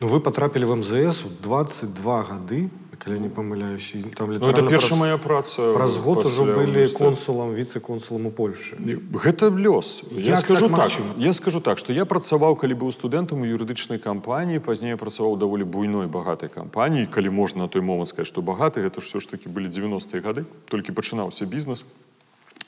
ну 0.00 0.12
вы 0.12 0.20
потрапілі 0.20 0.68
в 0.68 0.84
мзс 0.84 1.24
у 1.24 1.32
22 1.40 2.22
гады 2.28 2.68
калі 3.02 3.18
не 3.18 3.28
памыляюся 3.28 3.98
там 4.14 4.30
ну, 4.30 4.48
это 4.48 4.62
перша 4.68 4.88
праз, 4.88 4.98
моя 4.98 5.18
праца 5.18 5.72
праз 5.74 5.98
год 5.98 6.26
ужо 6.26 6.44
былі 6.46 6.86
консулам 6.94 7.50
віце-консулам 7.54 8.26
у 8.26 8.30
Польшы 8.30 8.78
гэта 9.10 9.50
лёс 9.50 10.04
я 10.12 10.38
Як 10.38 10.38
скажу 10.38 10.68
так, 10.68 10.90
так 10.92 11.18
я 11.18 11.32
скажу 11.32 11.60
так 11.60 11.78
что 11.78 11.92
я 11.92 12.04
працаваў 12.04 12.54
калі 12.54 12.78
быў 12.78 12.92
студэнтам 12.94 13.42
у 13.42 13.44
юрыдычнай 13.44 13.98
кампаніі 13.98 14.62
пазней 14.62 14.94
працаваў 14.94 15.34
даволі 15.36 15.64
буйной 15.64 16.06
багатай 16.06 16.48
кампаніі 16.48 17.10
калі 17.10 17.30
можна 17.30 17.66
на 17.66 17.68
той 17.68 17.82
момант 17.82 18.08
сказать 18.08 18.30
что 18.30 18.40
багаты 18.42 18.86
гэта 18.86 19.00
ж 19.00 19.10
все 19.10 19.18
ж 19.20 19.28
таки 19.28 19.48
былі 19.48 19.66
90-е 19.66 20.20
гады 20.22 20.46
толькі 20.70 20.94
пачынаўся 20.94 21.42
бізнес 21.42 21.82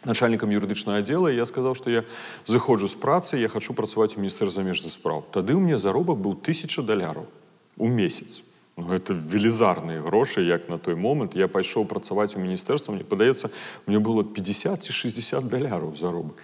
начальнікам 0.04 0.50
юрыдычнага 0.50 0.98
аддзела 0.98 1.30
я 1.30 1.46
сказаў 1.46 1.78
што 1.78 1.94
я 1.94 2.02
зыходжу 2.46 2.90
з 2.90 2.98
працы 2.98 3.38
я 3.38 3.48
хочу 3.48 3.70
працаваць 3.70 4.16
у 4.16 4.20
міністр 4.20 4.50
замежных 4.50 4.90
спраў 4.90 5.22
тады 5.30 5.54
ў 5.54 5.62
мне 5.62 5.78
заробак 5.78 6.18
быў 6.18 6.34
тысяча 6.34 6.82
даляраў 6.82 7.30
у 7.78 7.86
месяц 7.86 8.42
Ну, 8.78 8.90
гэта 8.90 9.14
велізарныя 9.14 10.02
грошы 10.02 10.42
як 10.42 10.68
на 10.68 10.78
той 10.82 10.98
момант 10.98 11.38
я 11.38 11.46
пайшоў 11.46 11.86
працаваць 11.86 12.34
у 12.34 12.42
міністэрства 12.42 12.90
мне 12.90 13.06
падаецца 13.06 13.54
мне 13.86 14.02
было 14.02 14.26
50 14.26 14.82
ці 14.82 14.90
60 14.90 15.46
даляраў 15.46 15.94
заробак 15.94 16.42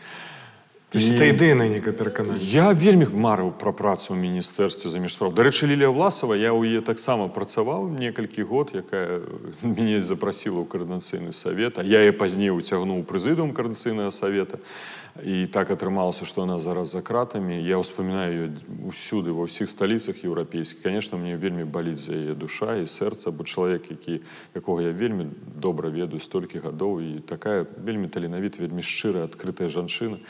это 0.95 1.27
ідэйна 1.27 1.67
нейкае 1.67 1.91
перакананне 1.91 2.39
я 2.39 2.71
вельмі 2.71 3.11
марыў 3.11 3.51
пра 3.51 3.75
працу 3.75 4.15
ў 4.15 4.23
міністэрстве 4.23 4.95
за 4.95 5.03
міжсправ 5.03 5.35
дарэчы 5.35 5.67
лілія 5.67 5.91
власова 5.91 6.39
я 6.39 6.55
ў 6.55 6.79
яе 6.79 6.87
таксама 6.87 7.27
працаваў 7.27 7.91
некалькі 7.99 8.47
год 8.47 8.71
якая 8.79 9.27
мяне 9.67 9.99
запрасіла 9.99 10.63
ў 10.63 10.71
каардынацыйны 10.71 11.35
савет 11.35 11.79
а 11.79 11.87
я 11.87 12.07
е 12.07 12.15
пазней 12.15 12.55
уцягнуў 12.55 13.03
прызыдум 13.11 13.51
каардынцыйнага 13.51 14.15
савета 14.15 14.63
і 14.63 15.04
так 15.53 15.71
атрымалася 15.71 16.25
што 16.25 16.43
она 16.43 16.59
зараз 16.59 16.93
за 16.93 17.03
кратамі 17.03 17.59
я 17.61 17.77
ўспамінаю 17.81 18.57
ўсюды 18.89 19.35
ва 19.35 19.45
ўсіх 19.45 19.69
сталіцах 19.69 20.25
еўрапейскіх 20.25 20.83
конечно 20.83 21.19
мне 21.19 21.37
вельмі 21.37 21.65
баліць 21.65 22.01
за 22.01 22.17
яе 22.17 22.35
душа 22.35 22.79
і 22.81 22.87
сэрца 22.87 23.31
бо 23.31 23.45
чалавек 23.45 23.91
які 23.91 24.23
якога 24.55 24.87
я 24.89 24.93
вельмі 24.93 25.29
добра 25.61 25.91
ведаю 25.91 26.21
столькі 26.21 26.65
гадоў 26.65 27.01
і 27.01 27.11
такая 27.27 27.67
вельмі 27.77 28.09
таленавіт 28.09 28.59
вельмі 28.59 28.83
шчырая 28.83 29.29
адкрытая 29.29 29.69
жанчына 29.69 30.23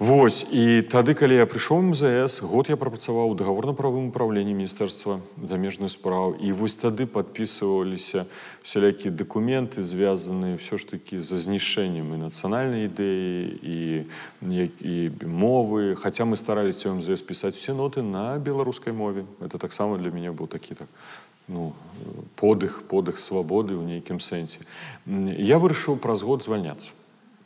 Вось 0.00 0.46
і 0.48 0.80
тады 0.88 1.12
калі 1.12 1.36
я 1.36 1.44
прыйшоў 1.44 1.92
мзс 1.92 2.40
год 2.40 2.72
я 2.72 2.76
прапрацаваў 2.80 3.32
у 3.32 3.36
дагаворна-правым 3.36 4.08
управленні 4.08 4.56
міністэрства 4.56 5.20
замежных 5.36 5.92
спраў 5.92 6.40
і 6.40 6.56
вось 6.56 6.80
тады 6.80 7.04
подписываліся 7.04 8.24
всялякія 8.64 9.12
дакументы 9.12 9.84
звязаныя 9.84 10.56
ўсё 10.56 10.80
ж 10.80 10.88
такі 10.88 11.20
за 11.20 11.36
знішэннем 11.36 12.16
і 12.16 12.20
нацыянальнай 12.32 12.88
ідэі 12.88 13.60
і, 13.60 13.76
і 14.40 14.94
мовы 15.28 15.92
хаця 16.00 16.24
мы 16.24 16.40
стараліся 16.40 16.96
мзс 16.96 17.20
пісаць 17.20 17.60
все 17.60 17.76
ноты 17.76 18.00
на 18.00 18.40
беларускай 18.40 18.96
мове 18.96 19.28
это 19.44 19.60
таксама 19.60 20.00
для 20.00 20.08
мяне 20.08 20.32
быў 20.32 20.48
такі 20.48 20.80
так 20.80 20.88
ну 21.44 21.76
подых 22.40 22.88
подых 22.88 23.20
свабоды 23.20 23.76
ў 23.76 23.84
нейкім 23.84 24.16
сэнсе 24.16 24.64
я 25.36 25.60
вырашыў 25.60 26.00
праз 26.00 26.24
год 26.24 26.40
звальняцца 26.40 26.96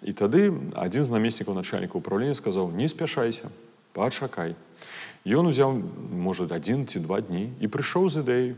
І 0.05 0.13
тады 0.13 0.53
адзін 0.77 1.05
з 1.05 1.11
намеснікаў 1.11 1.57
начальніка 1.57 1.97
ўправлення 1.97 2.37
сказаў 2.37 2.71
не 2.77 2.89
спяшайся 2.89 3.49
пачакай 3.97 4.53
ён 5.25 5.49
узяў 5.49 5.81
можа 6.13 6.45
адзін 6.51 6.85
ці 6.85 7.01
два 7.01 7.25
дні 7.25 7.49
і 7.61 7.71
прыйшоў 7.73 8.11
з 8.13 8.21
ідэі 8.21 8.49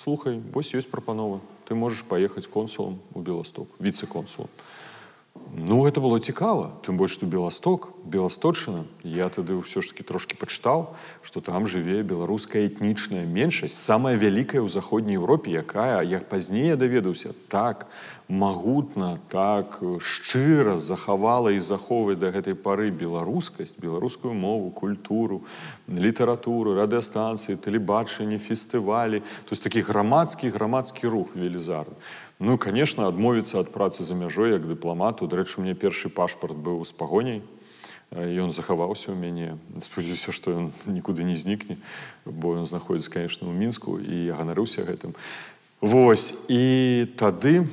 слухай 0.00 0.40
вось 0.54 0.72
ёсць 0.72 0.88
прапанова 0.88 1.42
ты 1.68 1.76
можаш 1.76 2.06
паехаць 2.08 2.48
консулам 2.48 2.96
у 3.12 3.20
беласток 3.20 3.68
віце-консулам 3.78 4.48
Ну 5.49 5.81
гэта 5.81 5.97
было 5.97 6.19
цікава, 6.21 6.77
тым 6.85 6.97
больш 6.97 7.17
што 7.17 7.25
Беласток, 7.25 7.89
Беласточына. 8.05 8.85
Я 9.01 9.29
тады 9.33 9.57
ўсё 9.57 9.81
ж 9.81 9.89
таки 9.89 10.05
трошки 10.05 10.37
пачытаў, 10.37 10.93
што 11.25 11.41
там 11.41 11.65
жыве 11.65 12.05
беларуская 12.05 12.69
этнічная 12.69 13.25
меншасць, 13.25 13.73
самая 13.73 14.13
вялікая 14.13 14.61
ў 14.61 14.69
заходняй 14.69 15.17
Еўропе, 15.17 15.57
якая 15.57 16.05
як 16.05 16.29
пазней 16.29 16.69
я 16.69 16.77
даведаўся 16.77 17.33
так 17.49 17.89
магутна, 18.29 19.17
так 19.33 19.81
шчыра 19.97 20.77
захавала 20.77 21.49
і 21.49 21.57
захоўвае 21.57 22.13
да 22.13 22.29
гэтай 22.29 22.53
пары 22.53 22.93
беларускасць, 22.93 23.73
беларускую 23.73 24.37
мову, 24.37 24.69
культуру, 24.69 25.41
літаратуру, 25.89 26.77
радыастанцыі, 26.77 27.57
тэлебачанне, 27.57 28.37
фестывалі, 28.37 29.25
то 29.49 29.57
есть 29.57 29.65
такі 29.65 29.81
грамадскі 29.81 30.53
грамадскі 30.53 31.09
рух 31.09 31.33
велізарны. 31.33 31.97
Ну 32.39 32.57
конечно 32.57 33.07
адмовіцца 33.07 33.59
ад 33.59 33.71
працы 33.75 34.07
за 34.07 34.15
мяжой 34.15 34.55
як 34.55 34.63
дыпламату. 34.63 35.27
Дарэчы 35.27 35.59
мне 35.59 35.75
першы 35.75 36.07
пашпарт 36.07 36.55
быў 36.55 36.87
з 36.87 36.95
пагоняй 36.95 37.43
ён 38.15 38.55
захаваўся 38.55 39.11
ў 39.11 39.19
мяне. 39.19 39.59
Спадзяюся 39.83 40.31
што 40.31 40.55
ён 40.55 40.65
нікуды 40.87 41.27
не 41.27 41.35
знікне 41.35 41.75
бо 42.23 42.55
ён 42.55 42.63
знаходіцца 42.63 43.11
конечно 43.11 43.51
ў 43.51 43.53
мінску 43.53 43.99
і 43.99 44.31
я 44.31 44.39
ганарыўся 44.39 44.87
гэтым. 44.87 45.19
Вось 45.83 46.31
і 46.47 47.11
тады 47.19 47.67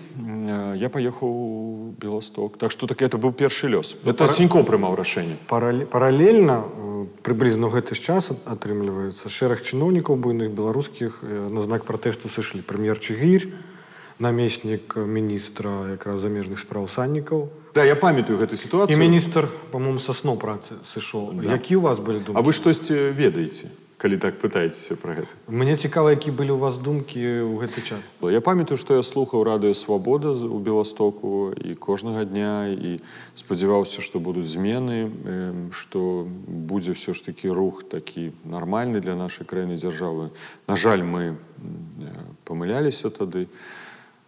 я 0.82 0.90
паехаў 0.90 1.94
беласток. 2.02 2.58
Так 2.58 2.74
што 2.74 2.90
так 2.90 3.06
это 3.06 3.22
быў 3.22 3.30
першы 3.38 3.70
лёс. 3.70 3.94
Ну, 4.02 4.10
это 4.10 4.26
пара... 4.26 4.34
сінько 4.34 4.66
прымаў 4.66 4.98
рашэнне. 4.98 5.38
паралельна 5.46 6.66
прыблізна 7.22 7.70
гэты 7.70 7.94
ж 7.94 8.02
час 8.02 8.34
атрымліваецца 8.34 9.30
шэраг 9.30 9.62
чыноўнікаў 9.62 10.18
буйных 10.18 10.50
беларускіх 10.50 11.22
на 11.22 11.62
знак 11.62 11.86
пратэсту 11.86 12.26
сышлі 12.26 12.66
прэм'ер 12.66 12.98
чыгірь 12.98 13.46
намеснік 14.19 14.95
міністра 14.95 15.97
якраз 15.97 16.19
замежных 16.21 16.59
спраў 16.59 16.87
саннікаў 16.87 17.49
да 17.75 17.83
я 17.83 17.95
памятаю 17.95 18.37
гэту 18.37 18.55
сітуацыю 18.55 18.99
міністр 18.99 19.49
по-моему 19.71 19.99
сасно 19.99 20.35
працы 20.35 20.77
сышоў 20.85 21.33
да. 21.33 21.55
які 21.55 21.75
у 21.75 21.81
вас 21.81 21.99
былі 21.99 22.19
думкі? 22.19 22.37
А 22.37 22.41
вы 22.41 22.51
штосьці 22.53 23.15
ведаеце 23.15 23.71
калі 24.01 24.17
так 24.17 24.41
пытаецеся 24.41 24.97
пра 24.97 25.13
гэта 25.13 25.37
Мне 25.45 25.77
цікава, 25.77 26.17
які 26.17 26.33
былі 26.33 26.57
ў 26.57 26.59
вас 26.59 26.81
думкі 26.81 27.21
ў 27.21 27.53
гэты 27.61 27.85
час. 27.85 28.01
Я 28.25 28.41
памятаю, 28.41 28.81
што 28.81 28.97
я 28.97 29.05
слухаў 29.05 29.45
радыё 29.45 29.77
свабода 29.77 30.33
ў 30.33 30.57
Беластоку 30.57 31.53
і 31.53 31.77
кожнага 31.77 32.25
дня 32.25 32.65
і 32.73 32.97
спадзяваўся, 33.37 34.01
што 34.01 34.17
будуць 34.17 34.49
змены, 34.49 35.13
што 35.69 36.25
будзе 36.49 36.97
ўсё 36.97 37.13
ж 37.13 37.21
такі 37.29 37.53
рух 37.53 37.85
такі 37.85 38.33
нармальны 38.41 39.05
для 39.05 39.13
нашай 39.13 39.45
краіны 39.45 39.77
дзяржавы. 39.77 40.33
На 40.65 40.73
жаль, 40.73 41.05
мы 41.05 41.37
памыляліся 42.49 43.13
тады 43.13 43.53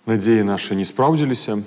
надзеі 0.07 0.43
нашы 0.43 0.75
не 0.75 0.83
спраўдзіліся 0.83 1.63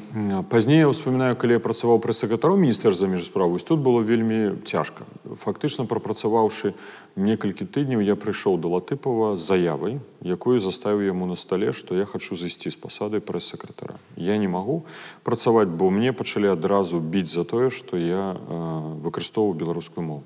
пазней 0.53 0.85
я 0.85 0.89
ўспамінаю 0.93 1.41
калі 1.41 1.57
я 1.57 1.61
працаваў 1.65 1.97
прэс-сакратаром 2.05 2.61
міністэр 2.61 2.93
замеж 2.93 3.25
справу 3.33 3.57
тут 3.57 3.81
было 3.81 4.05
вельмі 4.05 4.61
цяжка 4.69 5.09
фактычна 5.41 5.89
прапрацаваўшы 5.89 6.77
некалькі 7.17 7.65
тыдняў 7.65 8.05
я 8.05 8.13
прыйшоў 8.13 8.61
да 8.61 8.69
латыпова 8.69 9.41
з 9.41 9.49
заявай 9.49 9.97
якую 10.21 10.61
заставіў 10.61 11.17
яму 11.17 11.25
на 11.25 11.37
стале 11.41 11.73
што 11.73 11.97
я 11.97 12.05
хачу 12.05 12.37
зайсці 12.37 12.69
з 12.69 12.77
пасады 12.77 13.25
прэс-сакратара 13.25 13.97
я 14.21 14.37
не 14.37 14.53
магу 14.53 14.85
працаваць 15.25 15.73
бо 15.73 15.89
мне 15.89 16.13
пачалі 16.13 16.53
адразу 16.53 17.01
біць 17.01 17.33
за 17.33 17.49
тое 17.49 17.73
што 17.73 17.97
я 17.97 18.37
э, 18.37 19.01
выкарыстоўваў 19.01 19.57
беларускую 19.57 20.05
мову 20.05 20.25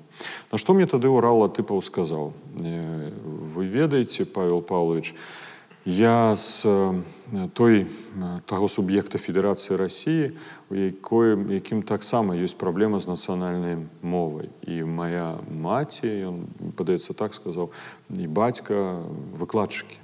на 0.51 0.59
што 0.59 0.75
мне 0.75 0.83
тады 0.83 1.07
ўрал 1.07 1.47
латыпаў 1.47 1.79
сказаў 1.79 2.35
э, 2.59 3.07
вы 3.55 3.71
ведаеце 3.71 4.27
павел 4.27 4.59
павлович 4.59 5.15
я 5.15 5.44
з 5.85 6.65
той 7.53 7.87
таго 8.45 8.67
суб'екта 8.69 9.17
федэрацыі 9.17 9.79
рассіі 9.79 10.37
у 10.69 10.75
якой 10.75 11.33
якім 11.57 11.81
таксама 11.81 12.37
ёсць 12.37 12.53
праблема 12.53 12.99
з 12.99 13.09
нацыянальнай 13.09 13.81
мовай 14.05 14.53
і 14.67 14.83
моя 14.85 15.41
маці 15.49 16.05
ён 16.05 16.45
падаецца 16.77 17.17
так 17.17 17.33
сказаў 17.33 17.73
і 18.13 18.27
бацька 18.27 19.01
выкладчыкі 19.33 19.97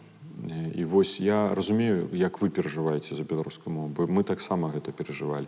і 0.74 0.84
вось 0.86 1.20
я 1.20 1.54
разумею 1.54 2.10
як 2.14 2.42
вы 2.42 2.50
перажываеце 2.50 3.14
за 3.14 3.24
беларускую 3.24 3.74
мову 3.74 3.90
бо 3.94 4.08
мы 4.08 4.24
таксама 4.24 4.74
гэта 4.74 4.90
перажывалі 4.90 5.46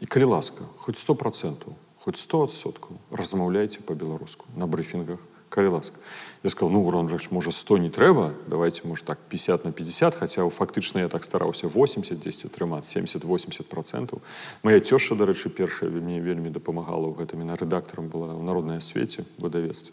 і 0.00 0.06
калі 0.06 0.24
ласка 0.36 0.64
хоць 0.80 0.96
сто 0.96 1.12
процентаў 1.12 1.76
хоць 2.00 2.16
сто 2.16 2.48
адсоткаў 2.48 2.96
размаўляйце 3.12 3.84
по-беларуску 3.84 4.48
на 4.56 4.64
брыфінгах 4.64 5.20
калі 5.54 5.68
ласка 5.68 5.96
я 6.42 6.50
сказал 6.50 6.70
ну 6.70 6.86
уронрач 6.86 7.30
можа 7.30 7.50
100 7.52 7.78
не 7.78 7.90
трэба 7.90 8.32
давайте 8.46 8.82
может 8.84 9.04
так 9.04 9.18
50 9.18 9.64
на 9.64 9.72
50 9.72 10.14
хотя 10.14 10.48
фактычна 10.48 11.00
я 11.00 11.08
так 11.08 11.24
стараўся 11.24 11.68
80 11.68 12.20
10 12.20 12.44
атрымаць 12.46 12.86
70 12.86 13.24
80 13.24 13.66
процентаў 13.66 14.22
моя 14.62 14.80
цёша 14.80 15.14
дарэчы 15.14 15.50
першая 15.50 15.90
мне 15.90 16.20
вельмі 16.20 16.50
дапамагала 16.50 17.10
ў 17.10 17.18
гэтым 17.18 17.44
на 17.44 17.56
рэдактарам 17.56 18.08
была 18.08 18.32
ў 18.32 18.42
народнай 18.42 18.80
свеце 18.80 19.24
выдавецтве 19.38 19.92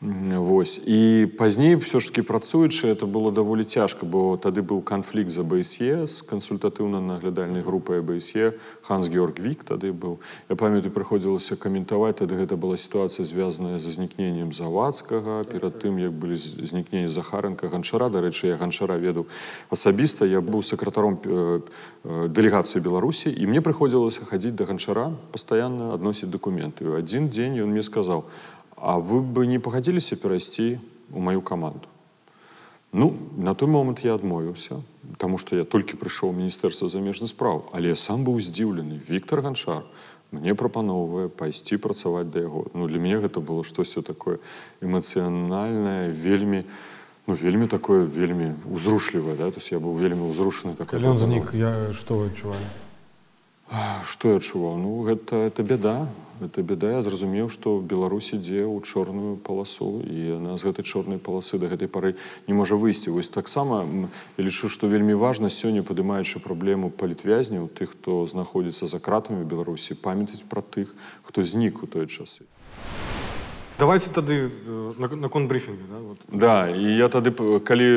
Вось 0.00 0.80
і 0.86 1.26
пазней 1.38 1.76
все 1.76 2.00
ж 2.00 2.08
таки 2.08 2.20
працуючы 2.22 2.88
это 2.92 3.06
было 3.06 3.32
даволі 3.32 3.64
цяжка 3.64 4.04
бо 4.04 4.36
тады 4.36 4.60
быў 4.60 4.84
канфлікт 4.84 5.32
за 5.32 5.40
бсе 5.40 6.04
з 6.04 6.20
кансультатыўна-наглядальнай 6.20 7.64
групай 7.64 8.04
бсе 8.04 8.52
ханс 8.84 9.08
георг 9.08 9.40
вік 9.40 9.64
тады 9.64 9.96
быў 9.96 10.20
я 10.52 10.56
памятаю 10.56 10.92
прыходзілася 10.92 11.56
каментаваць 11.56 12.20
тады 12.20 12.36
гэта 12.36 12.60
была 12.60 12.76
сітуацыя 12.76 13.24
звязаная 13.24 13.80
з 13.80 13.88
узнікненнем 13.88 14.52
завадскага 14.52 15.48
перад 15.48 15.80
тым 15.80 15.96
як 15.96 16.12
былі 16.12 16.36
знікнення 16.36 17.08
захарынка 17.08 17.72
ганчара 17.72 18.12
дарэчы 18.12 18.52
я 18.52 18.60
ганчара 18.60 19.00
ведаў 19.00 19.24
асабіста 19.72 20.28
я 20.28 20.44
быў 20.44 20.60
сакратаром 20.60 21.16
э, 21.24 21.60
э, 22.04 22.28
дэлегацыі 22.28 22.84
беларусі 22.84 23.32
і 23.32 23.48
мне 23.48 23.64
прыходзілася 23.64 24.28
хадзіць 24.28 24.60
да 24.60 24.68
ганчара 24.68 25.16
пастаянна 25.32 25.96
адносіць 25.96 26.28
дакументы 26.28 26.84
адзін 27.00 27.32
дзень 27.32 27.64
ён 27.64 27.72
мне 27.72 27.80
сказаў 27.80 28.28
а 28.28 28.56
вы 28.80 29.20
бы 29.20 29.46
не 29.46 29.58
пагадзіліся 29.58 30.16
перайсці 30.16 30.78
у 31.12 31.20
маю 31.20 31.42
каманду 31.42 31.88
ну 32.92 33.14
на 33.36 33.54
той 33.54 33.68
момант 33.68 34.04
я 34.04 34.14
адмовіўся 34.14 34.82
таму 35.16 35.38
што 35.38 35.56
я 35.56 35.64
толькі 35.64 35.96
прыйшоў 35.96 36.32
міністэрства 36.36 36.88
замежных 36.88 37.30
спраў 37.30 37.68
але 37.72 37.94
я 37.94 37.96
сам 37.96 38.24
быў 38.24 38.40
здзіўлены 38.40 39.00
Віктор 39.08 39.42
ганчар 39.42 39.84
мне 40.32 40.54
прапаноўвае 40.54 41.28
пайсці 41.28 41.76
працаваць 41.76 42.30
да 42.30 42.44
яго 42.44 42.66
ну 42.74 42.88
для 42.88 42.98
мяне 42.98 43.22
гэта 43.24 43.40
было 43.40 43.64
штосьці 43.64 44.02
такое 44.02 44.38
эмацыянальнае 44.80 46.10
вельмі 46.10 46.64
ну 47.26 47.34
вельмі 47.34 47.66
такое 47.66 48.04
вельмі 48.04 48.54
узрушлівае 48.70 49.36
да? 49.36 49.50
то 49.50 49.58
есть 49.58 49.72
я 49.72 49.78
быў 49.78 49.96
вельмі 49.96 50.28
ўзрушаны 50.30 50.76
так 50.76 50.92
ён 50.94 51.18
знік 51.18 51.54
я 51.54 51.92
што 51.92 52.20
вы 52.20 52.32
адчувалі 52.32 52.84
Што 54.06 54.30
я 54.30 54.36
адчуваў? 54.38 54.78
Ну 54.78 55.02
гэта 55.02 55.50
это 55.50 55.62
бяда. 55.62 56.06
Это 56.40 56.62
бяда, 56.62 56.90
я 56.90 57.02
зразумеў, 57.02 57.48
што 57.48 57.80
Беларусь 57.80 58.36
ідзе 58.36 58.64
ў 58.68 58.84
чорную 58.84 59.36
паласу 59.40 60.04
і 60.04 60.36
яна 60.36 60.56
з 60.60 60.68
гэтай 60.68 60.84
чорнай 60.84 61.16
паласы 61.16 61.56
да 61.56 61.70
гэтай 61.72 61.88
пары 61.88 62.16
не 62.44 62.52
можа 62.52 62.76
выйсці. 62.76 63.14
Вось 63.14 63.32
таксама 63.32 63.88
я 64.36 64.44
лічу, 64.44 64.68
што 64.68 64.90
вельмі 64.90 65.16
важна 65.16 65.48
сёння 65.48 65.80
падымаючы 65.80 66.44
праблему 66.44 66.92
палітвязняў, 66.92 67.72
тых, 67.72 67.96
хто 67.96 68.26
знаходзіцца 68.28 68.84
за 68.84 69.00
кратамі 69.00 69.48
Беларусі, 69.48 69.96
памятаць 69.96 70.44
пра 70.44 70.60
тых, 70.60 70.92
хто 71.24 71.40
знік 71.40 71.82
у 71.82 71.86
той 71.88 72.04
часы. 72.04 72.44
Давайте 73.80 74.10
тады 74.10 74.50
наконт 74.98 75.48
брифінга 75.48 75.84
да? 75.90 75.98
Вот. 75.98 76.18
да 76.28 76.68
і 76.68 76.96
я 76.96 77.08
тады 77.08 77.30
калі 77.60 77.88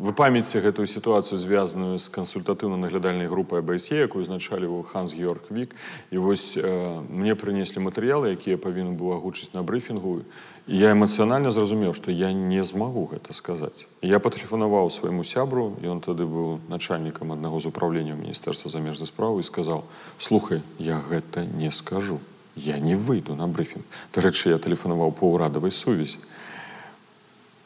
вы 0.00 0.12
памяце 0.14 0.62
гэтую 0.62 0.86
сітуацыю 0.86 1.38
звязаную 1.42 1.98
з 1.98 2.06
кансультатыўна-наглядальнай 2.08 3.26
групай 3.26 3.58
абсе 3.58 4.06
якую 4.06 4.22
узначалі 4.22 4.70
ханс 4.86 5.14
георг 5.14 5.50
вік 5.50 5.74
і 6.10 6.18
вось 6.18 6.56
э, 6.56 7.02
мне 7.10 7.34
прынеслі 7.34 7.82
матэрыялы 7.82 8.30
якія 8.38 8.56
павінен 8.56 8.94
быў 8.94 9.18
агучыць 9.18 9.50
на 9.52 9.66
брыфінгу 9.66 10.22
і 10.22 10.78
я 10.78 10.94
эмацыянальна 10.94 11.50
зразумеў 11.50 11.90
што 11.92 12.14
я 12.14 12.32
не 12.32 12.62
змагу 12.62 13.10
гэта 13.10 13.34
сказаць 13.34 13.90
я 14.02 14.22
патэлефанаваў 14.22 14.90
свайму 14.94 15.26
сябру 15.26 15.74
ён 15.82 15.98
тады 15.98 16.24
быў 16.30 16.62
начальнікам 16.70 17.32
аднаго 17.34 17.58
з 17.58 17.66
управлення 17.66 18.14
міністэрства 18.14 18.70
замежнай 18.70 19.10
справы 19.10 19.42
і 19.42 19.50
сказаў 19.50 19.82
слухай 20.18 20.62
я 20.78 21.02
гэта 21.10 21.42
не 21.42 21.74
скажу 21.74 22.22
я 22.56 22.78
не 22.78 22.94
выйду 22.94 23.34
на 23.34 23.46
брыфінг. 23.46 23.84
Дарэчы, 24.14 24.50
я 24.50 24.58
тэлефанаваў 24.58 25.12
па 25.12 25.26
ўрадавай 25.26 25.72
сувязі. 25.72 26.18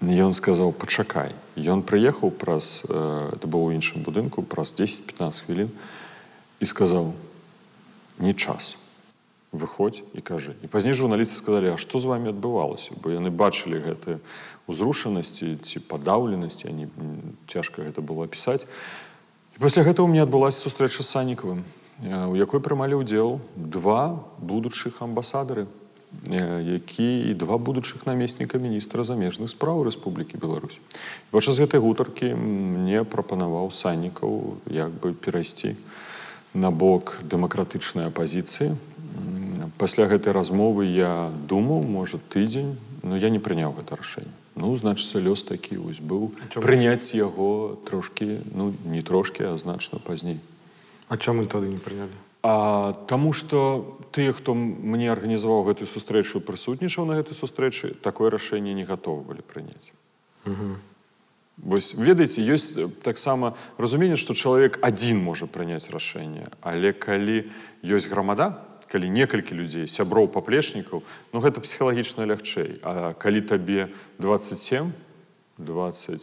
Ён 0.02 0.34
сказаў 0.34 0.74
пачакай. 0.76 1.32
Ён 1.56 1.82
прыехаў 1.82 2.30
праз 2.30 2.82
э, 2.84 3.30
это 3.38 3.46
быў 3.46 3.70
у 3.70 3.72
іншым 3.72 4.02
будынку 4.02 4.42
праз 4.42 4.74
10-15 4.76 5.46
хвілін 5.46 5.70
і 6.60 6.64
сказаў 6.66 7.14
не 8.18 8.34
час 8.34 8.76
выходзь 9.54 10.02
і 10.12 10.20
кажы 10.20 10.58
і 10.62 10.66
пазней 10.66 10.98
журналісты 10.98 11.38
сказалі 11.38 11.74
а 11.74 11.76
што 11.78 12.02
з 12.02 12.10
вами 12.10 12.34
адбывалася 12.34 12.98
бо 12.98 13.14
яны 13.14 13.30
бачылі 13.30 13.78
гэты 13.78 14.18
узрушанасці 14.66 15.62
ці 15.62 15.78
падаўленасці 15.86 16.68
они 16.74 16.90
цяжка 17.46 17.86
гэта 17.86 18.02
было 18.02 18.26
апісаць 18.26 18.66
і 19.54 19.58
пасля 19.62 19.86
гэтага 19.86 20.04
у 20.04 20.10
мне 20.10 20.26
адбылася 20.26 20.58
сустрэча 20.58 21.06
з 21.06 21.08
санікавым 21.14 21.62
у 22.03 22.35
якой 22.35 22.63
прымалі 22.63 23.03
ўдзел 23.03 23.39
два 23.55 24.23
будучых 24.39 25.03
амбасадары 25.03 25.67
які 26.25 27.29
і 27.29 27.33
два 27.33 27.57
будучых 27.57 28.05
намесніка 28.05 28.57
міністра 28.57 29.03
замежных 29.03 29.49
спраў 29.49 29.83
Рэспублікі 29.85 30.41
Беларусь. 30.41 30.79
Падчас 31.31 31.61
гэтай 31.61 31.79
гутаркі 31.79 32.33
мне 32.33 33.03
прапанаваў 33.03 33.69
саннікаў 33.69 34.57
як 34.65 34.89
бы 34.89 35.13
перайсці 35.13 35.77
на 36.53 36.71
бок 36.71 37.21
дэмакратычнай 37.21 38.09
апазіцыі. 38.09 38.73
Пасля 39.77 40.09
гэтай 40.09 40.33
размовы 40.33 40.89
я 40.89 41.29
думаў 41.45 41.85
можа 41.85 42.17
тыдзень 42.17 42.77
но 43.03 43.15
я 43.15 43.29
не 43.29 43.39
прыняў 43.39 43.77
гэта 43.77 43.95
рашэнне. 43.95 44.33
Ну 44.55 44.75
значыцца 44.75 45.21
лёс 45.21 45.45
такі 45.45 45.77
вось 45.77 46.01
быў. 46.01 46.33
Прыняць 46.57 47.13
яго 47.13 47.77
трошкі 47.85 48.41
ну 48.49 48.73
не 48.83 49.05
трошкі 49.05 49.53
а 49.53 49.57
значна 49.61 50.01
пазней 50.01 50.41
А 51.08 51.16
чаму 51.16 51.46
тады 51.46 51.68
не 51.68 51.78
прынялі? 51.78 52.14
А, 52.44 52.92
таму 53.08 53.32
што 53.32 53.96
тыя, 54.12 54.32
хто 54.36 54.54
мне 54.54 55.08
арганізаваў 55.12 55.64
гэтую 55.72 55.88
сустрэчу 55.88 56.44
прысутнічаў 56.44 57.08
на 57.08 57.16
гэтай 57.20 57.32
сустрэчы, 57.32 57.94
такое 58.04 58.28
рашэнне 58.28 58.74
не 58.76 58.84
гатовы 58.84 59.24
былі 59.24 59.40
прыняць. 59.40 59.92
Угу. 60.44 60.76
Вось 61.64 61.94
ведаеце, 61.94 62.42
ёсць 62.42 62.74
таксама 63.00 63.54
разуменне, 63.78 64.18
што 64.20 64.34
чалавек 64.34 64.76
адзін 64.82 65.22
можа 65.22 65.46
прыняць 65.46 65.88
рашэнне, 65.88 66.50
але 66.60 66.92
калі 66.92 67.48
ёсць 67.80 68.10
грамада, 68.10 68.60
калі 68.90 69.08
некалькі 69.08 69.54
людзей 69.56 69.88
сяброў 69.88 70.28
паплечнікаў, 70.28 71.02
ну 71.32 71.36
гэта 71.40 71.62
псіхалагічна 71.64 72.28
лягчэй. 72.28 72.78
А 72.82 73.14
калі 73.18 73.40
табе 73.40 73.88
27 74.18 74.92
20 75.58 76.20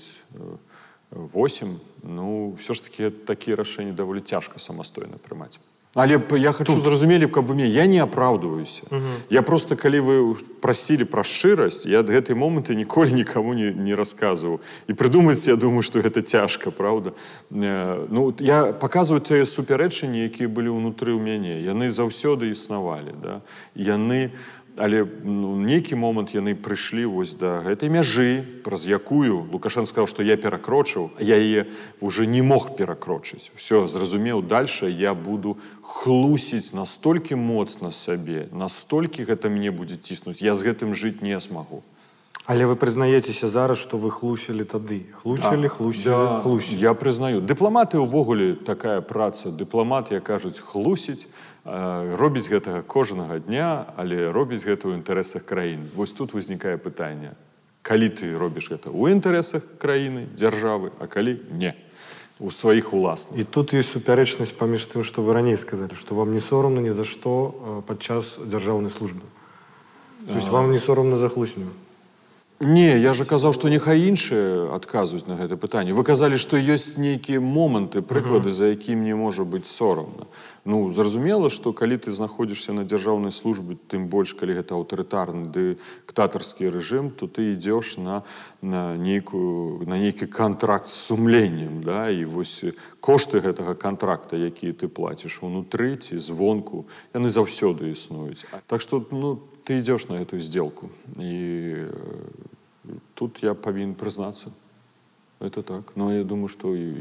8 1.15 1.80
ну 2.04 2.56
все 2.60 2.73
ж 2.73 2.84
таки 2.84 3.10
такія 3.10 3.56
рашэнні 3.56 3.91
даволі 3.91 4.21
цяжка 4.21 4.60
самастойна 4.60 5.19
прымаць 5.19 5.60
але 5.95 6.21
я 6.38 6.51
хочу 6.51 6.73
Тут. 6.73 6.84
зразумелі 6.84 7.27
каб 7.27 7.51
вы 7.51 7.56
мне 7.56 7.67
я 7.67 7.86
не 7.86 7.99
апраўдваюся 7.99 8.84
я 9.30 9.41
просто 9.41 9.75
калі 9.75 9.99
вы 9.99 10.36
прасілі 10.63 11.04
пра 11.04 11.23
шчырасць 11.23 11.84
я 11.86 11.99
ад 11.99 12.08
гэтай 12.08 12.32
моманты 12.32 12.75
ніколі 12.80 13.12
нікому 13.12 13.54
не, 13.54 13.75
не 13.75 13.95
расказваў 13.95 14.63
і 14.88 14.93
прыдумаць 14.95 15.43
я 15.51 15.60
думаю 15.60 15.84
что 15.84 15.99
гэта 15.99 16.23
цяжка 16.23 16.71
праўда 16.71 17.12
э, 17.51 18.08
ну 18.08 18.34
я 18.39 18.71
показываю 18.71 19.19
тыя 19.19 19.43
супярэчанні 19.43 20.32
якія 20.32 20.47
былі 20.47 20.71
ўнутры 20.71 21.12
ў 21.12 21.19
мяне 21.19 21.60
яны 21.60 21.91
заўсёды 21.91 22.56
існавалі 22.56 23.12
да 23.19 23.43
яны 23.75 24.32
але 24.77 25.06
ну, 25.23 25.60
нейкі 25.60 25.95
момант 25.99 26.32
яны 26.32 26.56
прыйшлі 26.56 27.06
вось 27.12 27.36
да 27.36 27.60
гэтай 27.65 27.91
мяжы 27.91 28.43
праз 28.63 28.88
якую 28.88 29.43
лукашан 29.51 29.86
сказаў 29.86 30.08
што 30.08 30.23
я 30.23 30.38
перакрочыў 30.39 31.12
а 31.17 31.23
я 31.23 31.35
яе 31.35 31.67
уже 32.00 32.25
не 32.25 32.42
мог 32.42 32.75
перакрочыць 32.79 33.52
все 33.56 33.87
зразумеў 33.87 34.42
дальше 34.42 34.87
я 34.87 35.13
буду 35.13 35.58
хлусіць 35.83 36.71
настолькі 36.71 37.35
моцна 37.35 37.92
сабе 37.92 38.48
настолькі 38.52 39.27
гэта 39.27 39.52
мне 39.52 39.71
будзе 39.71 40.00
ціснуць 40.00 40.42
я 40.42 40.56
з 40.56 40.71
гэтым 40.71 40.96
жыць 40.96 41.19
не 41.21 41.39
смогу 41.39 41.83
Але 42.46 42.65
вы 42.65 42.75
прызнаецеся 42.75 43.48
зараз, 43.48 43.77
што 43.77 43.98
вы 44.02 44.10
хлусілі 44.10 44.65
тады. 44.65 45.06
Хлусілі, 45.13 45.69
хлусілі, 45.69 46.10
да, 46.10 46.42
хлусілі. 46.42 46.81
Я 46.81 46.94
прызнаю. 46.98 47.37
Дыпламаты 47.37 48.02
ўвогуле 48.02 48.58
такая 48.58 49.02
праца. 49.06 49.54
Дыпламат, 49.54 50.10
як 50.10 50.25
кажуць, 50.25 50.58
хлусіць, 50.58 51.29
э, 51.29 51.54
робіць 51.67 52.46
гэтага 52.46 52.83
кожнага 52.87 53.38
дня, 53.42 53.90
але 53.98 54.31
робіць 54.31 54.62
гэта 54.62 54.87
ў 54.87 55.02
інтарэсах 55.02 55.42
краіны. 55.42 55.90
Вось 55.98 56.14
тут 56.14 56.35
узнікае 56.38 56.79
пытанне. 56.79 57.35
Калі 57.83 58.08
ты 58.14 58.31
робіш 58.38 58.71
гэта 58.71 58.94
ў 58.94 59.10
інтарэсах 59.19 59.67
краіны, 59.83 60.31
дзяржавы, 60.38 60.94
а 61.02 61.10
калі 61.10 61.42
не 61.50 61.75
у 62.38 62.50
сваіх 62.50 62.92
уласных. 62.92 63.40
І 63.40 63.42
тут 63.48 63.73
ёсць 63.75 63.90
супярэчнасць 63.96 64.54
паміж 64.54 64.87
тым, 64.92 65.02
што 65.02 65.27
вы 65.27 65.35
раней 65.35 65.56
сказалі, 65.56 65.96
што 65.96 66.14
вам 66.14 66.37
не 66.37 66.40
сорамна 66.44 66.85
ні 66.85 66.92
за 66.94 67.02
што 67.02 67.83
падчас 67.88 68.37
дзяржаўнай 68.38 68.90
службы. 68.92 69.27
То 70.27 70.35
есть 70.35 70.48
вам 70.48 70.71
не 70.71 70.79
сорамна 70.79 71.17
за 71.17 71.29
хлусню. 71.29 71.73
Не, 72.62 73.00
я 73.00 73.13
же 73.17 73.25
казаў, 73.25 73.56
што 73.58 73.73
няхай 73.73 74.06
іншыя 74.06 74.69
адказваюць 74.69 75.25
на 75.25 75.33
гэта 75.33 75.58
пытанне. 75.58 75.98
Вы 75.98 76.06
казалі, 76.06 76.37
што 76.37 76.62
ёсць 76.62 76.94
нейкія 76.94 77.42
моманты, 77.42 78.06
прыклады, 78.06 78.54
за 78.54 78.69
якім 78.69 79.02
не 79.02 79.17
можа 79.17 79.42
быць 79.50 79.65
сорамна. 79.65 80.29
Ну 80.62 80.94
зразумела, 80.94 81.50
што 81.50 81.73
калі 81.73 81.98
ты 81.98 82.13
знаходзішся 82.13 82.69
на 82.77 82.85
дзяржаўнай 82.85 83.33
службе, 83.33 83.81
тым 83.89 84.06
больш 84.13 84.37
калі 84.37 84.62
гэта 84.62 84.77
аўтарытарны 84.77 85.50
дыктатарскі 85.50 86.69
рэжым, 86.69 87.10
то 87.10 87.25
ты 87.25 87.58
ідзеш 87.58 87.98
на, 87.98 88.21
на, 88.62 88.94
нейкую, 88.94 89.81
на 89.89 89.98
нейкі 89.98 90.29
кантракт 90.29 90.94
з 90.94 91.02
сумленнем. 91.10 91.81
Да? 91.81 92.13
І 92.13 92.29
вось 92.29 92.62
кошты 93.02 93.42
гэтага 93.42 93.73
кантракта, 93.73 94.37
якія 94.37 94.77
ты 94.77 94.85
плаціш 94.85 95.42
унутры 95.42 95.98
ці 95.98 96.21
звонку, 96.21 96.85
яны 97.17 97.25
заўсёды 97.25 97.89
існуюць. 97.89 98.46
Так 98.69 98.85
што 98.85 99.02
ну, 99.10 99.42
ты 99.54 99.54
идешь 99.67 100.08
на 100.08 100.15
эту 100.15 100.37
сделку. 100.39 100.89
И 101.17 101.87
тут 103.15 103.39
я 103.42 103.54
повинен 103.54 103.96
признаться. 103.96 104.52
Это 105.39 105.63
так. 105.63 105.96
Но 105.96 106.13
я 106.13 106.23
думаю, 106.23 106.48
что 106.48 106.75
и, 106.75 106.92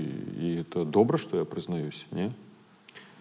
и 0.41 0.61
это 0.61 0.85
добро, 0.85 1.19
что 1.19 1.39
я 1.39 1.45
признаюсь, 1.45 2.07
не? 2.11 2.33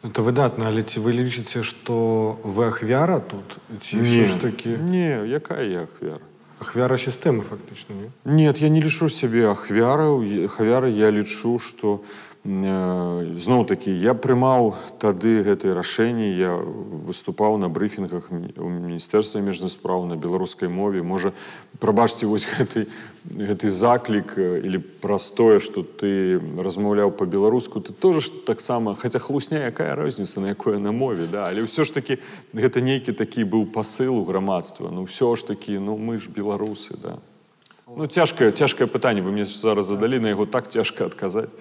Это 0.01 0.21
выдатна, 0.21 0.71
але 0.71 0.79
ці 0.79 1.03
вы 1.03 1.11
лічыце, 1.11 1.59
што 1.59 2.39
вы 2.47 2.71
ахвяра 2.71 3.19
тут 3.19 3.59
ці 3.83 3.99
не, 3.99 4.23
ж 4.31 4.39
такі 4.39 4.79
не, 4.79 5.27
якая 5.27 5.67
я 5.67 5.83
ахвяра? 5.91 6.23
Ахвяра 6.63 6.95
сістэмы 6.95 7.43
фактычна, 7.43 7.91
не? 7.99 8.07
Нет, 8.23 8.63
я 8.63 8.69
не 8.69 8.79
лічу 8.79 9.11
сябе 9.11 9.51
ахвяраў. 9.51 10.23
Ахвяры 10.47 10.87
я 10.95 11.11
лічу, 11.11 11.59
што 11.59 11.99
Э, 12.32 12.32
зноў 12.45 13.65
такі 13.67 13.91
я 13.91 14.15
прымаў 14.15 14.71
тады 14.95 15.43
гэтыя 15.43 15.75
рашэнні 15.75 16.39
я 16.39 16.55
выступаў 16.55 17.59
на 17.59 17.67
брыфінгах 17.67 18.31
у 18.31 18.69
міністэрстве 18.71 19.43
міжных 19.43 19.75
спраў 19.75 20.07
на 20.07 20.15
беларускай 20.15 20.71
мове 20.71 21.03
можа 21.03 21.35
прабачце 21.83 22.31
вось 22.31 22.47
гэты 22.47 22.87
гэты 23.27 23.67
заклік 23.67 24.39
или 24.39 24.79
праз 24.79 25.35
тое 25.35 25.59
што 25.59 25.83
ты 25.83 26.39
размаўляў 26.39 27.11
по-беларуску 27.11 27.83
ты 27.83 27.91
тоже 27.91 28.31
таксама 28.47 28.95
хаця 28.95 29.19
хлусня 29.19 29.67
якая 29.67 29.99
розніца 29.99 30.39
на 30.39 30.55
якое 30.55 30.79
на 30.79 30.95
мове 30.95 31.27
да 31.27 31.51
але 31.51 31.67
ўсё 31.67 31.83
ж 31.83 31.91
таки 31.91 32.23
гэта 32.55 32.79
нейкі 32.79 33.11
такі 33.11 33.43
быў 33.43 33.67
пасыл 33.67 34.15
у 34.15 34.23
грамадства 34.23 34.87
ну 34.87 35.03
ўсё 35.11 35.35
ж 35.35 35.43
такі 35.43 35.75
ну 35.83 35.99
мы 35.99 36.15
ж 36.23 36.31
беларусы 36.31 36.95
да 36.95 37.19
ну 37.83 38.07
цяжкае 38.07 38.55
цяжкае 38.55 38.87
пытанне 38.87 39.19
вы 39.19 39.35
мне 39.35 39.43
зараз 39.43 39.91
задалі 39.91 40.23
на 40.23 40.31
яго 40.31 40.47
так 40.47 40.71
цяжка 40.71 41.03
адказаць 41.03 41.51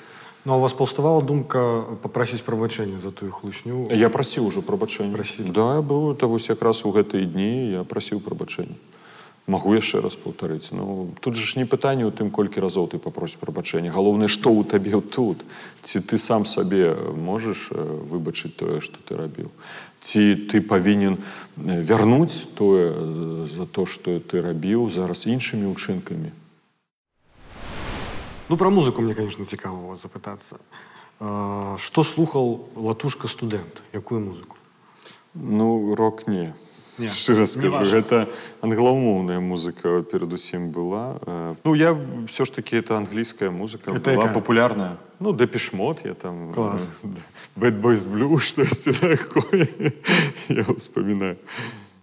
Ну, 0.45 0.53
а 0.53 0.57
у 0.57 0.59
вас 0.59 0.73
паўставала 0.73 1.23
думка 1.23 1.87
папрасіць 2.03 2.43
прабачэння 2.43 2.99
за 2.99 3.15
тую 3.15 3.31
хлусню? 3.31 3.87
Я 3.87 4.11
прасіў 4.11 4.51
ужо 4.51 4.59
прабачэння. 4.59 5.15
Прасілі. 5.15 5.55
Да, 5.55 5.79
быў 5.79 6.11
это 6.11 6.27
вось 6.27 6.51
якраз 6.51 6.83
у 6.83 6.91
гэтыя 6.91 7.23
дні 7.23 7.79
я 7.79 7.83
прасіў 7.87 8.19
прабачэння. 8.19 8.75
Магу 9.47 9.71
яшчэ 9.75 10.03
раз 10.03 10.19
паўтарыць. 10.19 10.75
Ну, 10.75 11.15
тут 11.19 11.35
же 11.35 11.47
ж 11.47 11.55
не 11.55 11.63
пытанне 11.63 12.03
ў 12.03 12.11
тым, 12.11 12.27
колькі 12.27 12.59
разоў 12.59 12.91
ты 12.91 12.99
папросіць 12.99 13.39
прабачэння. 13.39 13.87
Галоўнае, 13.87 14.27
што 14.27 14.51
ў 14.51 14.67
табе 14.67 14.99
тут. 15.15 15.47
Ці 15.79 16.03
ты 16.03 16.19
сам 16.19 16.43
сабе 16.43 16.91
можаш 17.15 17.71
выбачыць 18.11 18.51
тое, 18.59 18.83
што 18.83 18.99
ты 18.99 19.15
рабіў. 19.15 19.47
Ці 20.03 20.51
ты 20.51 20.59
павінен 20.59 21.23
вярнуць 21.55 22.51
тое 22.59 23.47
за 23.47 23.63
то, 23.63 23.87
што 23.87 24.19
ты 24.19 24.43
рабіў 24.43 24.91
зараз 24.91 25.23
іншымі 25.23 25.71
ўчынкамі. 25.71 26.42
Ну, 28.52 28.56
про 28.56 28.70
музыку 28.70 29.02
мне, 29.02 29.14
конечно, 29.14 29.44
цікаво 29.44 29.78
у 29.84 29.88
вас 29.88 30.02
запитатися. 30.02 30.56
Що 31.76 32.04
слухав 32.04 32.60
латушка 32.76 33.28
студент? 33.28 33.82
Якую 33.92 34.20
музыку? 34.20 34.56
Ну, 35.34 35.94
рок 35.94 36.28
не. 36.28 36.54
Не. 36.98 37.06
Шчыра 37.06 37.46
скажу, 37.46 37.78
Не 37.78 37.84
гэта 37.90 38.26
англомоўная 38.60 39.38
музыка 39.40 40.02
перадусім 40.02 40.70
была. 40.72 41.14
Э, 41.26 41.54
Ну 41.64 41.76
я 41.76 41.96
все 42.26 42.44
ж 42.44 42.54
таки 42.54 42.76
это 42.76 42.96
англійская 42.96 43.50
музыка 43.50 43.90
Это 43.92 44.00
была 44.00 44.12
якая? 44.24 44.32
популярная. 44.34 44.96
Ну, 45.20 45.32
Депешмот, 45.32 46.04
я 46.04 46.14
там... 46.14 46.52
Класс. 46.52 46.88
э, 47.04 47.08
Bad 47.56 47.80
Boys 47.80 48.04
Blue, 48.06 48.40
штосьці 48.40 48.92
такое. 48.92 49.68
Я 50.48 50.62
вспоминаю. 50.76 51.36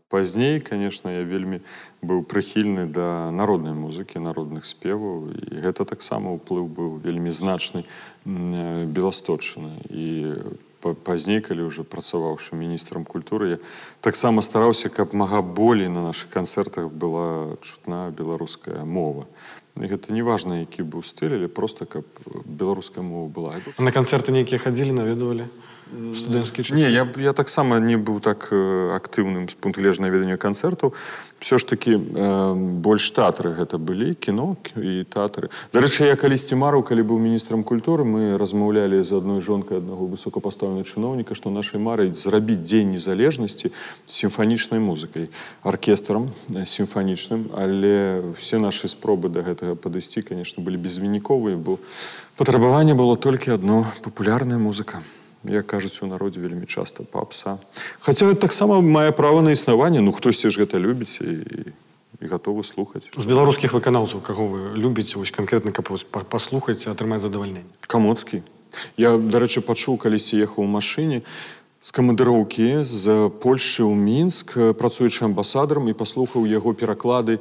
Пазней, 0.09 0.59
конечно, 0.61 1.09
я 1.09 1.23
вельмі 1.25 1.59
быў 2.05 2.21
прыхільны 2.23 2.85
да 2.85 3.31
народнай 3.33 3.73
музыкі, 3.73 4.21
народных 4.21 4.65
спеваў. 4.69 5.33
І 5.33 5.65
гэта 5.65 5.81
таксама 5.83 6.29
ўплыў 6.37 6.69
быў 6.69 7.01
вельмі 7.01 7.33
значны 7.33 7.83
м, 8.25 8.53
э, 8.53 8.85
беласточчыны. 8.85 9.81
І 9.89 10.37
па- 10.85 10.93
пазней, 10.93 11.41
калі 11.41 11.65
ўжо 11.65 11.81
працаваўшы 11.81 12.53
міністрам 12.53 13.01
культуры, 13.01 13.57
я 13.57 13.59
таксама 14.05 14.45
стараўся, 14.45 14.93
каб 14.93 15.17
мага 15.17 15.41
болей 15.41 15.89
на 15.89 16.05
нашых 16.05 16.29
канцэртах 16.29 16.93
была 16.93 17.57
чутна 17.65 18.13
беларуская 18.13 18.85
мова. 18.85 19.25
І 19.81 19.89
гэта 19.89 20.13
не 20.13 20.21
важна, 20.21 20.61
які 20.61 20.85
быў 20.85 21.01
стыль, 21.01 21.33
але 21.35 21.47
просто 21.49 21.89
каб 21.89 22.05
беларуская 22.45 23.01
мова 23.03 23.27
была. 23.27 23.57
А 23.75 23.81
на 23.81 23.91
канцэрты 23.91 24.29
нейкія 24.29 24.61
хадзілі, 24.61 24.93
наведвалі? 24.93 25.49
Студэнцкія 25.90 26.62
часы? 26.64 26.74
Не, 26.78 26.90
я, 26.90 27.08
я 27.18 27.32
таксама 27.32 27.80
не 27.82 27.96
быў 27.98 28.20
так 28.22 28.48
э, 28.54 28.94
актыўным 28.94 29.50
з 29.50 29.54
пункту 29.58 29.82
гледжання 29.82 30.10
ведання 30.10 30.38
канцэртаў. 30.38 30.94
Все 31.42 31.58
ж 31.58 31.66
такі 31.66 31.98
э, 31.98 32.54
больш 32.54 33.10
тэатры 33.10 33.58
гэта 33.58 33.74
былі, 33.78 34.14
кіно 34.14 34.54
і 34.78 35.02
тэатры. 35.10 35.50
Дарэчы, 35.74 36.06
я 36.06 36.14
калісьці 36.14 36.54
марыў, 36.54 36.86
калі 36.86 37.02
быў 37.02 37.18
міністрам 37.18 37.66
культуры, 37.66 38.06
мы 38.06 38.38
размаўлялі 38.38 39.02
з 39.02 39.18
адной 39.18 39.42
жонкай 39.42 39.82
аднаго 39.82 40.06
высокапастаўнага 40.06 40.86
чыноўніка, 40.86 41.34
што 41.34 41.50
нашай 41.50 41.82
марай 41.82 42.14
зрабіць 42.14 42.62
дзень 42.62 42.94
незалежнасці 42.94 43.74
сімфанічнай 44.06 44.78
музыкай, 44.78 45.30
аркестрам 45.66 46.30
э, 46.54 46.62
сімфанічным, 46.66 47.50
але 47.58 48.22
все 48.38 48.62
нашы 48.62 48.86
спробы 48.86 49.26
да 49.26 49.42
гэтага 49.42 49.74
падысці, 49.74 50.22
конечно, 50.22 50.62
былі 50.62 50.78
безвыніковыя, 50.78 51.58
бо 51.58 51.82
патрабаванне 52.38 52.94
было 52.94 53.16
толькі 53.16 53.58
адно 53.58 53.90
папулярная 54.06 54.58
музыка 54.58 55.02
як 55.45 55.67
кажуць 55.67 56.01
у 56.01 56.07
народзе 56.07 56.41
вельмі 56.41 56.65
часта 56.65 57.03
папса 57.03 57.57
хаця 58.01 58.25
гэта 58.25 58.49
таксама 58.49 58.81
мае 58.81 59.11
права 59.11 59.41
на 59.41 59.51
існаванне 59.53 60.01
ну 60.01 60.11
хтосьці 60.11 60.49
ж 60.49 60.65
гэта 60.65 60.81
любіць 60.81 61.21
і, 61.21 61.73
і 62.21 62.25
гатовы 62.25 62.63
слухаць 62.63 63.05
З 63.13 63.25
беларускіх 63.25 63.73
выканаўцаў, 63.73 64.21
каго 64.21 64.47
вы 64.47 64.59
любіце, 64.73 65.19
вось 65.19 65.31
канкрэтна, 65.31 65.71
каб 65.71 65.89
вось 65.89 66.03
па- 66.03 66.23
паслухаць, 66.25 66.87
атрымаць 66.87 67.21
задавальненне? 67.21 67.69
камоцкі 67.87 68.41
я 68.97 69.15
дарэчы 69.17 69.61
пачуў 69.61 69.97
калісьці 70.01 70.39
ехаў 70.41 70.65
у 70.65 70.69
машыне 70.71 71.21
з 71.80 71.96
камандыроўкі 71.96 72.84
з 72.84 73.32
польшчы 73.40 73.88
ў 73.88 73.96
мінск 73.96 74.52
працуючы 74.76 75.24
амбасадарам 75.24 75.88
і 75.88 75.96
паслухаў 75.96 76.44
яго 76.44 76.76
пераклады 76.76 77.40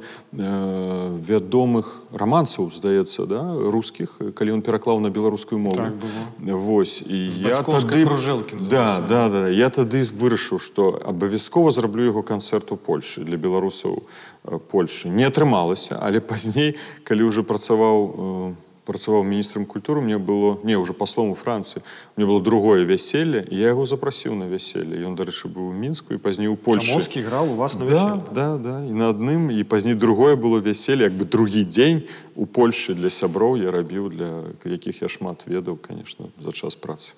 вядомых 1.20 2.00
рамансаў 2.16 2.72
здаецца 2.72 3.28
да 3.28 3.44
рускіх 3.52 4.16
калі 4.32 4.56
ён 4.56 4.62
пераклаў 4.64 5.04
на 5.04 5.12
беларускую 5.12 5.60
мову. 5.60 5.76
Так 5.76 5.92
было. 6.00 6.56
Вось 6.56 7.04
і 7.04 7.28
З 7.36 7.52
я 7.52 7.60
тады 7.60 8.00
кружэлкі 8.08 8.64
да, 8.64 9.04
да, 9.04 9.28
да. 9.28 9.44
Я 9.52 9.68
тады 9.68 10.08
вырашыў 10.08 10.56
што 10.56 10.96
абавязкова 11.04 11.68
зраблю 11.68 12.08
яго 12.08 12.24
канцэрт 12.24 12.72
у 12.72 12.80
Польшы 12.80 13.20
для 13.28 13.36
беларусаў 13.36 14.08
Польшы 14.72 15.12
не 15.12 15.28
атрымалася 15.28 16.00
але 16.00 16.24
пазней 16.24 16.80
калі 17.04 17.28
ўжо 17.28 17.44
працаваў 17.44 17.96
э, 18.56 18.69
працаваў 18.89 19.25
міністрам 19.25 19.65
культуры 19.65 20.01
мне 20.01 20.17
было 20.17 20.59
не 20.63 20.77
ўжо 20.77 20.93
паслом 20.93 21.33
у 21.33 21.35
францыі 21.35 21.81
мне 22.15 22.25
было 22.25 22.39
другое 22.39 22.85
вяселле 22.85 23.41
і 23.49 23.57
я 23.57 23.73
яго 23.73 23.85
запрасіў 23.85 24.37
на 24.37 24.45
вяселле 24.45 25.01
ён 25.01 25.17
дарэчы 25.17 25.49
быў 25.49 25.69
у 25.69 25.73
мінску 25.73 26.13
і 26.13 26.21
пазней 26.21 26.47
у 26.47 26.55
Польшы 26.55 26.93
Камоцкі 26.93 27.25
граў 27.25 27.51
у 27.51 27.55
вас 27.57 27.73
на 27.73 27.85
да, 27.85 27.91
вяселле? 27.91 28.21
да, 28.31 28.47
да. 28.57 28.75
І 28.85 28.93
на 28.93 29.09
адным 29.09 29.49
і 29.49 29.63
пазней 29.63 29.97
другое 29.97 30.37
было 30.37 30.61
вяселле 30.61 31.09
як 31.09 31.17
бы 31.17 31.25
другі 31.25 31.65
дзень 31.65 32.05
у 32.35 32.45
Польшы 32.45 32.93
для 32.93 33.09
сяброў 33.09 33.57
я 33.57 33.73
рабіў 33.73 34.09
для 34.13 34.53
якіх 34.63 35.01
я 35.01 35.09
шмат 35.09 35.49
ведаў 35.49 35.81
конечно 35.81 36.29
за 36.37 36.51
час 36.51 36.75
працы 36.77 37.17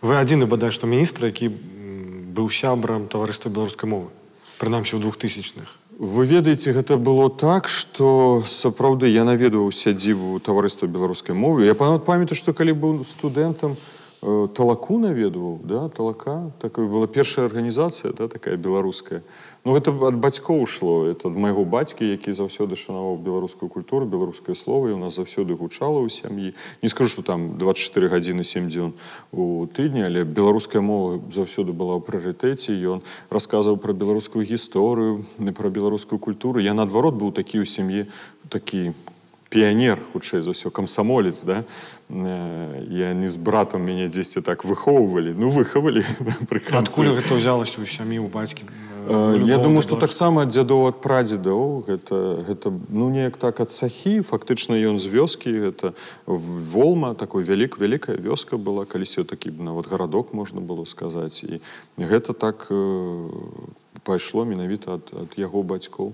Вы 0.00 0.16
адзіны 0.16 0.48
бадай 0.48 0.72
што 0.72 0.88
міністр, 0.88 1.28
які 1.28 1.52
м, 1.52 2.32
быў 2.32 2.48
сябрам 2.48 3.04
таварыства 3.04 3.52
беларускай 3.52 3.84
мовы. 3.84 4.08
Прынамсі 4.56 4.96
ў 4.96 5.04
двухтысячных. 5.04 5.76
Вы 5.98 6.24
ведаеце, 6.24 6.72
гэта 6.72 6.96
было 6.96 7.28
так, 7.28 7.68
што 7.68 8.42
сапраўды 8.46 9.08
я 9.12 9.24
наведваў 9.28 9.68
сядзібу 9.68 10.40
таварыства 10.40 10.86
беларускай 10.86 11.36
мовы. 11.36 11.66
Я 11.68 11.74
памятаю, 11.74 12.38
што 12.38 12.56
калі 12.56 12.72
быў 12.72 13.04
студэнтам, 13.04 13.76
Э, 14.22 14.48
талаку 14.52 14.98
наведваў 15.00 15.60
да 15.64 15.88
талака 15.88 16.52
такой 16.60 16.84
была 16.84 17.06
першая 17.08 17.46
арганізацыя 17.46 18.12
да 18.12 18.28
такая 18.28 18.58
беларуская 18.60 19.22
ну 19.64 19.74
гэта 19.76 19.92
ад 19.92 20.16
бацькоў 20.16 20.64
шло 20.66 21.04
это 21.06 21.28
ад 21.28 21.36
майго 21.36 21.64
бацькі 21.64 22.08
які 22.08 22.32
заўсёды 22.32 22.76
шанаваў 22.80 23.20
беларускую 23.20 23.68
культуру 23.68 24.06
беларускае 24.06 24.56
слова 24.56 24.88
і 24.88 24.96
у 24.96 25.00
нас 25.00 25.20
заўсёды 25.20 25.52
гучала 25.54 26.00
ў 26.00 26.08
сям'і 26.08 26.54
не 26.82 26.88
скажу 26.88 27.10
что 27.10 27.22
там 27.22 27.58
24 27.58 28.08
гадзіны 28.08 28.44
7 28.44 28.68
дзён 28.72 28.96
у 29.32 29.66
тыдні 29.66 30.08
але 30.08 30.24
беларуская 30.24 30.80
мова 30.80 31.20
заўсёды 31.28 31.76
была 31.76 32.00
ў 32.00 32.02
прыярытэце 32.04 32.72
ён 32.72 33.04
расказваў 33.28 33.76
пра 33.76 33.92
беларускую 33.92 34.46
гісторыю 34.48 35.24
пра 35.52 35.68
беларускую 35.68 36.18
культуру 36.18 36.60
я 36.60 36.72
наадварот 36.72 37.14
быў 37.14 37.32
такі 37.36 37.60
ў 37.60 37.66
сям'і 37.68 38.08
такі 38.48 38.96
піянер 39.50 39.98
хутчэй 40.12 40.40
за 40.46 40.54
ўсё 40.54 40.70
камсамолец 40.70 41.42
да 41.44 41.66
я 42.08 43.12
не 43.12 43.28
з 43.28 43.36
братом 43.36 43.82
мяне 43.82 44.06
дзесьці 44.08 44.40
так 44.46 44.64
выхоўвалі 44.64 45.34
ну 45.34 45.50
выхавалі 45.50 46.06
адкуль 46.48 47.18
гэта 47.18 47.34
ўзялася 47.34 47.82
у 47.82 47.86
сям'і 47.86 48.22
у 48.22 48.30
бацькі 48.30 48.64
я 49.08 49.58
думаю 49.58 49.82
что 49.82 49.96
таксама 49.96 50.42
ад 50.42 50.52
дзядоў 50.54 50.88
ад 50.90 51.00
прадзедаў 51.00 51.84
гэта 51.88 52.16
гэта 52.46 52.72
ну 52.88 53.10
неяк 53.10 53.36
так 53.36 53.60
ад 53.60 53.70
сахі 53.70 54.20
фактычна 54.20 54.76
ён 54.76 54.98
з 55.02 55.10
вёскі 55.10 55.50
гэта 55.66 55.92
волма 56.26 57.14
такой 57.14 57.42
вялік 57.42 57.78
вялікая 57.78 58.16
вёска 58.16 58.56
была 58.56 58.84
калісьці 58.84 59.24
такі 59.24 59.50
нават 59.58 59.88
гарадок 59.88 60.34
можна 60.34 60.60
было 60.60 60.84
сказаць 60.84 61.42
і 61.42 61.60
гэта 61.96 62.32
так 62.32 62.68
э, 62.70 63.28
пайшло 64.04 64.44
менавіта 64.44 65.00
ад, 65.00 65.10
ад 65.12 65.30
яго 65.36 65.62
бацькоў 65.62 66.12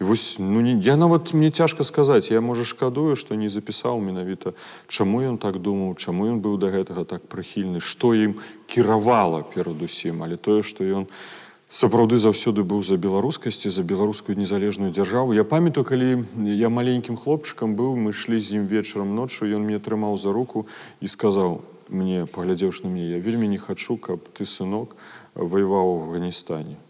І 0.00 0.04
вось 0.04 0.36
ну 0.38 0.60
не 0.60 0.78
я 0.78 0.94
нават 0.96 1.34
мне 1.34 1.50
цяжка 1.50 1.82
сказаць 1.82 2.30
я 2.30 2.40
можа 2.40 2.62
шкадую 2.62 3.16
што 3.18 3.34
не 3.34 3.50
запісаў 3.50 3.98
менавіта 3.98 4.54
чаму 4.86 5.26
ён 5.26 5.42
так 5.42 5.58
думаў 5.58 5.98
чаму 5.98 6.30
ён 6.30 6.38
быў 6.38 6.54
да 6.54 6.70
гэтага 6.70 7.02
так 7.02 7.26
прыхільны 7.26 7.82
што 7.82 8.14
ім 8.14 8.38
кіравала 8.70 9.42
перадусім 9.42 10.22
але 10.22 10.38
тое 10.38 10.62
што 10.62 10.86
ён 10.86 11.10
сапраўды 11.72 12.16
заўсёды 12.16 12.64
быў 12.64 12.80
за 12.82 12.96
беларускасці 12.96 13.68
за 13.68 13.82
беларускую 13.84 14.36
незалежную 14.40 14.88
дзяржаву 14.90 15.36
я 15.36 15.44
памятаю 15.44 15.84
калі 15.84 16.24
я 16.48 16.68
маленькім 16.72 17.20
хлопчыкам 17.20 17.76
быў 17.76 17.92
мы 17.96 18.16
ішлі 18.16 18.40
з 18.40 18.60
ім 18.60 18.64
вечарам 18.72 19.12
ноччу 19.14 19.44
ён 19.44 19.68
мне 19.68 19.78
трымаў 19.78 20.16
за 20.16 20.32
руку 20.32 20.64
і 21.00 21.08
сказаў 21.12 21.60
мне 21.88 22.24
паглядзеўш 22.24 22.82
на 22.84 22.88
мне 22.88 23.04
я 23.12 23.18
вельмі 23.20 23.48
не 23.52 23.60
хачу 23.60 24.00
каб 24.00 24.24
ты 24.32 24.48
сынок 24.48 24.96
ваяваў 25.34 25.92
у 25.92 26.00
афганістане 26.08 26.80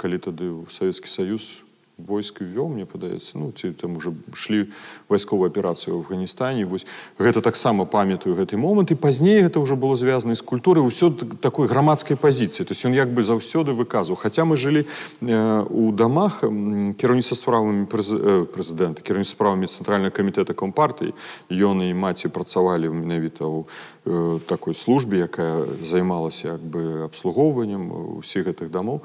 калі 0.00 0.18
тады 0.24 0.48
ў 0.56 0.72
савецкі 0.72 1.08
саюз 1.08 1.61
войск 1.98 2.40
вёў 2.40 2.70
мне 2.70 2.86
падаецца 2.86 3.34
ну 3.42 3.50
ці 3.50 3.74
там 3.74 3.98
уже 3.98 4.14
шлі 4.32 4.70
вайсковую 5.10 5.50
аперацыю 5.50 5.98
ў 5.98 6.06
афганістане 6.06 6.62
вось 6.62 6.86
гэта 7.18 7.42
таксама 7.42 7.90
памятаю 7.90 8.38
гэты 8.38 8.54
момант 8.54 8.94
і 8.94 8.94
пазней 8.94 9.42
гэта 9.42 9.58
ўжо 9.58 9.74
было 9.74 9.98
звязана 9.98 10.38
з 10.38 10.42
культурай 10.46 10.86
ўсё 10.86 11.10
такой 11.42 11.66
грамадскай 11.66 12.14
пазіцыі 12.14 12.62
то 12.62 12.70
есть 12.70 12.86
ён 12.86 12.94
як 12.94 13.10
бы 13.10 13.26
заўсёды 13.26 13.74
выказваў 13.74 14.14
хаця 14.14 14.46
мы 14.46 14.54
жылі 14.54 14.86
э, 14.86 15.66
у 15.66 15.90
дамах 15.90 16.46
кіраўніцтва 16.46 17.34
справамі 17.34 17.90
прэзідэнта 17.90 19.02
кіраўніцтва 19.02 19.34
справамі 19.34 19.66
цэнтральнага 19.66 20.14
камітэта 20.14 20.54
кампартыі 20.54 21.18
ён 21.50 21.82
і 21.82 21.90
маці 21.98 22.30
працавалі 22.30 22.94
менавіта 22.94 23.42
ў 23.42 23.66
Э, 24.10 24.38
такой 24.46 24.74
службе 24.74 25.18
якая 25.18 25.66
займалася 25.84 26.56
як 26.56 26.60
бы 26.64 27.04
абслугоўваннем 27.04 28.16
усіх 28.16 28.48
гэтых 28.48 28.70
дамоў 28.72 29.02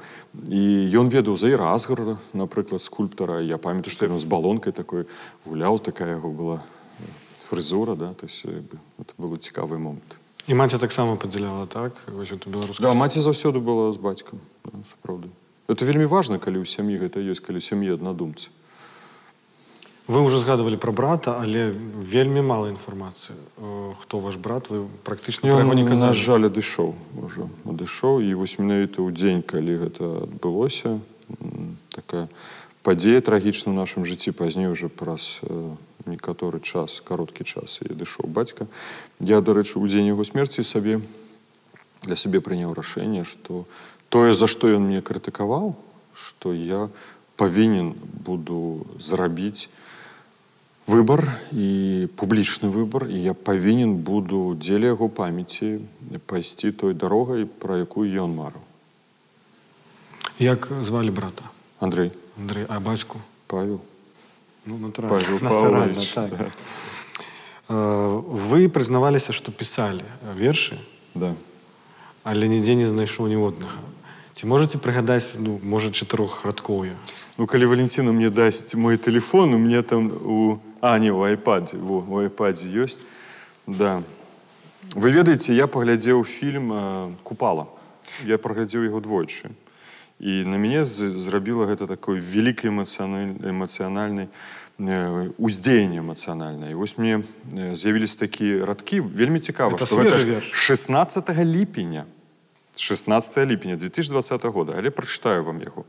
і 0.48 0.62
ён 0.96 1.12
ведаў 1.12 1.36
за 1.36 1.52
іразгар 1.52 2.16
напрыклад 2.32 2.77
скульптара 2.78 3.40
я 3.40 3.58
памятаю 3.58 3.90
што 3.90 4.06
ён 4.06 4.18
з 4.18 4.24
балонкай 4.24 4.72
такой 4.72 5.06
гуляў 5.44 5.78
такая 5.78 6.16
яго 6.16 6.30
была 6.30 6.62
фрызура 7.44 7.94
да 7.94 8.14
то 8.14 8.26
есть 8.26 8.44
это 8.44 9.12
было 9.18 9.36
цікавы 9.36 9.78
момант 9.78 10.18
і 10.46 10.54
маці 10.54 10.78
таксама 10.78 11.16
падзяляла 11.16 11.66
так 11.66 11.92
беларус 12.46 12.78
да, 12.80 12.94
маці 12.94 13.20
заўсёды 13.20 13.60
была 13.60 13.92
з 13.92 13.98
бацькам 13.98 14.40
да, 14.64 14.78
сапраўды 14.90 15.28
это 15.68 15.84
вельмі 15.84 16.04
важна 16.04 16.38
калі 16.38 16.60
ў 16.60 16.66
сям'і 16.68 17.00
гэта 17.00 17.20
ёсць 17.20 17.40
калі 17.40 17.60
сям'і 17.60 17.96
аднадумцы 17.96 18.52
вы 20.06 20.20
уже 20.20 20.40
згадывалі 20.40 20.76
про 20.76 20.92
брата 20.92 21.40
але 21.40 21.72
вельмі 21.96 22.44
мала 22.44 22.68
інфармацыі 22.68 23.36
хто 24.00 24.20
ваш 24.20 24.36
брат 24.36 24.68
вы 24.68 24.84
практычна 25.04 25.48
не 25.48 25.84
на 25.84 26.12
жаль 26.12 26.52
адышоў 26.52 26.92
уже 27.24 27.48
адышоў 27.64 28.20
і 28.20 28.34
вось 28.36 28.58
менавіта 28.60 29.00
ў 29.00 29.16
дзень 29.16 29.40
калі 29.40 29.88
гэта 29.88 30.28
адбылося 30.28 31.00
такая 31.88 32.28
падзея 32.84 33.24
трагічна 33.24 33.72
ў 33.72 33.76
нашым 33.80 34.04
жыцці 34.04 34.36
пазней 34.36 34.68
уже 34.68 34.92
праз 34.92 35.40
некаторы 36.04 36.60
час 36.60 37.00
кароткі 37.00 37.44
час 37.48 37.80
і 37.80 37.96
адышоў 37.96 38.28
бацька 38.28 38.68
я 39.20 39.40
дарэчы 39.40 39.80
у 39.80 39.86
дзень 39.88 40.12
яго 40.12 40.24
смерці 40.28 40.64
сабе 40.64 41.00
для 42.04 42.16
сябе 42.16 42.44
прыняў 42.44 42.76
рашэнне 42.76 43.24
што 43.24 43.64
тое 44.12 44.36
за 44.36 44.46
што 44.46 44.68
ён 44.68 44.84
мне 44.88 45.00
крытыкаваў 45.00 45.72
што 46.12 46.52
я 46.52 46.88
павінен 47.40 47.94
буду 47.96 48.84
зрабіць 49.00 49.72
выбор 50.86 51.24
і 51.52 52.08
публічны 52.20 52.68
выбор 52.68 53.08
і 53.08 53.16
я 53.16 53.32
павінен 53.32 53.96
буду 54.04 54.52
дзеля 54.60 54.92
яго 54.92 55.08
памяці 55.08 55.80
пайсці 56.28 56.72
той 56.76 56.92
дарогай 56.92 57.48
пра 57.48 57.80
якую 57.80 58.04
ён 58.26 58.36
марыў 58.36 58.60
як 60.38 60.68
звалі 60.84 61.10
брата 61.10 61.48
Андрей 61.80 62.12
Андрей 62.38 62.66
а 62.68 62.80
бацьку 62.80 63.20
павел 63.46 63.80
ну, 64.66 64.90
так. 64.90 66.30
да. 66.30 66.50
вы 67.68 68.68
прызнаваліся 68.68 69.32
што 69.32 69.52
пісалі 69.52 70.04
вершы 70.34 70.78
да 71.14 71.34
але 72.22 72.48
нідзе 72.48 72.74
не 72.74 72.88
знайшоў 72.88 73.28
ніводнага 73.28 73.80
ці 74.34 74.46
можете 74.46 74.78
прыгадаць 74.78 75.36
ну 75.38 75.60
можа 75.62 75.90
чатырох 75.90 76.44
радкоўя 76.44 76.96
ну 77.38 77.46
калі 77.46 77.66
валенціна 77.72 78.12
мне 78.12 78.30
дасць 78.30 78.74
мой 78.74 78.96
телефон 78.96 79.54
у 79.54 79.58
мне 79.58 79.82
там 79.82 80.12
у 80.24 80.60
А, 80.86 80.98
не, 80.98 81.10
у 81.10 81.24
iPad. 81.24 81.78
Во, 81.78 82.04
у 82.04 82.20
iPad 82.20 82.60
ёсць. 82.68 83.00
Да. 83.66 84.02
Вы 84.92 85.10
ведаеце, 85.10 85.56
я 85.56 85.64
паглядзеў 85.66 86.20
фільм 86.28 86.72
э, 86.72 87.12
Купала. 87.24 87.72
Я 88.20 88.36
праглядзеў 88.36 88.84
яго 88.84 89.00
двойчы. 89.00 89.48
І 90.20 90.44
на 90.46 90.56
мяне 90.56 90.84
зрабіла 90.84 91.66
гэта 91.66 91.86
такой 91.90 92.22
вялікай 92.22 92.70
эмацыянальнай 92.70 94.28
э, 94.78 95.30
уздзеянне 95.38 95.98
эмацыянальнае. 96.00 96.74
Вось 96.74 96.98
мне 96.98 97.24
э, 97.52 97.74
з'явіліся 97.74 98.18
такія 98.18 98.64
радкі 98.64 99.00
вельмі 99.00 99.40
цікава, 99.40 99.78
што 99.78 100.06
гэта 100.06 100.40
16 100.40 101.28
ліпеня 101.42 102.06
16 102.76 103.36
ліпеня 103.46 103.76
2020 103.76 104.44
года, 104.44 104.74
але 104.78 104.90
прачытаю 104.90 105.44
вам 105.44 105.62
яго. 105.62 105.84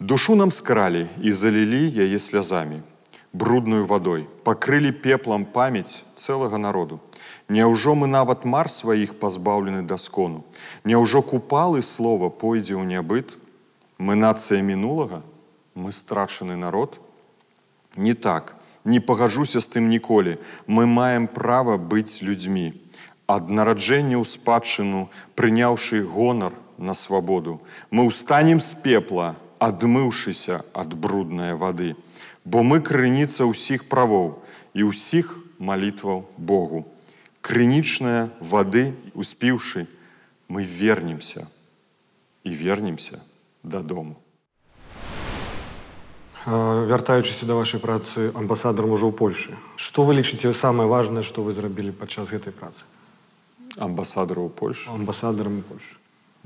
Душу 0.00 0.34
нам 0.34 0.52
скралі 0.52 1.06
і 1.22 1.32
залілі 1.32 1.90
яе 2.02 2.18
слязамі 2.18 2.82
брудную 3.36 3.84
вадой, 3.84 4.26
пакрылі 4.44 4.90
пеплам 4.92 5.44
памяць 5.44 6.04
цэлага 6.16 6.58
народу. 6.58 7.00
Няўжо 7.52 7.94
мы 7.94 8.08
нават 8.08 8.48
мар 8.48 8.70
сваіх 8.72 9.20
пазбаўлены 9.20 9.84
даскону. 9.84 10.44
Няўжо 10.84 11.20
купалы 11.22 11.82
слова 11.82 12.32
пойдзе 12.32 12.74
ў 12.74 12.88
нябыт, 12.88 13.36
мы 14.00 14.14
нацыя 14.14 14.62
мінулага, 14.62 15.22
мы 15.74 15.92
страчаны 15.92 16.56
народ. 16.56 17.00
Не 17.96 18.14
так, 18.14 18.56
не 18.84 19.00
пагажуся 19.00 19.60
з 19.60 19.66
тым 19.66 19.88
ніколі. 19.88 20.38
Мы 20.66 20.86
маем 20.86 21.28
права 21.28 21.76
быць 21.76 22.22
людзьмі. 22.22 22.74
Ад 23.26 23.50
нараджэння 23.50 24.20
ў 24.20 24.24
спадчыну, 24.24 25.08
прыняўшы 25.34 26.04
гонар 26.04 26.52
на 26.78 26.94
свабоду. 26.94 27.60
Мы 27.90 28.06
ўстанем 28.06 28.60
з 28.60 28.76
пепла, 28.78 29.34
адмыўшыся 29.58 30.62
ад 30.76 30.92
бруднай 30.94 31.56
вады 31.56 31.96
бо 32.46 32.62
мы 32.62 32.78
крыніца 32.80 33.44
ўсіх 33.50 33.90
правоў 33.90 34.38
і 34.72 34.86
ўсіх 34.86 35.34
малітваў 35.58 36.22
Богу. 36.38 36.86
Крынічная 37.42 38.30
вады 38.38 38.94
успіўшы, 39.18 39.90
мы 40.46 40.62
вернемся 40.62 41.50
і 42.46 42.54
вернемся 42.54 43.18
дадому. 43.62 44.16
Вяртаючыся 46.46 47.46
да 47.46 47.58
вашай 47.58 47.80
працы 47.82 48.30
амбасадарам 48.30 48.94
ужо 48.94 49.10
ў 49.10 49.14
Польшы. 49.18 49.58
Што 49.74 50.06
вы 50.06 50.14
лічыце 50.14 50.54
самае 50.54 50.86
важнае, 50.86 51.26
што 51.26 51.42
вы 51.42 51.50
зрабілі 51.50 51.90
падчас 51.90 52.30
гэтай 52.30 52.54
працы? 52.54 52.86
Амбасадараў 53.74 54.46
Польшы. 54.54 54.86
Амбасадарам 54.94 55.66
Польшы. 55.66 55.98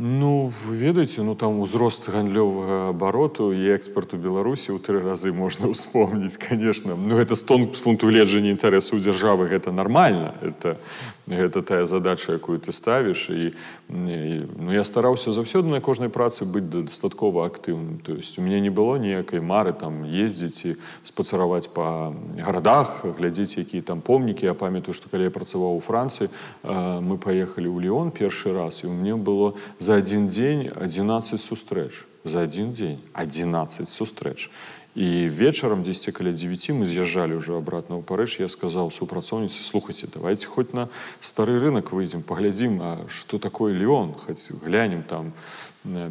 Ну, 0.03 0.51
вы 0.65 0.77
ведаеце, 0.77 1.21
ну 1.21 1.35
там 1.35 1.61
узрост 1.61 2.09
гандлёвага 2.09 2.89
абароту 2.89 3.53
і 3.53 3.77
экспарту 3.77 4.17
Беларусі 4.17 4.73
ў 4.73 4.81
тры 4.81 4.97
разы 5.05 5.29
можна 5.29 5.69
ўспомніць, 5.69 6.41
конечно. 6.41 6.97
Ну 6.97 7.21
гэта 7.21 7.37
з 7.37 7.45
тон 7.45 7.69
з 7.69 7.85
пункту 7.85 8.09
гледжання 8.09 8.49
інтарэсаў 8.57 8.97
дзяржавы 8.97 9.53
гэта 9.53 9.77
нармальна. 9.77 10.33
Это, 10.41 10.81
гэта 11.29 11.61
тая 11.61 11.85
задача, 11.85 12.41
якую 12.41 12.57
ты 12.65 12.73
ставіш. 12.73 13.29
І, 13.29 13.53
і, 13.93 14.49
ну, 14.57 14.73
я 14.73 14.89
стараўся 14.89 15.37
заўсёды 15.37 15.69
на 15.69 15.85
кожнай 15.85 16.09
працы 16.09 16.49
быць 16.49 16.65
дастаткова 16.65 17.45
актыўным. 17.45 18.01
То 18.01 18.17
есть 18.17 18.41
у 18.41 18.41
мяне 18.41 18.65
не 18.65 18.73
было 18.73 18.97
ніякай 18.97 19.45
мары 19.45 19.77
там 19.77 20.09
ездзіць 20.09 20.65
і 20.65 20.71
спацараваць 21.05 21.69
па 21.69 22.17
гарадах, 22.41 23.05
глядзець, 23.05 23.61
якія 23.61 23.85
там 23.85 24.01
помнікі. 24.01 24.49
Я 24.49 24.57
памятаю, 24.57 24.97
што 24.97 25.13
калі 25.13 25.29
я 25.29 25.31
працаваў 25.31 25.77
у 25.77 25.85
Францыі, 25.85 26.33
мы 26.65 27.21
паехалі 27.21 27.69
ў 27.69 27.85
Леон 27.85 28.17
першы 28.17 28.57
раз 28.57 28.81
і 28.81 28.89
у 28.89 28.97
мне 28.97 29.13
было 29.13 29.53
за 29.77 29.84
один 29.97 30.29
день 30.29 30.71
11 30.75 31.41
сустрэч 31.41 32.07
за 32.25 32.41
один 32.41 32.73
день 32.73 32.99
11 33.13 33.89
сустрэч 33.89 34.51
і 34.95 35.29
вечарам 35.29 35.83
10 35.83 36.15
каля 36.15 36.33
9 36.33 36.71
мы 36.71 36.87
з'язджалі 36.87 37.39
уже 37.39 37.55
обратно 37.55 37.97
ў 37.97 38.03
парыж 38.03 38.41
я 38.41 38.49
сказал 38.49 38.91
супрацоўніцы 38.91 39.63
слухайте 39.63 40.09
давайте 40.13 40.47
хоть 40.47 40.75
на 40.75 40.89
стары 41.21 41.59
рынок 41.61 41.93
выйдем 41.93 42.23
паглядзім 42.23 42.83
а 42.83 42.99
что 43.09 43.39
такое 43.39 43.73
леон 43.73 44.15
хоть 44.15 44.51
глянем 44.51 45.03
там 45.03 45.33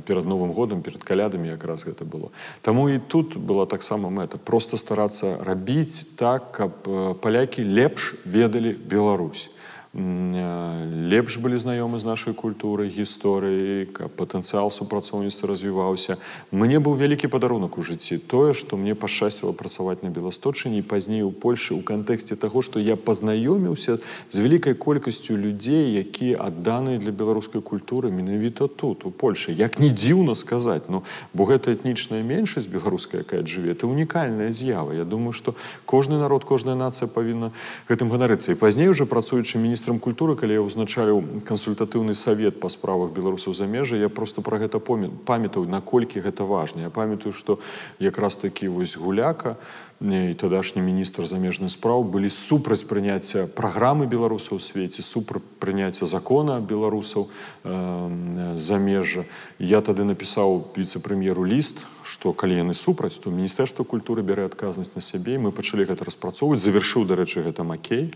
перад 0.07 0.25
новым 0.25 0.53
годам 0.53 0.81
перед 0.81 1.03
калядамі 1.03 1.49
якраз 1.49 1.83
гэта 1.83 2.05
было 2.05 2.31
Таму 2.61 2.89
і 2.89 2.99
тут 2.99 3.35
была 3.35 3.65
таксама 3.65 4.09
мэта 4.09 4.37
просто 4.37 4.77
старацца 4.77 5.37
рабіць 5.43 6.15
так 6.15 6.51
каб 6.55 6.71
палякі 7.19 7.67
лепш 7.67 8.15
ведалі 8.23 8.73
Беларусь 8.73 9.51
лепш 9.93 11.41
былі 11.41 11.57
знаёмы 11.57 11.97
з 11.97 12.05
нашай 12.05 12.33
культурай 12.37 12.93
гісторыі 12.93 13.89
каб 13.89 14.13
патэнцыял 14.13 14.69
супрацоўніцтва 14.69 15.49
развіваўся 15.49 16.21
мне 16.53 16.77
быў 16.77 16.93
вялікі 16.93 17.25
падарунак 17.25 17.73
у 17.73 17.81
жыцці 17.81 18.21
тое 18.21 18.53
што 18.53 18.77
мне 18.77 18.93
пашчасціла 18.93 19.49
працаваць 19.49 20.05
на 20.05 20.13
беласточыне 20.13 20.77
і 20.77 20.85
пазней 20.85 21.25
у 21.25 21.33
польльшы 21.33 21.73
ў 21.73 21.81
кантэксце 21.81 22.37
таго 22.37 22.61
што 22.61 22.77
я 22.77 22.93
пазнаёміўся 22.93 23.97
з 24.29 24.35
вялікай 24.37 24.77
колькасцю 24.77 25.33
людзей 25.33 25.97
якія 26.05 26.37
адданыя 26.37 27.01
для 27.01 27.09
беларускай 27.09 27.65
культуры 27.65 28.13
менавіта 28.13 28.69
тут 28.69 29.09
у 29.09 29.11
польльше 29.11 29.57
як 29.57 29.81
не 29.81 29.89
дзіўна 29.89 30.37
сказаць 30.37 30.85
ну 30.85 31.01
бо 31.33 31.49
гэта 31.49 31.73
этнічная 31.73 32.21
меншасць 32.21 32.69
беларуская 32.69 33.25
якая 33.25 33.41
жыве 33.41 33.73
это 33.73 33.89
унікальная 33.89 34.53
з'ява 34.53 34.93
я 34.93 35.01
думаю 35.01 35.33
што 35.33 35.57
кожны 35.89 36.21
народ 36.21 36.45
кожная 36.45 36.77
нацыя 36.77 37.09
павінна 37.09 37.49
гэтым 37.89 38.13
ганарыцца 38.13 38.53
і 38.53 38.59
пазней 38.61 38.85
уже 38.93 39.09
працуючы 39.09 39.57
міністр 39.57 39.79
міністрам 39.83 39.99
культуры 39.99 40.35
калі 40.39 40.57
я 40.57 40.63
ўзначаю 40.63 41.43
кансультатыўны 41.45 42.15
савет 42.15 42.59
па 42.59 42.71
справах 42.71 43.11
беларусаў 43.11 43.53
замежжа 43.53 43.99
я 43.99 44.09
просто 44.09 44.41
про 44.41 44.57
гэта 44.57 44.79
памятаю 44.79 45.67
наколькі 45.67 46.23
гэта 46.23 46.47
важна 46.47 46.87
я 46.87 46.89
памятаю 46.89 47.35
што 47.35 47.59
якраз 47.99 48.35
такі 48.35 48.71
вось 48.71 48.97
гуляка 48.97 49.59
і 50.04 50.34
тадашні 50.34 50.82
міністр 50.84 51.24
замежных 51.24 51.72
спраў 51.72 52.04
былі 52.04 52.28
супраць 52.28 52.84
прыняцця 52.84 53.48
праграмы 53.48 54.04
беларусаў 54.04 54.60
у 54.60 54.60
свеце 54.60 55.00
супра 55.00 55.40
прыняцця 55.64 56.04
закона 56.04 56.60
беларусаў 56.60 57.32
э, 57.64 58.56
замежжа 58.60 59.24
я 59.58 59.80
тады 59.80 60.04
напісаў 60.04 60.76
віцэ-прэм'еру 60.76 61.48
ліст 61.48 61.80
што 62.04 62.36
калі 62.36 62.60
яны 62.60 62.74
супраць 62.76 63.16
то 63.16 63.32
міністэрства 63.32 63.82
культуры 63.88 64.20
бярэ 64.20 64.44
адказнасць 64.44 64.92
на 64.94 65.00
сябе 65.00 65.40
мы 65.40 65.50
пачалі 65.56 65.88
гэта 65.88 66.04
распрацоўваць. 66.04 66.60
Завяршыў 66.60 67.08
дарэчы 67.08 67.40
гэта 67.40 67.64
макей 67.64 68.12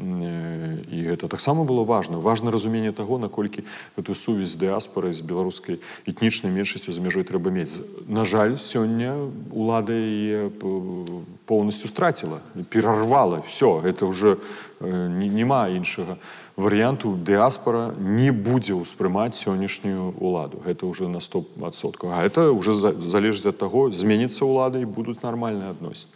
і 0.00 0.98
гэта 1.04 1.28
таксама 1.28 1.64
было 1.68 1.84
важна. 1.84 2.16
Важна 2.18 2.50
разуменне 2.50 2.92
таго 2.96 3.20
наколькі 3.20 3.68
гэтую 3.96 4.16
сувязь 4.16 4.56
з 4.56 4.60
дыаспорай 4.60 5.12
з 5.12 5.20
беларускай 5.20 5.80
этнічнай 6.08 6.52
меншасцю 6.52 6.96
за 6.96 7.00
мяжой 7.04 7.28
трэба 7.28 7.52
мець. 7.52 7.76
На 8.08 8.24
жаль 8.24 8.56
сёння 8.56 9.12
улада 9.52 9.92
яе 9.92 10.48
полностью 11.45 11.89
страціла 11.89 12.39
перарвала 12.69 13.41
все 13.41 13.81
это 13.85 14.05
уже 14.05 14.37
няма 14.79 15.69
іншага 15.69 16.17
варыянту 16.57 17.15
дыаспора 17.15 17.93
не 17.97 18.31
будзе 18.31 18.73
ўспрымаць 18.73 19.35
сённяшнюю 19.35 20.13
уладу 20.19 20.61
гэта 20.65 20.85
уже 20.85 21.07
на 21.07 21.19
стопсоткаў 21.19 22.11
а 22.13 22.23
это 22.23 22.51
уже 22.51 22.73
залежыць 22.73 23.53
ад 23.53 23.57
таго 23.57 23.89
зменіцца 23.91 24.45
ўлада 24.45 24.79
і 24.79 24.85
будуць 24.85 25.21
нармальныя 25.23 25.71
адносіны 25.71 26.11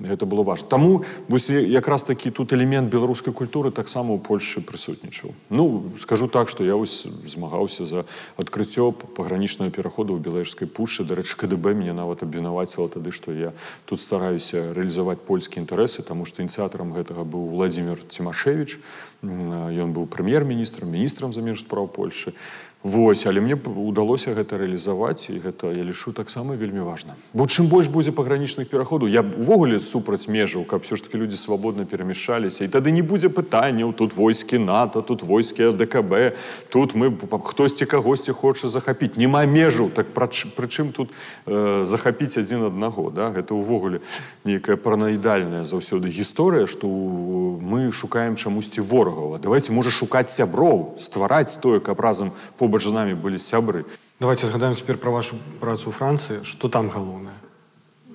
гэта 0.00 0.26
было 0.26 0.42
важно 0.42 0.68
таму 0.68 1.04
вось 1.28 1.50
якраз 1.50 2.02
такі 2.02 2.30
тут 2.30 2.52
элемент 2.52 2.90
беларускай 2.90 3.32
культуры 3.34 3.70
таксама 3.70 4.16
ў 4.16 4.20
польльшы 4.24 4.64
прысутнічаў 4.64 5.34
ну 5.50 5.92
скажу 6.00 6.28
так 6.28 6.48
что 6.48 6.64
я 6.64 6.76
вось 6.76 7.06
змагаўся 7.26 7.84
за 7.84 8.06
адкрыццё 8.40 8.92
пагранічнага 8.92 9.70
пераходу 9.70 10.16
ў 10.16 10.24
беларускай 10.24 10.68
пушчы 10.68 11.04
дарэчы 11.04 11.36
кДб 11.36 11.76
мне 11.76 11.92
нават 11.92 12.24
абвінаваціла 12.24 12.88
тады 12.88 13.12
што 13.12 13.32
я 13.32 13.52
тут 13.84 14.00
стараюся 14.00 14.72
рэалізаваць 14.72 15.20
польскія 15.20 15.60
інтарэсы 15.60 16.00
таму 16.02 16.24
што 16.24 16.40
ініцыятарам 16.40 16.96
гэтага 16.96 17.28
быў 17.28 17.52
владимир 17.52 18.00
цімашевич 18.08 18.80
ён 19.22 19.92
быў 19.92 20.08
прэм'ер-міністрам 20.08 20.88
міністрам 20.88 21.36
замеж 21.36 21.60
справ 21.60 21.92
польльшы 21.92 22.32
Вось, 22.82 23.26
але 23.26 23.44
мне 23.44 23.60
удалося 23.60 24.32
гэта 24.32 24.56
рэалізаваць 24.56 25.28
і 25.28 25.36
гэта 25.36 25.68
я 25.76 25.84
лічу 25.84 26.16
таксама 26.16 26.56
вельмі 26.56 26.80
важна. 26.80 27.12
Бо 27.36 27.44
чым 27.44 27.68
больш 27.68 27.92
будзе 27.92 28.08
пагранічных 28.08 28.72
пераходаў, 28.72 29.04
я 29.12 29.20
увогуле 29.20 29.76
супраць 29.84 30.32
межаў, 30.32 30.64
каб 30.64 30.88
все 30.88 30.96
ж 30.96 31.04
таки 31.04 31.20
людзі 31.20 31.36
свабодна 31.36 31.84
перамяшчаліся 31.84 32.64
і 32.64 32.72
тады 32.72 32.88
не 32.88 33.04
будзе 33.04 33.28
пытанняў 33.28 33.92
тут 33.92 34.16
войскі 34.16 34.64
НАТО, 34.64 35.04
тут 35.04 35.20
войскі 35.20 35.76
ДКБ, 35.76 36.32
тут 36.72 36.96
мы 36.96 37.12
хтосьці 37.20 37.84
кагосьці 37.84 38.32
хоча 38.32 38.72
захапіць. 38.72 39.20
Нема 39.20 39.44
межаў, 39.44 39.92
так 39.92 40.16
прычым 40.16 40.96
тут 40.96 41.12
э, 41.44 41.84
захапіць 41.84 42.40
адзін 42.40 42.72
аднаго. 42.72 43.12
Да? 43.12 43.28
Гэта 43.28 43.52
ўвогуле 43.52 44.00
нейкая 44.48 44.80
паранаідальная 44.80 45.68
заўсёды 45.68 46.08
гісторыя, 46.08 46.64
што 46.64 46.88
мы 47.60 47.92
шукаем 47.92 48.40
чамусьці 48.40 48.80
ворагаў. 48.80 49.36
Давайте 49.36 49.76
можа 49.76 49.92
шукаць 49.92 50.32
сяброў, 50.32 50.96
ствараць 50.96 51.60
тое, 51.60 51.84
каб 51.84 52.00
разам 52.00 52.32
побач 52.70 52.73
побач 52.74 52.82
з 52.86 52.92
намі 52.92 53.14
былі 53.14 53.38
сябры 53.38 53.84
давайте 54.20 54.46
згадаем 54.46 54.74
цяпер 54.74 54.96
пра 54.96 55.10
вашу 55.10 55.36
працу 55.60 55.90
ў 55.90 55.94
францыі 55.94 56.42
что 56.44 56.68
там 56.68 56.90
галоўнае 56.90 57.36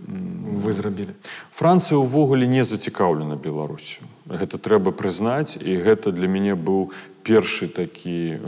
вы 0.05 0.73
зрабілі 0.73 1.13
францыя 1.51 1.97
ўвогуле 1.97 2.47
не 2.47 2.63
зацікаўлена 2.63 3.35
беларусю 3.35 4.05
гэта 4.25 4.57
трэба 4.57 4.91
прызнаць 4.91 5.57
і 5.57 5.77
гэта 5.81 6.11
для 6.11 6.27
мяне 6.27 6.55
быў 6.55 6.91
першы 7.25 7.67
такі 7.67 8.37
э, 8.37 8.39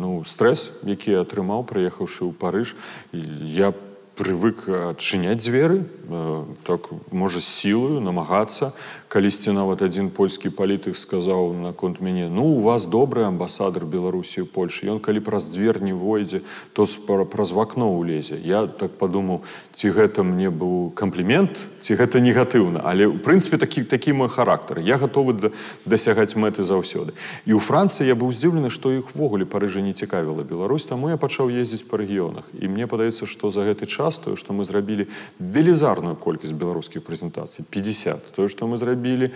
ну 0.00 0.24
стрэс 0.24 0.70
які 0.84 1.16
я 1.16 1.24
атрымаў 1.24 1.64
прыехаўшы 1.68 2.24
ў 2.24 2.32
парыж 2.32 2.76
я 3.12 3.72
прывык 4.18 4.68
адчыняць 4.68 5.42
дзверы 5.42 5.82
э, 5.82 6.44
так 6.62 6.90
можа 7.10 7.42
сілаю 7.42 7.98
намагацца 8.00 8.72
калісьці 9.14 9.54
нават 9.54 9.82
адзін 9.86 10.10
польскі 10.10 10.50
палітык 10.50 10.98
сказаў 10.98 11.54
наконт 11.54 12.00
мяне 12.02 12.26
ну 12.26 12.46
у 12.58 12.60
вас 12.66 12.86
добры 12.90 13.22
амбасадар 13.26 13.86
беларусі 13.86 14.42
польльшы 14.42 14.90
ён 14.90 14.98
калі 14.98 15.22
праз 15.22 15.46
дзвер 15.54 15.78
не 15.78 15.94
войдзе 15.94 16.42
то 16.74 16.86
праз 17.30 17.54
вакно 17.54 17.94
ўлезе 17.94 18.38
я 18.42 18.66
так 18.66 18.98
падумаў 18.98 19.46
ці 19.70 19.94
гэта 19.94 20.26
мне 20.26 20.50
быў 20.50 20.90
камплімент 20.98 21.62
ці 21.86 21.94
гэта 21.94 22.18
негатыўна 22.18 22.82
але 22.82 23.06
ў 23.06 23.22
прынцыпе 23.22 23.54
такі 23.62 23.86
такі 23.86 24.18
мой 24.18 24.26
характар 24.26 24.82
я 24.82 24.98
гатовы 24.98 25.38
да, 25.38 25.50
дасягаць 25.86 26.34
мэты 26.34 26.66
заўсёды 26.66 27.14
і 27.46 27.54
ў 27.54 27.62
францыі 27.62 28.10
я 28.10 28.18
быў 28.18 28.34
здзіўлены 28.34 28.66
што 28.66 28.90
іх 28.90 29.14
ввогуле 29.14 29.46
парыжа 29.46 29.78
не 29.78 29.94
цікавіла 29.94 30.42
Беларусь 30.42 30.90
таму 30.90 31.14
я 31.14 31.16
пачаў 31.22 31.54
ездзіць 31.54 31.86
па 31.86 32.02
рэгіёнах 32.02 32.50
і 32.58 32.66
мне 32.66 32.90
падаецца 32.90 33.30
што 33.30 33.54
за 33.54 33.62
гэты 33.62 33.86
час 33.86 34.07
тое 34.08 34.36
што 34.36 34.52
мы 34.52 34.64
зрабілі 34.64 35.06
велізарную 35.38 36.16
колькасць 36.16 36.52
беларускіх 36.52 37.04
прэзентацый 37.04 37.64
50 37.70 38.34
тое 38.36 38.48
што 38.48 38.66
мы 38.66 38.76
зрабілі 38.76 38.94
зрабілі 38.94 39.30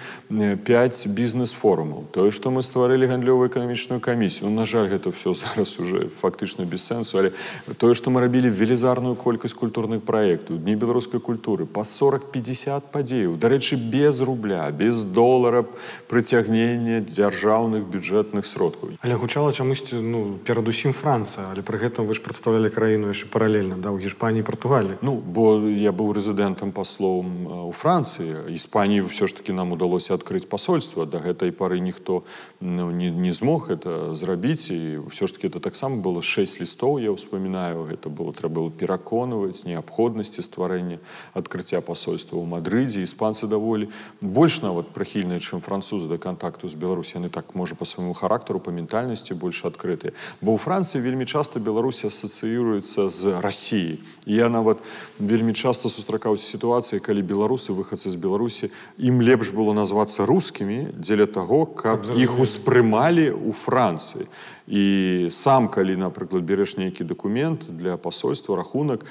5 0.64 1.06
бізнес-форумаў 1.08 2.04
тое 2.12 2.30
што 2.30 2.50
мы 2.50 2.62
стварылі 2.62 3.08
гандлёвую 3.08 3.48
эканамічную 3.48 4.00
камісію 4.00 4.50
ну, 4.50 4.60
на 4.60 4.66
жаль 4.66 4.88
гэта 4.88 5.10
все 5.10 5.34
зараз 5.34 5.80
уже 5.80 6.08
фактычна 6.20 6.64
без 6.64 6.84
сэнсу 6.84 7.18
але 7.18 7.32
тое 7.78 7.94
што 7.94 8.10
мы 8.10 8.20
рабілі 8.20 8.50
велізарную 8.50 9.16
колькасць 9.16 9.54
культурных 9.54 10.04
праектаў 10.04 10.58
дні 10.58 10.76
беларускай 10.76 11.20
культуры 11.20 11.66
па 11.66 11.80
40-50 11.80 12.92
падзеяў 12.92 13.36
дарэчы 13.36 13.76
без 13.76 14.20
рубля 14.20 14.70
без 14.70 15.02
долара 15.02 15.64
прыцягнення 16.08 17.00
дзяржаўных 17.00 17.88
бюджэтных 17.88 18.46
сродкаў 18.46 18.94
але 19.00 19.14
гучала 19.16 19.52
чамусьці 19.52 19.96
ну 19.96 20.38
перадусім 20.44 20.92
францыя 20.92 21.48
але 21.50 21.62
пры 21.62 21.80
гэтым 21.80 22.06
вы 22.06 22.14
ж 22.14 22.22
прадстаўлялі 22.22 22.70
краіну 22.70 23.08
яшчэ 23.08 23.32
паралельна 23.32 23.80
да 23.80 23.90
ў 23.90 24.04
гішпаніі 24.04 24.44
португал 24.44 24.61
Португалії. 24.62 24.94
Ну, 25.02 25.22
бо 25.26 25.56
я 25.68 25.92
був 25.92 26.12
резидентом 26.12 26.72
паслом 26.72 27.46
у 27.68 27.72
Франції. 27.72 28.34
Іспанії 28.50 29.02
все 29.02 29.26
ж 29.26 29.36
таки 29.36 29.52
нам 29.52 29.72
удалося 29.72 30.14
відкрити 30.14 30.46
посольство. 30.46 31.04
До 31.04 31.18
гэтай 31.18 31.50
пары 31.50 31.80
ніхто 31.80 32.22
ну, 32.60 32.90
не, 32.90 33.10
не 33.10 33.32
змог 33.32 33.70
это 33.70 34.14
зрабіць 34.14 34.70
і 34.70 34.98
все 35.10 35.26
ж 35.26 35.34
таки 35.34 35.48
это 35.48 35.60
таксама 35.60 35.96
было 35.96 36.22
шесть 36.22 36.60
лістоў 36.60 36.98
я 37.02 37.12
ўспамінаю 37.12 37.84
гэта 37.84 38.08
было 38.08 38.32
трэба 38.32 38.54
было 38.54 38.70
пераконваць 38.70 39.64
неабходнасці 39.64 40.42
стварэння 40.42 40.98
адкрыцця 41.34 41.80
посольства 41.80 42.38
ў 42.38 42.46
Мадрыдзе 42.48 43.04
іспанцы 43.04 43.46
даволі 43.46 43.90
больш 44.20 44.62
нават 44.62 44.90
прыхільныя 44.94 45.38
чым 45.38 45.60
французы 45.60 46.08
да 46.08 46.18
контакту 46.18 46.68
з 46.68 46.74
Беларусі 46.74 47.20
яны 47.20 47.28
так 47.28 47.54
можа 47.54 47.74
по 47.74 47.84
свайму 47.84 48.14
характару 48.14 48.60
па 48.60 48.72
ментальнасці 48.72 49.34
больш 49.34 49.64
адкрытыя 49.64 50.16
бо 50.40 50.56
ў 50.56 50.58
Францыі 50.58 51.04
вельмі 51.04 51.26
часта 51.26 51.60
Беларусь 51.60 52.04
асацыюецца 52.04 53.08
з 53.12 53.38
Росіяй 53.42 54.00
я 54.24 54.41
нават 54.48 54.82
вельмі 55.18 55.54
часто 55.54 55.88
сустракаўся 55.88 56.44
сітуацыі 56.44 56.98
калі 57.00 57.22
беларусы 57.22 57.72
выхадцы 57.72 58.10
з 58.10 58.16
Беларусі 58.16 58.70
ім 58.98 59.22
лепш 59.22 59.52
было 59.52 59.76
назвацца 59.76 60.26
рускімі 60.26 60.94
дзеля 60.98 61.26
таго 61.26 61.66
каб 61.66 62.10
іх 62.16 62.38
успрымалі 62.38 63.30
у 63.30 63.52
Францыі 63.52 64.26
і 64.68 65.28
сам 65.30 65.68
калі 65.68 65.96
напрыклад 65.96 66.44
береш 66.44 66.76
нейкі 66.76 67.04
дакумент 67.04 67.64
для 67.68 67.96
посольства 67.96 68.56
рахунак 68.56 69.04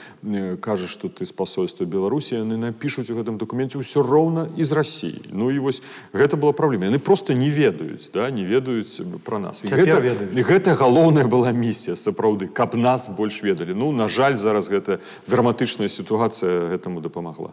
кажа 0.61 0.87
что 0.87 1.09
ты 1.09 1.25
з 1.25 1.31
посольства 1.31 1.85
беларусі 1.85 2.37
яны 2.37 2.57
напишуць 2.57 3.09
у 3.09 3.17
гэтым 3.17 3.41
докуменце 3.41 3.81
ўсё 3.81 4.05
роўна 4.05 4.47
з 4.53 4.71
Росіі 4.71 5.33
Ну 5.33 5.49
і 5.49 5.57
вось 5.59 5.81
гэта 6.13 6.37
была 6.37 6.53
праблема 6.53 6.85
яны 6.85 6.99
просто 6.99 7.33
не 7.33 7.49
ведаюць 7.49 8.13
да 8.13 8.29
не 8.29 8.45
ведаюць 8.45 9.01
про 9.25 9.39
нас 9.39 9.65
і 9.65 9.73
гэта, 9.73 9.97
гэта 10.45 10.77
галоўная 10.77 11.25
была 11.25 11.49
місія 11.51 11.97
сапраўды 11.97 12.47
каб 12.47 12.77
нас 12.77 13.09
больш 13.09 13.41
ведалі 13.41 13.73
Ну 13.73 13.91
на 13.91 14.07
жаль 14.07 14.37
зараз 14.37 14.69
гэта 14.69 15.01
драматычная 15.25 15.89
сітуацыя 15.89 16.69
гэтаму 16.77 17.01
дапамагла 17.01 17.49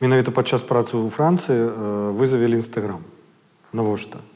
менавіта 0.00 0.32
падчас 0.32 0.64
працы 0.64 0.96
ў 0.96 1.12
францыі 1.12 2.16
вы 2.16 2.24
завялі 2.24 2.64
нстаграм 2.64 3.04
навошта 3.76 4.24
А 4.24 4.29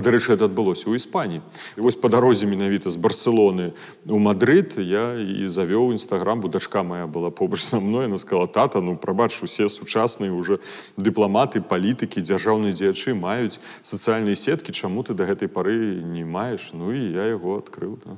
дарэчы, 0.00 0.32
это 0.32 0.48
адбылося 0.48 0.88
ў 0.88 0.96
Іспаніі. 0.96 1.44
І 1.76 1.80
вось 1.84 2.00
па 2.00 2.08
дарозе 2.08 2.48
менавіта 2.48 2.88
з 2.88 2.96
Барселоны 2.96 3.76
ў 4.08 4.16
Мадрыд 4.16 4.80
я 4.80 5.20
і 5.20 5.52
завёў 5.52 5.92
нстаграм, 5.92 6.40
бо 6.40 6.48
дачка 6.48 6.80
моя 6.80 7.04
была 7.04 7.28
побач 7.28 7.60
са 7.60 7.76
мной, 7.76 8.08
она 8.08 8.16
сказала 8.16 8.48
тата, 8.48 8.80
ну 8.80 8.96
прабач 8.96 9.36
усе 9.42 9.68
сучасныя 9.68 10.32
уже 10.32 10.64
дыпламаты, 10.96 11.60
палітыкі, 11.60 12.24
дзяржаўныя 12.24 12.72
дзеячы 12.72 13.12
маюць 13.12 13.60
сацыяльныя 13.84 14.32
сеткі, 14.32 14.72
чаму 14.72 15.04
ты 15.04 15.12
да 15.12 15.28
гэтай 15.28 15.52
пары 15.52 16.00
не 16.00 16.24
маеш. 16.24 16.72
Ну 16.72 16.88
і 16.96 17.12
я 17.12 17.36
яго 17.36 17.60
адкрыў 17.60 18.00
да. 18.00 18.16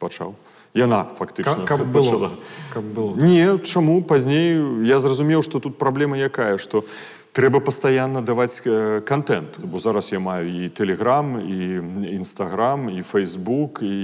пачаў. 0.00 0.32
Яна 0.72 1.02
фактычна 1.18 1.66
каб, 1.66 1.82
каб 1.82 1.86
было, 1.90 2.30
каб 2.72 2.84
было. 2.84 3.18
Не, 3.18 3.58
чаму 3.58 4.00
пазней 4.06 4.54
я 4.86 5.02
зразумеў, 5.02 5.42
што 5.42 5.58
тут 5.58 5.76
праблема 5.76 6.16
якая, 6.16 6.56
што 6.62 6.86
трэба 7.34 7.60
пастаянна 7.60 8.22
даваць 8.22 8.60
э, 8.66 9.00
контент 9.06 9.58
бо 9.62 9.78
зараз 9.78 10.12
я 10.12 10.18
маю 10.18 10.50
і 10.64 10.68
телеграм 10.68 11.38
і 11.38 12.18
нстаграм 12.18 12.90
і 12.90 13.02
фейсбук 13.02 13.82
і 13.82 13.94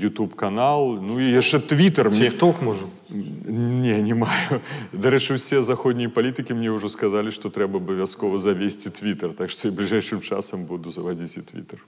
youtube 0.00 0.34
канал 0.34 0.96
ну 0.96 1.20
і 1.20 1.28
яшчэ 1.28 1.60
твиттер 1.60 2.10
мне 2.10 2.30
ток 2.30 2.62
можа 2.62 2.88
не 3.10 4.00
не 4.00 4.14
маю 4.14 4.64
дарэчы 4.92 5.36
усе 5.36 5.62
заходнія 5.62 6.08
палітыкі 6.08 6.56
мне 6.56 6.72
ўжо 6.72 6.88
сказалі 6.88 7.30
што 7.30 7.52
трэба 7.52 7.84
абавязкова 7.84 8.40
завесці 8.40 8.90
твиттер 8.90 9.36
так 9.36 9.52
што 9.52 9.68
і 9.68 9.76
бліжэйшым 9.76 10.24
часам 10.24 10.64
буду 10.64 10.90
завадзіць 10.90 11.36
і 11.36 11.42
твиттер 11.44 11.84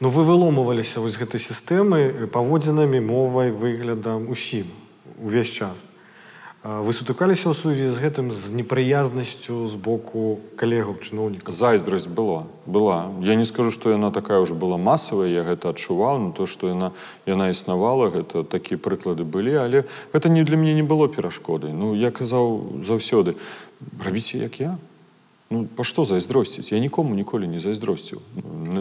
Ну 0.00 0.10
вы 0.14 0.22
выломваліся 0.22 1.02
вось 1.02 1.18
гэтай 1.18 1.42
сістэмы 1.42 2.30
паводзінамі 2.30 3.02
мовай 3.02 3.50
выглядам 3.50 4.30
усім 4.30 4.70
увесь 5.18 5.50
час 5.50 5.90
вы 6.64 6.92
сутыкаліся 6.92 7.48
ў 7.48 7.54
сувязі 7.54 7.94
з 7.94 8.02
гэтым 8.02 8.34
з 8.34 8.50
непрыязнасцю 8.50 9.70
з 9.70 9.78
боку 9.78 10.42
калегаў 10.58 10.98
чыноўніка 10.98 11.54
зайздрасць 11.54 12.10
была 12.10 12.50
была 12.66 13.14
я 13.22 13.38
не 13.38 13.46
скажу 13.46 13.70
што 13.70 13.94
яна 13.94 14.10
такая 14.10 14.42
ўжо 14.42 14.58
была 14.58 14.74
масавая 14.74 15.30
я 15.30 15.46
гэта 15.46 15.70
адчуваў 15.70 16.18
на 16.18 16.30
то 16.34 16.50
што 16.50 16.66
яна 16.66 16.90
яна 17.30 17.54
існавала 17.54 18.10
гэта 18.10 18.42
такія 18.42 18.74
прыклады 18.74 19.22
былі 19.22 19.54
але 19.62 19.86
гэта 20.10 20.28
не 20.28 20.42
для 20.42 20.58
мяне 20.58 20.74
не 20.74 20.82
было 20.82 21.06
перашкодай 21.06 21.70
ну 21.70 21.94
я 21.94 22.10
казаў 22.10 22.82
заўсёды 22.82 23.38
рабіце 24.02 24.42
як 24.42 24.58
я 24.58 24.74
ну 25.54 25.62
па 25.64 25.86
што 25.86 26.02
зайздросціць 26.02 26.74
я 26.74 26.82
нікому 26.82 27.14
ніколі 27.14 27.46
не 27.46 27.62
зайздросціў 27.62 28.18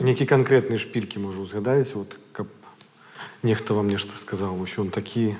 нейкі 0.01 0.25
канкрэтныя 0.25 0.81
шпількі 0.81 1.21
можу 1.21 1.45
узгадаець 1.45 1.93
вот 1.93 2.17
каб 2.33 2.49
нехта 3.45 3.77
вам 3.77 3.85
нешта 3.85 4.17
сказаў 4.17 4.57
вось 4.57 4.81
ён 4.81 4.89
такі 4.89 5.37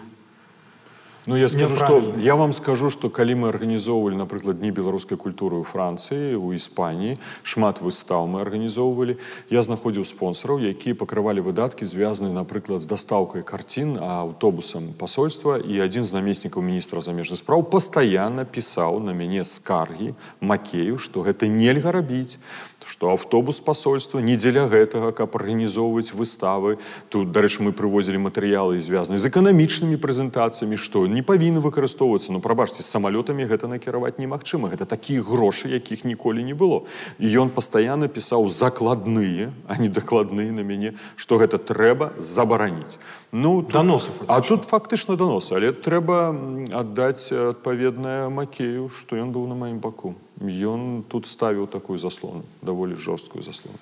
Ну 1.27 1.35
я 1.35 1.49
скажу 1.49 1.75
что 1.75 2.13
я 2.17 2.35
вам 2.35 2.53
скажу 2.53 2.89
что 2.89 3.09
калі 3.09 3.35
мы 3.35 3.49
арганізоўвалі 3.51 4.15
напрыклад 4.15 4.63
дні 4.63 4.71
беларускай 4.71 5.19
культуры 5.19 5.59
ў 5.59 5.67
францыі 5.67 6.39
у 6.39 6.55
іспаніі 6.55 7.19
шмат 7.43 7.83
выстаў 7.83 8.31
мы 8.31 8.39
арганізоўвалі 8.47 9.19
я 9.51 9.59
знаходзіў 9.59 10.07
спонсораў 10.07 10.63
якія 10.63 10.95
пакрывалі 10.95 11.43
выдаткі 11.43 11.83
звязаны 11.83 12.31
напрыклад 12.31 12.79
з 12.79 12.87
дастаўкай 12.87 13.43
карцін 13.43 13.99
аўтобусам 13.99 14.95
посольства 14.95 15.59
і 15.59 15.83
адзін 15.83 16.07
з 16.07 16.15
намеснікаў 16.15 16.63
міністра 16.63 17.03
замежных 17.03 17.43
спраў 17.43 17.67
пастаянна 17.67 18.47
пісаў 18.47 19.03
на 19.03 19.11
мяне 19.11 19.43
скаргі 19.43 20.15
макею 20.39 20.95
что 20.95 21.27
гэта 21.27 21.51
нельга 21.51 21.91
рабіць 21.91 22.39
што 22.87 23.11
аўтобус 23.11 23.59
пасольства 23.59 24.19
не 24.19 24.37
дзеля 24.39 24.65
гэтага 24.71 25.11
каб 25.11 25.35
арганізоўваць 25.35 26.15
выставы 26.15 26.77
тут 27.13 27.31
дарэчы 27.35 27.61
мы 27.67 27.71
прывозілі 27.75 28.21
матэрыялы 28.23 28.79
звязаны 28.79 29.19
з 29.19 29.27
эканамічнымі 29.27 29.99
прэзентацыямі 29.99 30.79
што 30.79 31.03
не 31.05 31.21
павінны 31.21 31.59
выкарыстоўвацца 31.59 32.31
ну 32.31 32.39
прабачце 32.39 32.81
з 32.81 32.87
самалётамі 32.87 33.45
гэта 33.51 33.67
накіраваць 33.67 34.17
немагчыма 34.17 34.71
гэта 34.71 34.87
такія 34.87 35.21
грошы 35.21 35.67
якіх 35.67 36.07
ніколі 36.07 36.43
не 36.47 36.55
было 36.55 36.87
і 37.19 37.27
ён 37.27 37.51
пастаянна 37.51 38.07
пісаў 38.07 38.47
закладныя 38.47 39.51
а 39.67 39.77
не 39.77 39.91
дакладныя 39.91 40.51
на 40.55 40.63
мяне 40.63 40.95
што 41.19 41.37
гэта 41.43 41.59
трэба 41.59 42.15
забараніць 42.17 42.95
ну 43.31 43.61
доносы 43.61 44.15
а 44.27 44.39
тут 44.41 44.63
фактычна 44.63 45.19
доносы 45.19 45.53
але 45.59 45.75
трэба 45.75 46.31
аддаць 46.71 47.29
адпаведнае 47.35 48.29
макею 48.31 48.87
што 48.89 49.19
ён 49.19 49.35
быў 49.35 49.51
на 49.51 49.59
маім 49.59 49.83
баку 49.83 50.15
ён 50.41 51.03
тут 51.07 51.27
ставіў 51.27 51.67
такую 51.67 51.97
заслону 51.97 52.43
даволі 52.61 52.95
жорсткую 52.95 53.43
заслону 53.43 53.77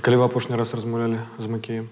калі 0.00 0.16
вы 0.20 0.24
апошні 0.28 0.56
раз 0.56 0.74
размаўлялі 0.74 1.24
з 1.40 1.46
макеем 1.48 1.88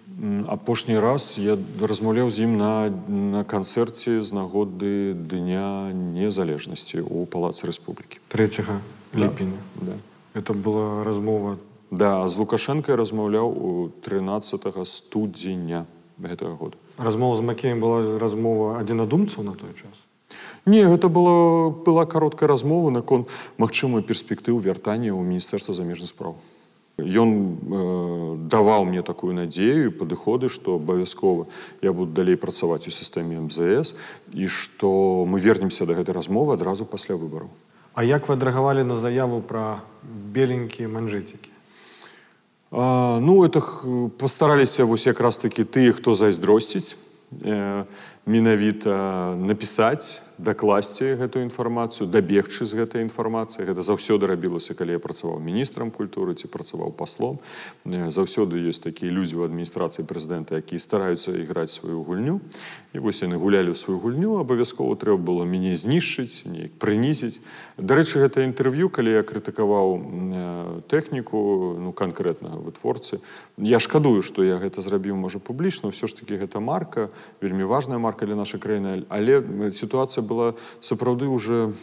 апошні 0.49 0.99
раз 1.01 1.39
я 1.41 1.57
размаўляў 1.81 2.29
з 2.29 2.45
ім 2.45 2.59
на 2.61 2.93
на 3.09 3.45
канцэрце 3.45 4.21
з 4.21 4.31
нагоды 4.33 5.15
дня 5.15 5.89
незалежнасці 5.93 7.01
у 7.01 7.25
палацы 7.25 7.65
рэспублікі 7.65 8.21
3 8.29 8.69
ліпеня 9.15 9.61
да. 9.81 9.97
это 10.35 10.53
была 10.53 11.05
размова 11.05 11.57
да 11.91 12.29
з 12.29 12.37
лукашэнкай 12.37 12.95
размаўляў 12.95 13.49
у 13.49 13.89
13 14.05 14.69
студзеня 14.85 15.87
гэтага 16.21 16.57
года 16.61 16.77
размова 16.99 17.37
з 17.37 17.41
макеем 17.41 17.81
была 17.81 18.19
размова 18.19 18.79
адзінадумцаў 18.85 19.49
на 19.49 19.57
той 19.57 19.73
час 19.73 19.97
Не, 20.67 20.85
гэта 20.89 21.09
было 21.09 21.71
была 21.71 22.07
кароткая 22.07 22.49
размова 22.49 22.91
наконт 22.91 23.29
магчымай 23.59 24.03
перспектыў 24.03 24.59
вяртання 24.59 25.12
ў 25.12 25.21
міністэрства 25.21 25.75
замежных 25.77 26.09
спраў. 26.09 26.41
Ён 26.97 27.31
э, 27.35 28.49
даваў 28.49 28.87
мне 28.87 29.03
такую 29.03 29.35
надзею 29.35 29.91
падыходы, 29.91 30.49
што 30.49 30.79
абавязкова 30.79 31.51
я 31.83 31.93
буду 31.93 32.15
далей 32.15 32.39
працаваць 32.39 32.87
у 32.87 32.95
сістэме 32.95 33.35
МЗС 33.51 33.99
і 34.31 34.47
што 34.47 35.27
мы 35.27 35.43
вернемся 35.43 35.91
да 35.91 35.99
гэтай 35.99 36.15
размовы 36.15 36.55
адразу 36.55 36.87
пасля 36.87 37.19
выбараў. 37.19 37.51
А 37.95 38.07
як 38.07 38.31
вы 38.31 38.39
адрэагавалі 38.39 38.87
на 38.87 38.95
заяву 38.95 39.43
пра 39.43 39.83
беленькія 40.07 40.87
манжэцікі? 40.87 41.51
Ну 42.75 43.45
это 43.45 43.62
пастараліся 44.19 44.85
вось 44.85 45.07
якраз 45.07 45.37
такі 45.39 45.62
тыя, 45.62 45.93
хто 45.95 46.15
зайздросціць 46.15 46.95
э, 47.43 47.85
менавіта 48.27 49.35
напісаць 49.39 50.23
дакласці 50.40 51.20
гэтую 51.20 51.44
інфармацыю 51.44 52.08
дабегчы 52.08 52.64
з 52.64 52.80
гэтай 52.80 53.04
інфармацыі 53.04 53.68
гэта 53.68 53.84
заўсёды 53.84 54.24
рабілася 54.24 54.72
калі 54.72 54.96
я 54.96 55.00
працаваў 55.04 55.44
міністрам 55.44 55.92
культуры 55.92 56.32
ці 56.40 56.48
працаваў 56.48 56.96
паслом. 56.96 57.44
Заўсёды 57.84 58.56
ёсць 58.64 58.80
такія 58.80 59.12
людзі 59.12 59.36
ў 59.36 59.52
адміністрацыі 59.52 60.08
прэзідэнта 60.08 60.64
якія 60.64 60.80
стараюцца 60.80 61.36
іграць 61.36 61.76
сваю 61.76 62.08
гульню. 62.08 62.40
І 62.96 63.04
вось 63.04 63.20
яны 63.20 63.36
гулялі 63.36 63.76
ў 63.76 63.78
сваю 63.78 64.00
гульню 64.00 64.40
абавязкова 64.40 64.96
трэба 64.96 65.20
было 65.20 65.44
мяне 65.44 65.76
знішчыць 65.76 66.48
неяк 66.48 66.72
прынізіць. 66.80 67.44
Дарэчы 67.76 68.24
гэта 68.24 68.48
інтэрв'ю 68.48 68.88
калі 68.88 69.20
я 69.20 69.28
крытыкаваў 69.28 70.88
тэхніку 70.88 71.76
ну 71.84 71.92
канкрэтнага 71.92 72.64
вытворцы. 72.64 73.20
Я 73.60 73.84
шкадую 73.84 74.24
што 74.24 74.48
я 74.48 74.56
гэта 74.56 74.80
зрабіў 74.80 75.20
можа 75.20 75.44
публічна 75.44 75.92
ўсё 75.92 76.08
ж 76.08 76.16
таки 76.16 76.40
гэта 76.40 76.64
марка 76.64 77.12
вельмі 77.44 77.68
важная 77.68 78.00
марка 78.00 78.24
для 78.24 78.40
нашай 78.40 78.64
краіны 78.64 79.04
але 79.12 79.44
сітуацыя 79.76 80.29
была 80.30 80.54
сапраўды 80.86 81.26
уже 81.28 81.74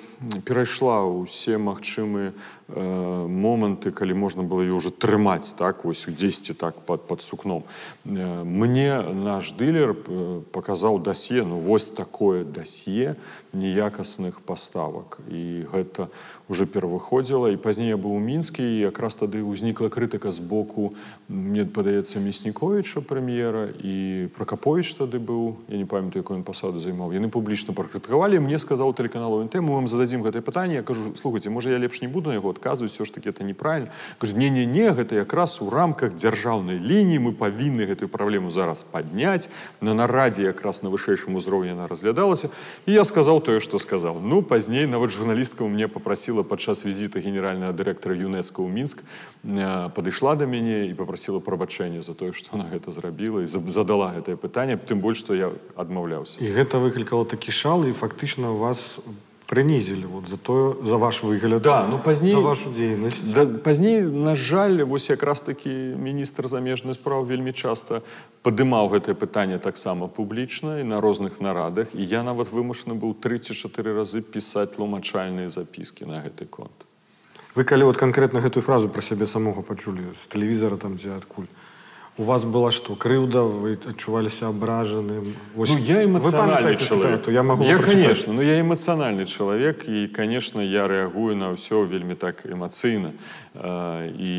перайшла 0.47 1.03
ўсе 1.03 1.59
магчымыя 1.59 2.31
моманты 2.76 3.92
калі 3.92 4.14
можна 4.14 4.44
было 4.44 4.62
ее 4.62 4.74
уже 4.74 4.92
трымаць 4.92 5.54
так 5.58 5.84
вось 5.84 6.06
10 6.08 6.58
так 6.58 6.76
под 6.76 7.08
под 7.08 7.22
сукном 7.22 7.64
э, 8.06 8.44
мне 8.44 9.02
наш 9.02 9.52
дылер 9.52 9.96
э, 10.08 10.42
показаў 10.52 11.00
дасе 11.00 11.44
ну 11.44 11.58
вось 11.60 11.90
такое 11.90 12.44
дасье 12.46 13.16
неякасных 13.52 14.40
паставак 14.42 15.20
і 15.28 15.68
гэта 15.72 16.08
уже 16.48 16.66
перавыходзіла 16.66 17.52
і 17.52 17.60
пазней 17.60 17.92
я 17.92 17.98
быў 17.98 18.16
у 18.16 18.20
мінскі 18.20 18.64
і 18.64 18.88
якраз 18.88 19.20
тады 19.20 19.44
ўзнікла 19.44 19.92
крытыка 19.92 20.32
з 20.32 20.40
боку 20.40 20.96
мне 21.28 21.68
падаецца 21.68 22.24
мясніковича 22.24 23.04
прэм'ера 23.04 23.76
і 23.84 24.28
прокапович 24.38 24.96
тады 24.96 25.20
быў 25.20 25.60
я 25.68 25.76
не 25.76 25.86
памятаю 25.86 26.24
якую 26.24 26.40
ён 26.40 26.48
пасаду 26.48 26.80
займаў 26.80 27.12
яны 27.12 27.28
публічна 27.28 27.76
пракрытыкавалі 27.76 28.40
мне 28.40 28.56
сказаў 28.56 28.96
тэлеканалу 28.96 29.44
НТ 29.44 29.60
мы 29.60 29.76
вам 29.76 29.92
зададзім 29.92 30.24
гэтае 30.24 30.40
пытанне 30.40 30.80
я 30.80 30.84
кажу 30.84 31.12
слухайте 31.20 31.52
можа 31.52 31.68
я 31.68 31.78
лепш 31.78 32.00
не 32.00 32.08
буду 32.08 32.32
на 32.32 32.40
яго 32.40 32.55
адказваць 32.56 32.92
все 32.92 33.06
ж 33.06 33.14
таки 33.14 33.30
это 33.30 33.44
неправильно 33.44 33.92
кажу 34.18 34.38
не 34.38 34.50
не 34.50 34.66
не 34.66 34.92
гэта 34.92 35.16
якраз 35.16 35.62
у 35.62 35.70
рамках 35.70 36.14
дзяржаўнай 36.14 36.80
лініі 36.80 37.20
мы 37.20 37.32
павінны 37.34 37.86
гэтую 37.86 38.08
праблему 38.08 38.52
зараз 38.52 38.86
падняць 38.88 39.50
на 39.82 39.94
нарадзе 39.94 40.44
якраз 40.44 40.84
на 40.84 40.90
вышэйшым 40.90 41.36
узроўні 41.36 41.76
она 41.76 41.88
разглядалася 41.88 42.50
і 42.86 42.94
я 42.94 43.04
сказаў 43.04 43.42
тое 43.42 43.60
что 43.60 43.80
сказаў 43.80 44.22
ну 44.22 44.42
пазней 44.42 44.86
нават 44.86 45.12
журналістка 45.12 45.64
мне 45.64 45.88
попросила 45.88 46.12
попросила 46.12 46.44
падчас 46.44 46.86
візіта 46.86 47.20
генерального 47.20 47.74
дырэктара 47.74 48.14
ЮНЕСКО 48.14 48.62
ў 48.62 48.70
мінск 48.70 49.04
э, 49.44 49.90
падышла 49.90 50.36
да 50.36 50.46
мяне 50.46 50.86
і 50.88 50.94
попросила 50.94 51.40
прабачэння 51.40 52.02
за 52.04 52.14
тое 52.14 52.32
што 52.32 52.54
она 52.54 52.68
гэта 52.70 52.92
зрабіла 52.92 53.42
і 53.42 53.48
задала 53.48 54.12
гэтае 54.12 54.36
пытанне 54.36 54.78
тым 54.78 55.02
больш 55.02 55.24
што 55.24 55.34
я 55.34 55.50
адмаўляўся 55.76 56.38
і 56.38 56.52
гэта 56.52 56.78
выклікала 56.78 57.26
такі 57.26 57.52
шал 57.52 57.88
і 57.88 57.94
фактычна 57.96 58.52
вас 58.52 59.00
прынізілі 59.47 60.07
вот 60.07 60.29
за 60.29 60.37
тое 60.37 60.75
за 60.83 60.97
ваш 60.97 61.23
выгляд 61.23 61.63
да 61.63 61.87
ну 61.87 61.99
пазней 61.99 62.35
вашу 62.35 62.71
дзейнасць 62.71 63.33
да, 63.33 63.47
пазней 63.47 64.03
на 64.03 64.35
жаль 64.35 64.83
вось 64.83 65.11
якраз 65.11 65.41
такі 65.41 65.71
міністр 65.97 66.49
замежных 66.49 66.99
спраў 66.99 67.25
вельмі 67.25 67.53
часта 67.53 68.03
падымаў 68.47 68.91
гэтае 68.95 69.19
пытанне 69.19 69.59
таксама 69.59 70.07
публічна 70.07 70.79
і 70.81 70.85
на 70.87 71.01
розных 71.01 71.41
нарадах. 71.43 71.91
І 71.95 72.03
я 72.07 72.23
нават 72.23 72.53
вымушаны 72.55 72.95
быў 72.95 73.15
34 73.19 73.91
разы 73.91 74.23
пісаць 74.23 74.79
тлумачальныя 74.79 75.51
запіскі 75.51 76.07
на 76.07 76.23
гэты 76.23 76.47
конт. 76.47 76.87
Вы 77.59 77.65
калі 77.65 77.91
вот 77.91 77.97
канкрэтна 77.99 78.39
гэтую 78.39 78.63
фразу 78.63 78.89
пра 78.89 79.03
сябе 79.03 79.27
самога 79.27 79.67
пачулі 79.67 80.15
з 80.15 80.31
тэлевізара 80.31 80.79
там 80.79 80.95
дзе 80.95 81.19
адкуль 81.19 81.51
у 82.18 82.24
вас 82.24 82.44
была 82.44 82.72
что 82.72 82.96
крыўда 82.96 83.44
вы 83.44 83.80
адчуваліся 83.82 84.48
абражаным 84.54 85.34
ну, 85.56 85.78
я 85.78 86.04
эмацыянальны 86.04 86.76
человек 86.76 87.28
я 87.28 87.44
могу 87.44 87.64
я 87.64 87.78
конечно 87.78 88.34
но 88.34 88.42
ну, 88.42 88.48
я 88.48 88.60
эмацыянальны 88.62 89.26
чалавек 89.26 89.88
і 89.88 90.08
конечно 90.08 90.62
я 90.62 90.88
рэагую 90.88 91.36
на 91.36 91.56
ўсё 91.56 91.88
вельмі 91.88 92.14
так 92.16 92.46
эмацыйна 92.46 93.16
і 93.58 94.32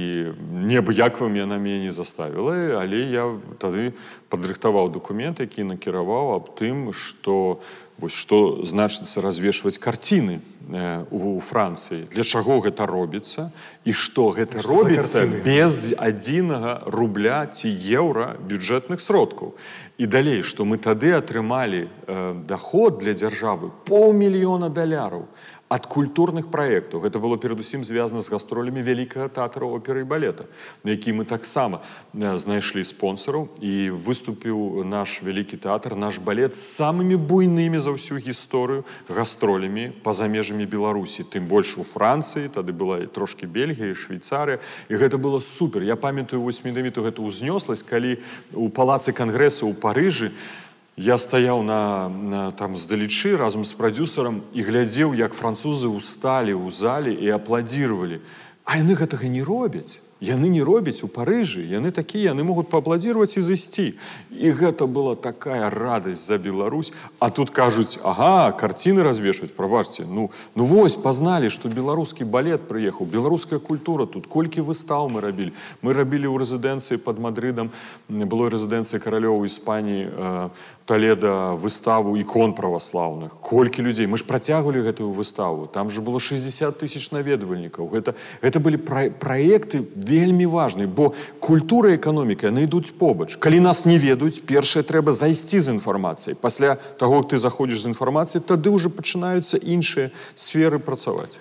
неабыяквым 0.69 1.35
яна 1.35 1.57
мяне 1.59 1.89
не 1.89 1.93
заставіла 1.93 2.79
але 2.79 3.03
я 3.09 3.27
тады 3.59 3.97
падрыхтаваў 4.29 4.93
документ 4.93 5.41
які 5.41 5.65
накіраваў 5.65 6.37
аб 6.37 6.53
тым 6.55 6.93
что 6.93 7.61
вось 7.99 8.15
что 8.15 8.63
значыцца 8.63 9.21
развешваць 9.21 9.79
карціны 9.79 10.39
э, 10.39 10.56
у 10.68 11.40
францыі. 11.40 12.08
Для 12.12 12.24
чаго 12.24 12.60
гэта 12.60 12.86
робіцца 12.86 13.52
і 13.88 13.92
што 13.96 14.36
гэта 14.36 14.60
што 14.60 14.84
робіцца 14.84 15.24
без 15.24 15.96
адзінага 15.96 16.92
рубля 16.92 17.48
ці 17.48 17.72
еўра 17.72 18.36
бюджэтных 18.44 19.00
сродкаў. 19.00 19.56
І 19.98 20.06
далей 20.06 20.44
што 20.44 20.66
мы 20.68 20.78
тады 20.78 21.16
атрымалі 21.16 21.88
э, 21.88 22.34
доход 22.46 23.00
для 23.00 23.16
дзяржавы 23.16 23.72
паўмільёна 23.88 24.70
даляраў 24.70 25.26
ад 25.73 25.87
культурных 25.89 26.53
праектаў 26.53 27.01
гэта 27.01 27.17
было 27.17 27.41
перадусім 27.41 27.81
звязана 27.81 28.21
з 28.21 28.29
гастролямі 28.29 28.85
вялікага 28.85 29.33
тэатра 29.33 29.65
оперы 29.65 30.05
і 30.05 30.09
балета 30.11 30.45
на 30.85 30.93
які 30.93 31.17
мы 31.17 31.25
таксама 31.25 31.81
знайшлі 32.13 32.85
спонсораў 32.85 33.49
і 33.65 33.89
выступіў 33.97 34.85
наш 34.85 35.25
вялікі 35.25 35.57
тэатр 35.57 35.97
наш 35.97 36.21
балет 36.21 36.53
з 36.53 36.77
самымі 36.77 37.17
буйнымі 37.17 37.81
за 37.81 37.97
ўсю 37.97 38.21
гісторыю 38.21 38.85
гастролямі 39.09 39.97
па-за 40.05 40.29
межамі 40.29 40.69
беларусі 40.69 41.25
тым 41.25 41.49
больш 41.49 41.81
у 41.81 41.89
францыі 41.89 42.53
тады 42.53 42.77
была 42.77 43.01
і 43.01 43.09
трошки 43.09 43.49
бельгія 43.49 43.97
швейцарыя 43.97 44.61
і 44.93 45.01
гэта 45.01 45.17
было 45.17 45.41
супер 45.41 45.89
я 45.89 45.97
памятаю 45.97 46.45
вось 46.45 46.61
менавіту 46.69 47.01
гэта 47.01 47.25
ўзнёсласць 47.25 47.89
калі 47.89 48.21
у 48.53 48.69
палацы 48.69 49.17
кангрэсу 49.17 49.73
ў 49.73 49.73
парыжы 49.73 50.37
у 50.37 50.63
я 50.97 51.19
стаяў 51.19 51.63
на, 51.63 52.09
на 52.09 52.53
там 52.53 52.77
здалечы 52.77 53.37
разам 53.37 53.65
з 53.65 53.73
прадюсарам 53.73 54.43
і 54.53 54.63
глядзеў 54.63 55.17
як 55.17 55.33
французы 55.33 55.89
усталі 55.89 56.53
ў 56.53 56.69
зале 56.71 57.13
і 57.17 57.33
апладзіравалі 57.33 58.21
а 58.65 58.79
яны 58.79 58.95
гэтага 58.95 59.27
не 59.27 59.43
робяць 59.43 59.99
яны 60.23 60.49
не 60.49 60.63
робяць 60.63 61.03
у 61.03 61.11
парыжы 61.11 61.67
яны 61.67 61.91
такія 61.91 62.31
яны 62.31 62.47
могуць 62.47 62.71
паапладзіраваць 62.71 63.35
і 63.35 63.43
зайсці 63.43 63.87
і 64.31 64.53
гэта 64.55 64.87
была 64.87 65.19
такая 65.19 65.67
радасць 65.75 66.23
за 66.31 66.39
Беларусь 66.39 66.93
а 67.19 67.29
тут 67.35 67.51
кажуць 67.51 67.99
ага 68.07 68.55
карціны 68.55 69.03
развешваць 69.03 69.51
прабачце 69.51 70.07
ну 70.07 70.31
ну 70.55 70.65
вось 70.65 70.95
пазналі 70.95 71.51
што 71.51 71.67
беларускі 71.69 72.23
балет 72.23 72.71
прыехаў 72.71 73.11
беларуская 73.11 73.59
культура 73.59 74.07
тут 74.07 74.31
колькі 74.31 74.63
выстаў 74.63 75.11
мы 75.11 75.27
рабілі 75.27 75.51
мы 75.83 75.91
рабілі 75.91 76.31
ў 76.31 76.47
рэзідэнцыі 76.47 77.03
под 77.03 77.19
мадрыдам 77.19 77.75
былой 78.07 78.55
рэзідэнцыі 78.55 79.03
каралёў 79.03 79.43
іспаніі 79.51 80.07
э, 80.07 80.49
таледа 80.87 81.59
выставу 81.59 82.15
ікон 82.15 82.55
праваслаўных 82.55 83.43
колькі 83.43 83.83
людзей 83.83 84.07
мы 84.07 84.19
ж 84.19 84.25
працягвалі 84.25 84.87
гэтую 84.87 85.11
выставу 85.11 85.67
там 85.67 85.91
же 85.91 85.99
было 86.01 86.23
60 86.23 86.79
тысяч 86.79 87.11
наведвальнікаў 87.11 87.91
гэта 87.91 88.15
это 88.39 88.63
былі 88.63 88.79
пра 88.79 89.11
праекты 89.11 89.83
вельмі 90.07 90.47
важны 90.47 90.87
бо 90.87 91.13
культура 91.39 91.95
эканоміка 91.95 92.49
яны 92.51 92.65
ідуць 92.67 92.95
побач 92.97 93.37
калі 93.37 93.61
нас 93.61 93.85
не 93.85 93.99
ведаюць 93.99 94.43
першае 94.43 94.83
трэба 94.83 95.13
зайсці 95.13 95.61
з 95.61 95.77
інфармацыяй 95.77 96.35
пасля 96.35 96.77
того 96.99 97.23
ты 97.23 97.39
заходзіш 97.39 97.85
з 97.85 97.93
інфармацыі 97.93 98.43
тады 98.43 98.71
ўжо 98.71 98.91
пачынаюцца 98.91 99.59
іншыя 99.59 100.11
сферы 100.35 100.79
працаваць 100.79 101.39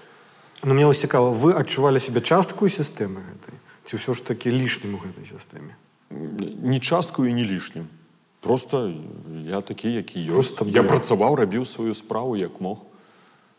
Ну 0.63 0.73
мне 0.73 0.85
вас 0.85 1.01
цікава 1.01 1.33
вы 1.33 1.57
адчувалі 1.57 1.97
себе 1.99 2.21
частку 2.21 2.69
сістэмы 2.69 3.25
гэтай 3.25 3.57
ці 3.85 3.97
ўсё 3.97 4.13
ж 4.13 4.21
такі 4.21 4.53
лішнім 4.53 4.93
у 4.95 5.01
гэтай 5.01 5.25
сістэме 5.25 5.73
не 6.61 6.79
частку 6.79 7.25
і 7.25 7.33
не 7.33 7.43
лішнім 7.43 7.89
просто 8.41 8.93
я 9.45 9.61
такі 9.61 9.89
які 9.89 10.21
ёсць 10.29 10.53
я 10.69 10.83
працаваў 10.83 11.35
рабіў 11.35 11.65
сваю 11.65 11.97
справу 11.97 12.37
як 12.37 12.61
мог 12.61 12.77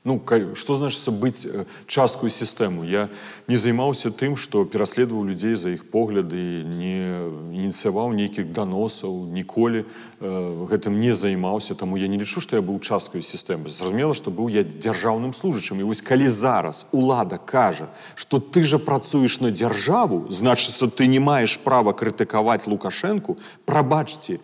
Ну 0.07 0.18
што 0.59 0.74
значыцца 0.74 1.14
быць 1.14 1.47
часткую 1.86 2.26
сістэму 2.34 2.82
я 2.82 3.07
не 3.47 3.55
займаўся 3.55 4.11
тым 4.11 4.34
што 4.34 4.64
пераследаваў 4.66 5.30
людзей 5.30 5.55
за 5.55 5.70
іх 5.78 5.86
погляды 5.95 6.66
не 6.66 7.22
ініцыяваў 7.55 8.11
нейкіх 8.11 8.51
даносаў 8.51 9.30
ніколі 9.30 9.86
э, 9.86 10.66
гэтым 10.74 10.99
не 10.99 11.14
займаўся 11.14 11.78
таму 11.78 11.95
я 12.03 12.11
не 12.11 12.18
лічу 12.18 12.43
што 12.43 12.59
я 12.59 12.66
быў 12.66 12.82
часткаю 12.82 13.22
сістэмы 13.22 13.70
зразумела 13.70 14.11
што 14.11 14.34
быў 14.34 14.51
я 14.51 14.66
дзяржаўным 14.66 15.30
служачым 15.38 15.78
і 15.78 15.86
вось 15.86 16.03
калі 16.03 16.26
зараз 16.26 16.82
улада 16.90 17.38
кажа 17.38 17.86
што 18.18 18.43
ты 18.43 18.66
жа 18.66 18.82
працуеш 18.82 19.38
на 19.38 19.55
дзяржаву 19.55 20.26
значыцца 20.34 20.90
ты 20.90 21.07
не 21.07 21.22
маеш 21.22 21.62
права 21.62 21.95
крытыкаваць 21.95 22.66
лукашэнку 22.66 23.38
прабачце 23.70 24.43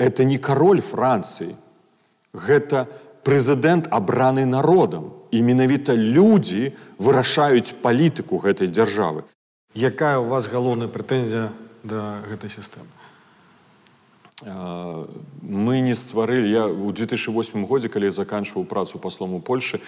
это 0.00 0.24
не 0.24 0.40
король 0.40 0.80
францыі 0.80 1.52
гэта 2.32 2.88
прэзідэнт 3.26 3.88
абраны 3.90 4.46
народам 4.46 5.10
і 5.34 5.42
менавіта 5.42 5.96
людзі 5.98 6.72
вырашаюць 6.98 7.74
палітыку 7.82 8.38
гэтай 8.38 8.70
дзяржавы 8.70 9.26
якая 9.74 10.18
у 10.22 10.28
вас 10.30 10.46
галоўная 10.46 10.88
прэтэнзія 10.88 11.50
да 11.82 12.22
гэтай 12.30 12.50
сістэмы 12.50 12.88
Мы 14.41 15.81
не 15.81 15.93
стварылі 15.93 16.49
я 16.49 16.65
ў 16.65 16.89
2008 16.97 17.65
годзе 17.69 17.89
калі 17.93 18.09
заканчваў 18.09 18.65
працу 18.65 18.97
паслом 18.97 19.37
у 19.37 19.39
польльшы 19.39 19.81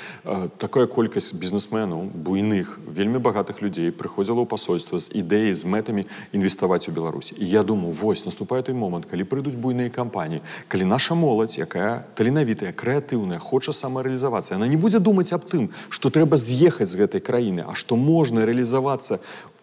такая 0.62 0.86
колькасць 0.86 1.34
бізнесменаў 1.34 2.14
буйных 2.14 2.78
вельмі 2.86 3.18
багатых 3.18 3.66
людзей 3.66 3.89
прыходзіла 3.89 4.45
ў 4.45 4.47
пасольства 4.49 5.01
з 5.01 5.10
ідэяй 5.10 5.58
з 5.58 5.66
мэтамі 5.66 6.06
інвеставаць 6.38 6.86
у 6.86 6.93
беларусі 6.93 7.34
і 7.38 7.49
я 7.49 7.64
думаю 7.64 7.97
вось 7.97 8.26
наступае 8.30 8.62
той 8.62 8.78
момант 8.78 9.10
калі 9.10 9.26
прыйдуць 9.26 9.58
буйныя 9.58 9.89
кампаніі 9.89 10.45
калі 10.70 10.86
наша 10.86 11.18
моладзь 11.18 11.58
якая 11.58 12.06
таленавітая 12.14 12.78
крэатыўная 12.78 13.41
хоча 13.41 13.74
самарэалізавацца 13.74 14.54
она 14.54 14.70
не 14.70 14.78
будзе 14.78 15.01
думаць 15.01 15.34
аб 15.34 15.49
тым 15.49 15.74
што 15.89 16.14
трэба 16.14 16.38
з'ехаць 16.38 16.93
з 16.93 17.01
гэтай 17.01 17.26
краіны 17.26 17.66
а 17.66 17.74
што 17.74 17.97
можна 17.97 18.45
рэалізавацца 18.45 19.18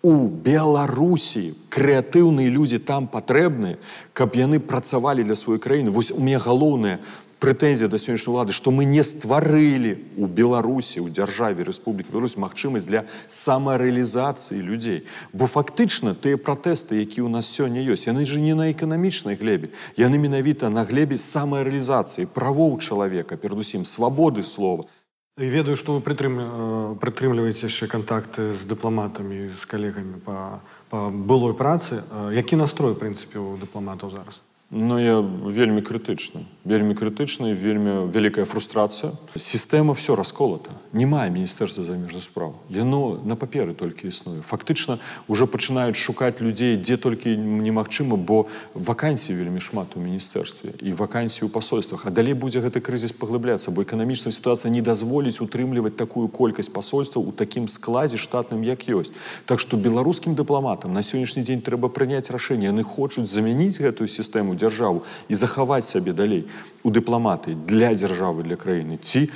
у 0.05 0.29
беларусі 0.29 1.57
крэатыўныя 1.73 2.45
людзі 2.53 2.77
там 2.77 3.09
патрэбныя 3.09 3.81
каб 4.13 4.38
яны 4.38 4.61
працавалі 4.61 5.25
для 5.25 5.33
сваёй 5.33 5.57
краіны 5.57 5.89
вось 5.89 6.13
у 6.13 6.21
меня 6.21 6.38
галоўная 6.38 7.01
прэтэнзія 7.41 7.89
да 7.89 7.97
сённяшняй 7.97 8.33
улады 8.33 8.53
што 8.53 8.69
мы 8.69 8.86
не 8.86 9.01
стварылі 9.01 9.97
у 10.17 10.29
беларусі 10.29 11.01
у 11.01 11.09
дзяржаве 11.09 11.65
рэспублікі 11.65 12.13
Беларусь 12.13 12.38
магчымасць 12.38 12.86
для 12.86 13.09
самарэалізацыі 13.27 14.61
людзей 14.61 15.09
бо 15.33 15.49
фактычна 15.49 16.13
тыя 16.13 16.38
пратэсты 16.38 17.01
які 17.01 17.25
ў 17.25 17.29
нас 17.33 17.49
сёння 17.49 17.81
ёсць 17.81 18.05
яны 18.05 18.29
же 18.29 18.38
не 18.38 18.53
на 18.53 18.69
эканамічнай 18.69 19.36
глебе 19.41 19.73
яны 19.97 20.21
менавіта 20.21 20.69
на 20.69 20.86
глебе 20.86 21.17
самарэалізацыі 21.17 22.29
правоў 22.29 22.77
чалавека 22.77 23.41
перадусім 23.41 23.89
свабоды 23.89 24.45
слова 24.45 24.86
І 24.86 24.98
ведаю, 25.39 25.75
што 25.75 25.97
вы 25.97 26.01
прытрымліваеце 26.01 27.67
яшчэ 27.67 27.88
кантакты 27.91 28.51
з 28.55 28.63
дыпламатамі 28.71 29.51
з 29.51 29.63
калегамі 29.67 30.23
па, 30.23 30.63
па 30.89 31.09
былой 31.11 31.53
працы. 31.53 32.03
Які 32.31 32.55
настрой, 32.55 32.95
в 32.95 32.99
прынцыпе, 33.03 33.39
у 33.39 33.57
дыпламатаў 33.59 34.15
зараз? 34.15 34.39
Ну 34.71 34.99
я 34.99 35.21
вельмі 35.21 35.81
крытычна 35.81 36.41
вельмі 36.65 36.97
крытычна 36.97 37.53
і 37.53 37.53
вельмі 37.53 38.09
вялікая 38.09 38.49
фрустрацыя 38.49 39.13
сістэма 39.38 39.93
все 39.93 40.17
расколата 40.17 40.73
не 40.91 41.05
мае 41.05 41.29
міністэрства 41.29 41.86
замежных 41.86 42.25
справ 42.25 42.57
яно 42.73 43.21
на 43.21 43.38
паперы 43.38 43.77
толькі 43.77 44.09
існуе 44.09 44.41
фактычна 44.41 44.97
уже 45.29 45.45
пачынаюць 45.45 45.95
шукаць 45.95 46.41
людзей 46.41 46.81
дзе 46.81 46.97
толькі 46.97 47.38
немагчыма 47.38 48.17
бо 48.17 48.49
вакансій 48.73 49.38
вельмі 49.38 49.61
шмат 49.61 49.93
у 49.95 50.01
міністэрстве 50.01 50.73
і 50.81 50.97
вакансій 50.97 51.45
у 51.45 51.49
пасольствах 51.49 52.09
а 52.09 52.09
далей 52.09 52.33
будзе 52.33 52.65
гэты 52.65 52.81
крызіс 52.81 53.13
паглыбляцца 53.13 53.69
бо 53.69 53.86
эканамічная 53.86 54.33
сітуацыя 54.33 54.73
не 54.73 54.81
дазволіць 54.81 55.45
утрымліваць 55.45 55.93
такую 55.93 56.27
колькасць 56.27 56.73
пасольстваў 56.73 57.29
у 57.29 57.31
такім 57.31 57.69
складзе 57.69 58.17
штатным 58.17 58.65
як 58.65 58.89
ёсць 58.89 59.13
так 59.45 59.61
што 59.61 59.77
беларускім 59.77 60.33
дыпламатам 60.33 60.97
на 60.97 61.05
сённяшні 61.05 61.45
дзень 61.45 61.61
трэба 61.61 61.93
прыняць 61.93 62.33
рашэнне 62.33 62.73
яны 62.73 62.81
хочуць 62.81 63.29
замяніць 63.29 63.77
гэтую 63.77 64.09
сістэму 64.09 64.57
дзяржаву 64.59 65.03
і 65.29 65.36
захаваць 65.36 65.88
сабе 65.88 66.11
далей 66.13 66.47
у 66.83 66.89
дыпламаты 66.89 67.55
для 67.55 67.93
дзяржавы 67.95 68.43
для 68.43 68.55
краіны 68.55 68.99
ці 68.99 69.29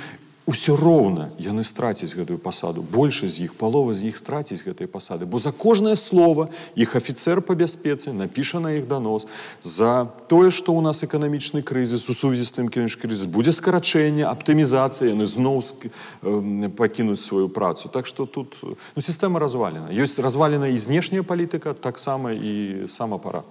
ўсё 0.50 0.74
роўна 0.74 1.30
яны 1.38 1.62
страцяць 1.62 2.10
гэтую 2.10 2.38
пасаду 2.42 2.82
большасць 2.82 3.38
з 3.38 3.46
іх 3.46 3.54
палова 3.54 3.94
з 3.94 4.10
іх 4.10 4.18
страціць 4.18 4.64
гэтай 4.66 4.90
пасады 4.90 5.22
бо 5.22 5.38
за 5.38 5.54
кожнае 5.54 5.94
слово 5.94 6.50
іх 6.74 6.98
афіцэр 6.98 7.38
па 7.44 7.54
бяспецы 7.54 8.10
напіша 8.10 8.58
на 8.58 8.74
іх 8.74 8.90
данос 8.90 9.30
за 9.62 10.10
тое 10.26 10.50
што 10.50 10.74
ў 10.74 10.82
нас 10.82 11.06
эканамічны 11.06 11.62
крызіс 11.62 12.10
у 12.10 12.14
сувязі 12.16 12.50
з 12.50 12.56
тым 12.58 12.66
кіш 12.66 12.98
крызіс 12.98 13.30
будзе 13.30 13.54
скарачэнне 13.54 14.26
аптымізацыя 14.26 15.14
яны 15.14 15.30
зноў 15.30 15.62
э, 15.62 16.68
пакінуць 16.74 17.22
сваю 17.22 17.46
працу 17.46 17.86
так 17.86 18.10
што 18.10 18.26
тут 18.26 18.58
ну, 18.66 18.98
сістэма 18.98 19.38
развалена 19.38 19.94
ёсць 19.94 20.18
развалена 20.18 20.74
і 20.74 20.76
знешняя 20.82 21.22
палітыка 21.22 21.78
таксама 21.78 22.34
і 22.34 22.90
сам 22.90 23.14
апарат 23.14 23.46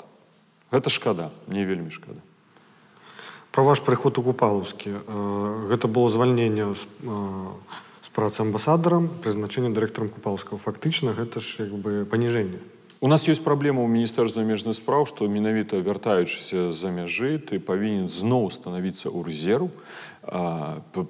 гэта 0.72 0.90
шкада 0.90 1.30
мне 1.48 1.66
вельмі 1.66 1.90
шкада 1.90 2.22
про 3.52 3.64
ваш 3.64 3.82
прыход 3.82 4.18
у 4.18 4.24
купалаўскі 4.24 5.04
гэта 5.70 5.88
было 5.88 6.10
звальненне 6.10 6.74
з, 6.74 6.84
з 8.06 8.10
працы 8.14 8.46
амбасадарам 8.46 9.10
прызначэнне 9.24 9.74
дырэктарам 9.74 10.10
купалскага 10.10 10.62
фактычна 10.62 11.18
гэта 11.18 11.40
ж 11.40 11.66
як 11.66 11.74
бы 11.74 12.06
паніжэнне 12.06 12.62
У 13.02 13.08
нас 13.08 13.24
ёсць 13.32 13.40
праблема 13.40 13.80
ў 13.80 13.88
міністэрства 13.88 14.44
замежных 14.44 14.76
спраў 14.76 15.08
што 15.08 15.24
менавіта 15.32 15.80
вяртаючыся 15.80 16.76
за 16.76 16.92
мяжы 16.92 17.40
ты 17.40 17.56
павінен 17.56 18.12
зноў 18.12 18.52
станавіцца 18.52 19.08
ў 19.08 19.24
рэзерву 19.24 19.72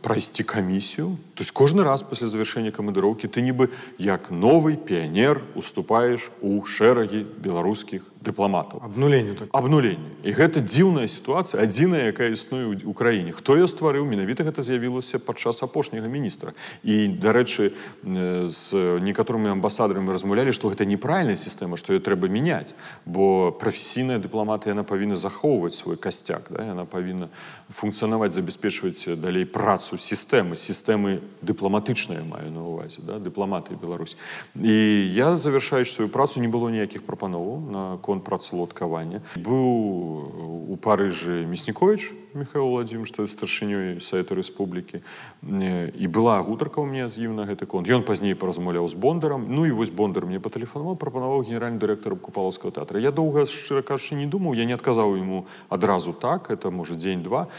прайсці 0.06 0.46
камісію 0.46 1.18
то 1.34 1.42
есть 1.42 1.50
кожны 1.50 1.82
раз 1.82 2.06
пасля 2.06 2.30
завяршэння 2.30 2.70
камандыроўкі 2.70 3.26
ты 3.26 3.42
нібы 3.42 3.74
як 3.98 4.30
новы 4.30 4.78
піянер 4.78 5.42
уступаеш 5.58 6.30
у 6.46 6.62
шэрагі 6.62 7.26
беларускіх 7.42 8.06
дыпламатаў 8.24 8.84
абнуленню 8.84 9.36
так 9.36 9.48
абнуленне 9.56 10.12
і 10.28 10.32
гэта 10.36 10.60
дзіўная 10.60 11.08
сітуацыя 11.08 11.64
адзіная 11.64 12.12
якая 12.12 12.36
існуе 12.36 12.76
ў 12.76 12.92
краіне 12.92 13.32
хто 13.32 13.56
я 13.56 13.64
стварыў 13.64 14.04
менавіта 14.04 14.44
гэта 14.44 14.60
з'явілася 14.60 15.24
падчас 15.24 15.64
апошняга 15.64 16.12
міністра 16.12 16.52
і 16.84 17.08
дарэчы 17.16 17.72
з 18.04 18.64
некаторымі 19.00 19.56
амбасадарамі 19.56 20.12
размаўлялі 20.12 20.52
што 20.52 20.68
гэта 20.68 20.84
неправільная 20.84 21.40
сістэма 21.40 21.80
што 21.80 21.96
я 21.96 22.04
трэба 22.04 22.28
мяняць 22.28 22.76
бо 23.08 23.56
прафесійная 23.56 24.20
дыпламата 24.20 24.68
яна 24.68 24.84
павінна 24.84 25.16
захоўваць 25.16 25.80
свой 25.80 25.96
касцяк 25.96 26.52
да? 26.52 26.68
яна 26.68 26.84
павінна 26.84 27.32
функцыянаваць 27.72 28.36
забяспечваць 28.36 29.08
далей 29.16 29.48
працу 29.48 29.96
сістэмы 29.96 30.60
сістэмы 30.60 31.24
дыпламатычныя 31.40 32.28
маю 32.28 32.52
на 32.52 32.68
увазе 32.68 33.00
да? 33.00 33.16
дыпламаты 33.16 33.80
Беларусь 33.80 34.20
і 34.60 34.76
я 35.16 35.40
завяршаючы 35.40 36.04
сваю 36.04 36.10
працу 36.12 36.44
не 36.44 36.52
было 36.52 36.68
ніякіх 36.68 37.08
прапановаў 37.08 37.64
на 37.64 37.84
конт 38.14 38.24
працаўладкавання 38.24 39.22
быў 39.36 40.70
у 40.70 40.76
парыжы 40.78 41.46
мяснікович 41.50 42.14
михаил 42.34 42.70
владимир 42.70 43.08
што 43.10 43.26
старшынёй 43.26 43.98
сайта 44.02 44.38
рэспублікі 44.38 45.02
і 45.42 46.06
была 46.14 46.38
гутарка 46.46 46.78
ў 46.82 46.86
мне 46.86 47.10
з 47.10 47.26
ім 47.26 47.34
на 47.34 47.50
гэты 47.50 47.66
конт 47.66 47.90
ён 47.90 48.06
пазней 48.06 48.38
паразмаўляў 48.38 48.86
з 48.86 48.94
бондарам 48.94 49.50
ну 49.50 49.66
і 49.66 49.74
вось 49.74 49.90
бондар 49.90 50.30
мне 50.30 50.38
патэлефанаваў 50.38 50.94
прапанаваў 50.94 51.42
генеральны 51.50 51.82
дырэктар 51.82 52.14
купалаўскага 52.14 52.78
тэатра 52.78 53.02
я 53.02 53.10
доўга 53.10 53.50
шчыра 53.50 53.82
кажучы 53.82 54.14
не 54.14 54.30
думаў 54.30 54.54
я 54.54 54.70
не 54.70 54.78
адказаў 54.78 55.18
ему 55.18 55.48
адразу 55.70 56.14
так 56.14 56.54
это 56.54 56.70
можа 56.70 56.94
дзень-два 56.94 57.50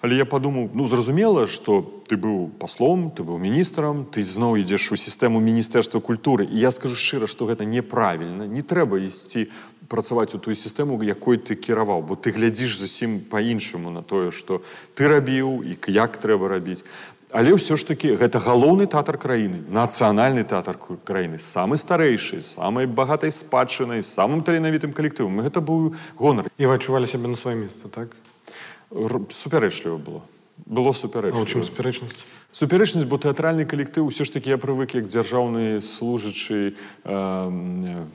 але 0.00 0.16
я 0.16 0.24
подумаў 0.24 0.70
ну 0.74 0.86
зразумела 0.86 1.46
что 1.46 1.82
ты 2.06 2.14
быў 2.14 2.54
паслом 2.54 3.10
ты 3.10 3.26
быў 3.26 3.42
міністрам 3.42 4.06
ты 4.06 4.22
зноў 4.22 4.62
ідзеш 4.62 4.92
у 4.92 4.96
сістэму 4.96 5.42
міністэрства 5.42 5.98
культуры 5.98 6.46
і 6.46 6.54
я 6.54 6.70
скажу 6.70 6.94
шчыра 6.94 7.26
что 7.26 7.50
гэта 7.50 7.66
неправільна 7.66 8.46
не 8.46 8.62
трэба 8.62 9.02
ісці 9.02 9.50
працаваць 9.88 10.34
у 10.34 10.38
тую 10.38 10.54
сістэму 10.54 11.02
якой 11.02 11.38
ты 11.38 11.58
кіраваў 11.58 12.02
бо 12.02 12.14
ты 12.14 12.30
глядзіш 12.30 12.78
зусім 12.78 13.20
по-іншаму 13.26 13.90
на 13.90 14.02
тое 14.02 14.30
что 14.30 14.62
ты 14.94 15.08
рабіў 15.08 15.62
і 15.66 15.74
як 15.90 16.16
трэба 16.16 16.48
рабіць 16.48 16.84
але 17.30 17.54
ўсё 17.54 17.78
ж 17.78 17.86
таки 17.86 18.14
гэта 18.18 18.42
галоўны 18.42 18.86
тэатр 18.90 19.18
краіны 19.18 19.62
нацыянальны 19.70 20.42
тэатр 20.42 20.78
краіны 21.06 21.38
самы 21.38 21.78
старэйшы 21.78 22.42
самай 22.42 22.86
багатай 22.86 23.30
спадчынай 23.30 24.02
самым 24.02 24.42
таленавітым 24.42 24.92
калектывам 24.92 25.42
гэта 25.42 25.62
быў 25.62 25.94
гонар 26.18 26.50
і 26.58 26.64
вы 26.66 26.74
адчувалі 26.74 27.06
сябе 27.06 27.30
на 27.30 27.38
сваё 27.38 27.58
месца 27.58 27.88
так 27.88 28.14
супярэчліва 28.90 29.98
было 29.98 30.22
было 30.66 30.92
супярэч 30.92 31.34
чым 31.46 31.62
супярэчнасць 31.66 32.18
супярэчнасць 32.52 33.06
бо 33.06 33.18
тэатральны 33.18 33.64
калектыў 33.64 34.10
усё 34.10 34.26
ж 34.26 34.34
таки 34.34 34.50
я 34.50 34.58
прывык 34.58 34.94
як 34.98 35.06
дзяржаўны 35.06 35.80
служачы 35.82 36.74
э, 37.04 38.06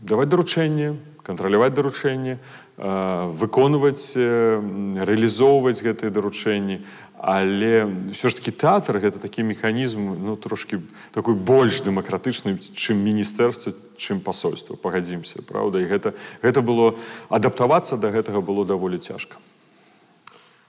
даваць 0.00 0.28
даручэнне 0.28 0.96
кантраляваць 1.23 1.73
даручэнне 1.73 2.37
выконваць 2.77 4.17
э, 4.17 4.59
рэалізоўваць 5.05 5.79
гэтыя 5.85 6.09
даручэнні 6.09 6.81
але 7.23 7.87
ўсё 8.11 8.27
ж 8.27 8.35
таки 8.35 8.51
тэатр 8.51 8.99
гэта 8.99 9.15
такі 9.15 9.47
механізм 9.47 10.19
ну 10.19 10.35
трошки 10.35 10.83
такой 11.15 11.39
больш 11.39 11.79
дэмакратычны 11.87 12.59
чым 12.75 12.99
міністэрства 12.99 13.71
чым 13.95 14.19
пасольства 14.19 14.75
пагадзімся 14.75 15.45
праўда 15.47 15.79
і 15.79 15.87
гэта 15.87 16.17
гэта 16.43 16.59
было 16.59 16.99
адаптавацца 17.31 17.95
да 17.95 18.11
гэтага 18.11 18.43
было 18.43 18.67
даволі 18.67 18.99
цяжка 18.99 19.39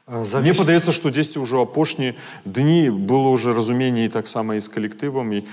Завіс... 0.05 0.45
Мне 0.45 0.53
падаецца, 0.53 0.93
што 0.93 1.09
дзесьці 1.09 1.41
ўжо 1.41 1.65
апошнія 1.65 2.13
дні 2.45 2.93
было 2.93 3.33
ўжо 3.33 3.57
разуменне 3.57 4.13
таксама 4.13 4.55
і 4.55 4.61
з 4.61 4.69
калектывам 4.69 5.33
і 5.33 5.49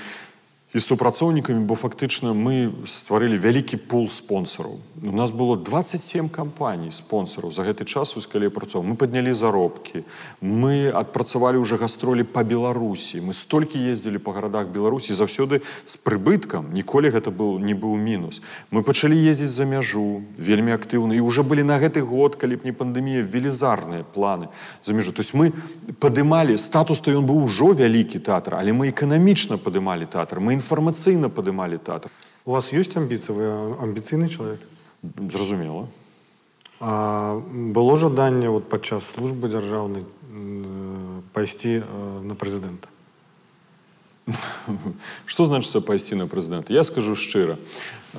і 0.73 0.79
з 0.79 0.85
супрацоўнікамі 0.85 1.65
бо 1.67 1.75
фактычна 1.75 2.31
мы 2.31 2.71
стварылі 2.87 3.35
вялікі 3.37 3.75
пул 3.77 4.07
спонсораў 4.09 4.79
у 5.03 5.11
нас 5.11 5.31
было 5.31 5.57
27 5.57 6.29
кампаній 6.29 6.91
спонсораў 6.91 7.51
за 7.51 7.67
гэты 7.67 7.85
час 7.85 8.15
вось 8.15 8.29
калі 8.29 8.47
працаваў 8.49 8.87
мы 8.87 8.95
паднялі 8.95 9.33
заробкі 9.33 10.03
мы 10.39 10.87
адпрацавалі 10.95 11.59
ўжо 11.59 11.75
гастролі 11.75 12.23
по 12.23 12.43
беларусі 12.43 13.19
мы 13.19 13.33
столькі 13.33 13.83
ездзілі 13.83 14.23
по 14.23 14.31
гарадах 14.31 14.71
беларусі 14.71 15.11
заўсёды 15.13 15.59
з 15.85 15.97
прыбыткам 15.97 16.71
ніколі 16.71 17.11
гэта 17.11 17.31
был 17.31 17.59
не 17.59 17.73
быў 17.73 17.97
мінус. 17.97 18.41
Мы 18.71 18.83
пачалі 18.83 19.17
ездзіць 19.17 19.51
за 19.51 19.65
мяжу 19.65 20.21
вельмі 20.37 20.71
актыўна 20.71 21.13
і 21.17 21.19
уже 21.19 21.43
былі 21.43 21.63
на 21.63 21.79
гэты 21.79 22.01
год 22.01 22.35
калі 22.35 22.55
б 22.55 22.65
не 22.65 22.71
пандемія 22.71 23.21
велізарныя 23.21 24.03
планы 24.03 24.47
за 24.85 24.93
мяжу. 24.93 25.11
То 25.11 25.21
есть 25.21 25.33
мы 25.33 25.51
падымалі 25.99 26.57
статус 26.57 27.01
то 27.01 27.11
ён 27.11 27.25
быў 27.25 27.43
ужо 27.49 27.73
вялікі 27.73 28.19
тэатр 28.19 28.55
але 28.55 28.71
мы 28.73 28.89
эканамічна 28.89 29.57
падымалі 29.57 30.05
тэатр 30.05 30.39
мы 30.39 30.60
інфармацыйна 30.60 31.28
падымалі 31.28 31.78
тэатр 31.78 32.10
у 32.44 32.52
вас 32.52 32.72
ёсць 32.72 32.96
амбіцыі 32.96 33.32
вы 33.36 33.44
амбіцыйны 33.82 34.28
чалавек 34.28 34.60
зразумела 35.32 35.88
а 36.80 37.40
было 37.50 37.96
жаданне 37.96 38.50
вот 38.50 38.68
падчас 38.68 39.08
службы 39.08 39.48
дзяржаўнай 39.48 40.04
пайсці 41.32 41.82
на 42.22 42.34
прэзідэнта 42.34 42.88
что 45.26 45.44
значится 45.44 45.80
пайсці 45.80 46.18
на 46.18 46.26
прэзідэнта 46.26 46.72
я 46.72 46.82
скажу 46.82 47.14
шчыра 47.14 47.58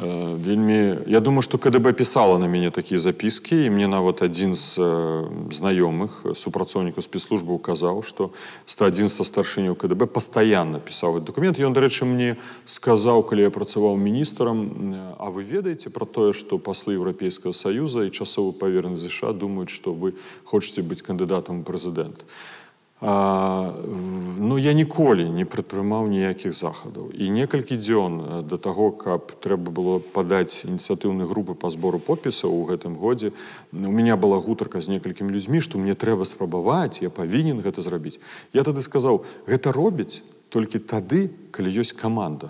Э, 0.01 0.37
вельмі 0.45 0.97
я 1.07 1.19
думаю 1.19 1.41
что 1.41 1.57
кДб 1.57 1.93
пісала 1.93 2.37
на 2.37 2.45
мяне 2.47 2.71
такія 2.71 2.99
запіскі 2.99 3.65
і 3.65 3.69
мне 3.69 3.87
нават 3.87 4.21
адзін 4.21 4.53
з 4.55 4.77
э, 4.77 5.25
знаёмых 5.49 6.37
супрацоўнікаў 6.37 7.01
спецслужбы 7.01 7.57
указаў 7.57 8.03
што 8.05 8.29
ста 8.69 8.85
адзін 8.93 9.09
са 9.09 9.25
старшыняў 9.25 9.73
кДб 9.73 10.05
пастаянна 10.05 10.77
пісаў 10.77 11.17
документ 11.25 11.57
ён 11.57 11.73
дарэчы 11.73 12.05
мне 12.05 12.37
сказаў 12.69 13.25
калі 13.25 13.49
я 13.49 13.49
працаваў 13.49 13.97
міністрам 13.97 14.69
А 15.17 15.33
вы 15.33 15.41
ведаеце 15.41 15.89
про 15.89 16.05
тое 16.05 16.33
што 16.33 16.61
паслы 16.61 16.93
еўрапейскага 16.93 17.53
саюза 17.57 18.05
і 18.05 18.13
часовы 18.13 18.53
паверны 18.53 19.01
ЗША 19.01 19.33
думаюць 19.33 19.73
што 19.73 19.97
вы 19.97 20.13
хочаце 20.45 20.85
быць 20.85 21.01
кандыдатам 21.01 21.65
прэзідэнт 21.65 22.21
А, 22.21 22.60
ну 23.01 24.57
я 24.57 24.73
ніколі 24.73 25.29
не 25.29 25.45
прадпрымаў 25.45 26.09
ніякіх 26.09 26.49
захадаў 26.57 27.13
і 27.13 27.29
некалькі 27.29 27.77
дзён 27.77 28.13
э, 28.17 28.41
да 28.41 28.57
таго 28.57 28.89
каб 28.89 29.37
трэба 29.37 29.69
было 29.69 30.01
падаць 30.01 30.65
ініцыятыўнай 30.65 31.29
групы 31.29 31.53
па 31.53 31.69
збору 31.69 32.01
подпісаў 32.01 32.49
у 32.49 32.65
гэтым 32.65 32.97
годзе 32.97 33.37
у 33.69 33.93
меня 33.93 34.17
была 34.17 34.41
гутарка 34.41 34.81
з 34.81 34.89
некалькімі 34.89 35.29
людзьмі 35.29 35.61
што 35.61 35.77
мне 35.77 35.93
трэба 35.93 36.25
спрабаваць 36.25 36.97
я 37.05 37.13
павінен 37.13 37.61
гэта 37.61 37.85
зрабіць 37.85 38.17
я 38.57 38.65
тады 38.65 38.81
сказаў 38.81 39.21
гэта 39.45 39.69
робіць 39.77 40.25
толькі 40.49 40.81
тады 40.81 41.29
калі 41.53 41.69
ёсць 41.69 41.93
каманда 41.93 42.49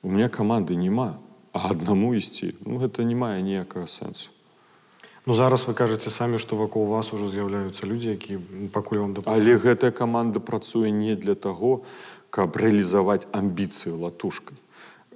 у 0.00 0.08
меня 0.08 0.32
каманды 0.32 0.72
няма 0.72 1.20
а 1.52 1.76
аднаму 1.76 2.16
ісці 2.16 2.56
ну 2.64 2.80
гэта 2.80 3.04
не 3.04 3.12
мае 3.12 3.44
ніякага 3.44 3.84
сэнсу 3.84 4.32
Ну 5.26 5.34
зараз 5.34 5.68
вы 5.68 5.74
кажаце 5.74 6.10
самі, 6.10 6.38
што 6.40 6.56
вакол 6.56 6.86
вас 6.88 7.12
ужо 7.12 7.28
з'яўляюцца 7.28 7.86
людзі, 7.86 8.16
які 8.16 8.38
пакуль 8.72 9.04
вам 9.04 9.12
дапамагаюць. 9.12 9.44
Але 9.44 9.60
гэтая 9.60 9.92
каманда 9.92 10.40
працуе 10.40 10.90
не 10.90 11.14
для 11.14 11.34
таго, 11.34 11.84
каб 12.30 12.56
рэалізаваць 12.56 13.28
амбіцыю 13.30 14.00
латушкай. 14.00 14.56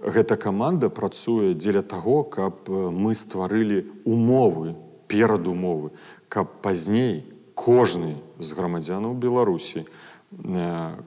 Гэта 0.05 0.37
каманда 0.37 0.93
працуе 0.93 1.55
дзеля 1.57 1.81
таго, 1.81 2.23
каб 2.23 2.69
мы 2.69 3.15
стварылі 3.17 3.89
умовы 4.05 4.77
перадумовы, 5.09 5.97
каб 6.29 6.61
пазней 6.61 7.25
кожны 7.55 8.21
з 8.39 8.53
грамадзянаў 8.53 9.15
Беларусі, 9.15 9.87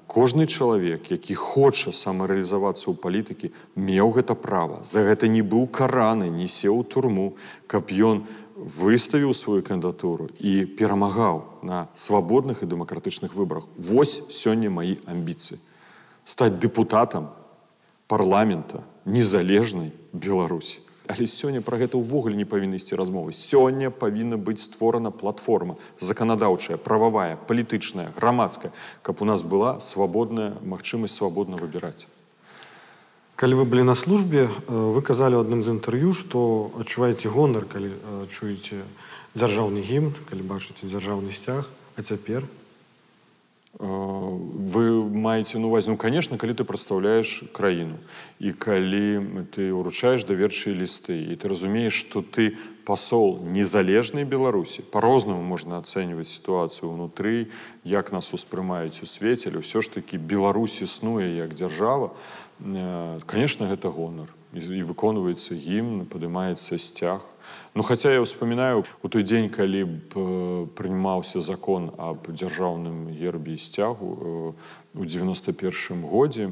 кожны 0.07 0.47
чалавек, 0.47 1.11
які 1.11 1.35
хоча 1.35 1.91
самарэалізавацца 1.91 2.89
ў 2.89 2.95
палітыкі, 2.95 3.51
меў 3.75 4.15
гэта 4.15 4.33
права. 4.33 4.81
За 4.87 5.03
гэта 5.03 5.27
не 5.27 5.43
быў 5.43 5.67
караны, 5.67 6.31
не 6.31 6.47
сеў 6.47 6.79
у 6.79 6.83
турму, 6.87 7.35
каб 7.67 7.91
ён 7.91 8.23
выставіў 8.62 9.34
сваю 9.34 9.62
кандыдатуру 9.66 10.30
і 10.38 10.64
перамагаў 10.78 11.62
на 11.62 11.88
свабодных 11.94 12.62
і 12.62 12.70
дэмакратычных 12.70 13.34
выбарах. 13.34 13.66
Вось 13.76 14.22
сёння 14.30 14.70
маі 14.70 15.02
амбіцыі. 15.06 15.58
Стаць 16.24 16.54
дэпутатам 16.62 17.34
парламента 18.06 18.86
незалежнай 19.04 19.92
Беларусі. 20.12 20.78
Але 21.10 21.26
сёння 21.26 21.60
пра 21.60 21.76
гэта 21.82 21.98
ўвогуле 21.98 22.38
не 22.38 22.46
павінны 22.46 22.78
ісці 22.78 22.94
размовы. 22.94 23.34
Сёння 23.34 23.90
павінна 23.90 24.38
быць 24.38 24.62
створана 24.62 25.10
платформа 25.10 25.76
заканадаўчая, 25.98 26.78
прававая, 26.78 27.36
палітычная, 27.36 28.14
грамадская, 28.16 28.70
каб 29.02 29.20
у 29.20 29.26
нас 29.26 29.42
была 29.42 29.80
свабодная 29.82 30.54
магчымасць 30.62 31.18
свабодна 31.18 31.58
выбіраць. 31.58 32.06
Калі 33.37 33.53
вы 33.53 33.65
былі 33.69 33.83
на 33.85 33.93
службе, 33.93 34.49
вы 34.65 35.01
казалі 35.05 35.37
ў 35.37 35.45
адным 35.45 35.61
з 35.61 35.77
інтэрв'ю, 35.77 36.13
што 36.17 36.73
адчуваеце 36.81 37.29
гонар, 37.29 37.69
калі 37.69 37.93
чуеце 38.33 38.81
дзяржаўны 39.37 39.85
гімн, 39.85 40.17
калі 40.25 40.41
бачыце 40.41 40.89
дзяржаўны 40.89 41.29
сцяг, 41.29 41.69
а 41.97 42.01
цяпер 42.01 42.49
вы 43.79 45.05
маеце 45.05 45.59
на 45.59 45.67
увазе 45.67 45.91
ну 45.91 45.97
конечно 45.97 46.37
калі 46.37 46.57
ты 46.57 46.65
прадстаўляеш 46.65 47.45
краіну 47.53 48.01
і 48.41 48.49
калі 48.57 49.45
ты 49.53 49.69
ўручаеш 49.69 50.25
даверчыя 50.25 50.73
лісты 50.73 51.13
і 51.13 51.37
ты 51.37 51.45
разумееш 51.45 51.93
што 51.93 52.25
ты 52.25 52.57
пасол 52.89 53.37
незалежнай 53.45 54.25
беларусі 54.25 54.81
по-рознаму 54.81 55.45
можна 55.45 55.77
ацэньваць 55.77 56.33
сітуацыю 56.33 56.89
ўнутры 56.89 57.53
як 57.85 58.09
нас 58.09 58.33
успрымаюць 58.33 58.97
у 59.05 59.05
свеце 59.05 59.53
але 59.53 59.61
ўсё 59.61 59.85
ж 59.85 59.93
такі 60.01 60.17
беларусь 60.17 60.81
існуе 60.81 61.37
як 61.37 61.53
дзяржава 61.53 62.17
конечно 63.25 63.67
гэта 63.67 63.89
гонар 63.89 64.31
і 64.53 64.81
выконваецца 64.87 65.53
гімн 65.53 66.05
падымаецца 66.09 66.77
сцяг 66.77 67.25
ну 67.75 67.83
хаця 67.83 68.11
я 68.15 68.23
ўспамінаю 68.23 68.85
у 69.03 69.07
той 69.11 69.23
дзень 69.23 69.49
калі 69.53 69.83
б 70.09 70.23
прынимаўся 70.73 71.43
закон 71.43 71.91
аб 71.97 72.31
дзяржаўным 72.31 73.11
гербе 73.13 73.57
сцягу 73.57 74.55
у 74.97 75.05
91 75.05 76.01
годзе 76.01 76.49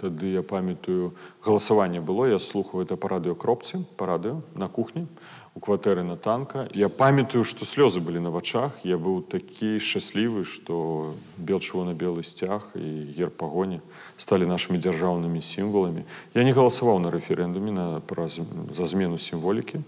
тады 0.00 0.32
я 0.32 0.42
памятаю 0.42 1.14
галасаванне 1.44 2.00
было 2.00 2.26
я 2.26 2.38
слухаю 2.38 2.82
это 2.84 2.96
па 2.96 3.12
радыёкропцы 3.14 3.84
па 3.96 4.06
радыё 4.06 4.42
на 4.54 4.68
кухні 4.68 5.06
у 5.06 5.35
кватэры 5.60 6.02
на 6.02 6.16
танка 6.16 6.68
я 6.72 6.88
памятаю 6.88 7.44
што 7.44 7.68
слёзы 7.68 8.00
былі 8.00 8.24
на 8.24 8.32
вачах 8.32 8.80
я 8.88 8.96
быў 8.96 9.20
такі 9.20 9.76
шчаслівы 9.76 10.44
што 10.48 11.14
бел 11.36 11.60
чырвона-белы 11.60 12.24
сцяг 12.24 12.72
і 12.74 13.12
гер 13.12 13.28
пагоні 13.28 13.84
сталі 14.16 14.48
нашымі 14.48 14.80
дзяржаўнымі 14.80 15.44
сімваламі 15.44 16.08
я 16.34 16.44
не 16.44 16.56
галасаваў 16.56 17.04
на 17.04 17.12
рэферэндуме 17.12 17.72
на 17.72 17.86
праз 18.00 18.40
за 18.72 18.86
змену 18.88 19.18
сімволікі 19.18 19.84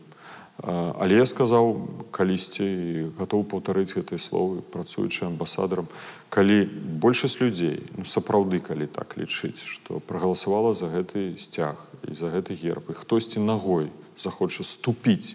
Але 0.63 1.19
я 1.19 1.27
сказаў 1.27 1.83
калісьці 2.15 2.63
і 2.63 3.05
гатоў 3.19 3.43
паўтарыць 3.43 3.91
гэтыя 3.91 4.23
словы 4.23 4.63
працуючы 4.63 5.27
амбасадарам 5.27 5.91
калі 6.31 6.71
большасць 7.03 7.43
людзей 7.43 7.83
ну, 7.99 8.07
сапраўды 8.07 8.63
калі 8.63 8.87
так 8.87 9.19
лічыць 9.19 9.59
што 9.59 9.99
прагаласавала 9.99 10.71
за 10.79 10.93
гэты 10.95 11.35
сцяг 11.43 11.83
і 12.07 12.15
за 12.15 12.31
гэты 12.31 12.55
герб 12.55 12.87
і 12.87 12.95
хтосьці 12.95 13.43
нагой 13.43 13.91
захоча 14.15 14.63
ступіць 14.63 15.35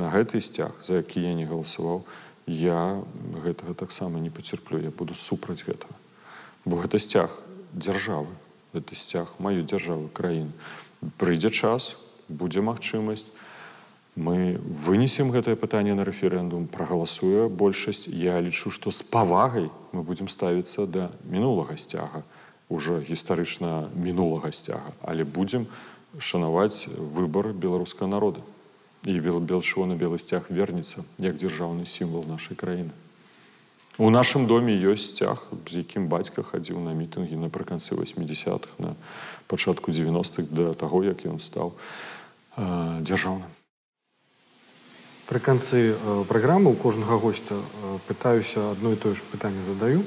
на 0.00 0.10
гэты 0.10 0.40
сцяг 0.40 0.72
за 0.84 1.02
які 1.02 1.22
я 1.22 1.34
не 1.34 1.46
галасаваў 1.46 2.04
я 2.46 3.02
гэтага 3.44 3.74
таксама 3.74 4.20
не 4.20 4.30
пацярплю 4.30 4.80
я 4.82 4.90
буду 4.90 5.14
супраць 5.14 5.64
гэтага 5.66 5.94
бо 6.64 6.76
гэта 6.82 6.98
сцяг 6.98 7.30
дзяржавы 7.72 8.30
это 8.72 8.94
сцяг 8.94 9.32
маю 9.38 9.64
дзяржавы 9.64 10.08
краіны 10.12 10.52
прыйдзе 11.18 11.50
час 11.50 11.96
будзе 12.28 12.60
магчымасць 12.60 13.26
мы 14.16 14.56
вынесем 14.86 15.30
гэтае 15.30 15.56
пытанне 15.60 15.94
на 15.94 16.04
рэферэндум 16.08 16.68
прагаласуе 16.72 17.48
большасць 17.48 18.08
я 18.08 18.40
лічу 18.40 18.72
што 18.72 18.90
з 18.90 19.04
павагай 19.04 19.68
мы 19.92 20.02
будзем 20.02 20.28
ставіцца 20.32 20.86
да 20.86 21.10
мінулага 21.24 21.76
сцяга 21.76 22.24
уже 22.68 23.00
гістарычна 23.04 23.90
мінулага 23.94 24.50
сцяга 24.52 24.96
але 25.02 25.24
будзем 25.24 25.68
шанаваць 26.18 26.88
выбор 26.96 27.52
беларускага 27.52 28.08
народа 28.08 28.40
і 29.04 29.18
белчо 29.20 29.86
на 29.86 29.94
белы 29.94 30.18
сцяг 30.18 30.50
вернецца 30.50 31.04
як 31.18 31.36
дзяржаўны 31.36 31.86
сімвал 31.86 32.24
нашай 32.24 32.56
краіны 32.56 32.92
у 33.98 34.10
нашым 34.10 34.46
доме 34.46 34.76
ёсць 34.76 35.14
сцяг 35.14 35.46
з 35.66 35.82
якім 35.84 36.08
бацька 36.08 36.42
хадзіў 36.42 36.80
на 36.80 36.92
мітынгі 36.92 37.36
напрыканцы 37.40 37.94
80-х 37.94 38.68
на 38.78 38.96
пачатку 39.46 39.90
90-х 39.90 40.48
да 40.50 40.74
таго 40.74 41.04
як 41.04 41.24
ён 41.24 41.40
стаў 41.40 41.76
э, 42.56 43.00
дзяржаўным 43.02 43.56
Пры 45.26 45.40
канцы 45.42 45.98
праграмы 46.30 46.70
у 46.70 46.78
кожнага 46.78 47.18
госця 47.18 47.58
пытаюся 48.06 48.70
адно 48.70 48.94
і 48.94 48.96
тое 48.96 49.18
ж 49.18 49.26
пытанне 49.26 49.58
задаю. 49.66 50.06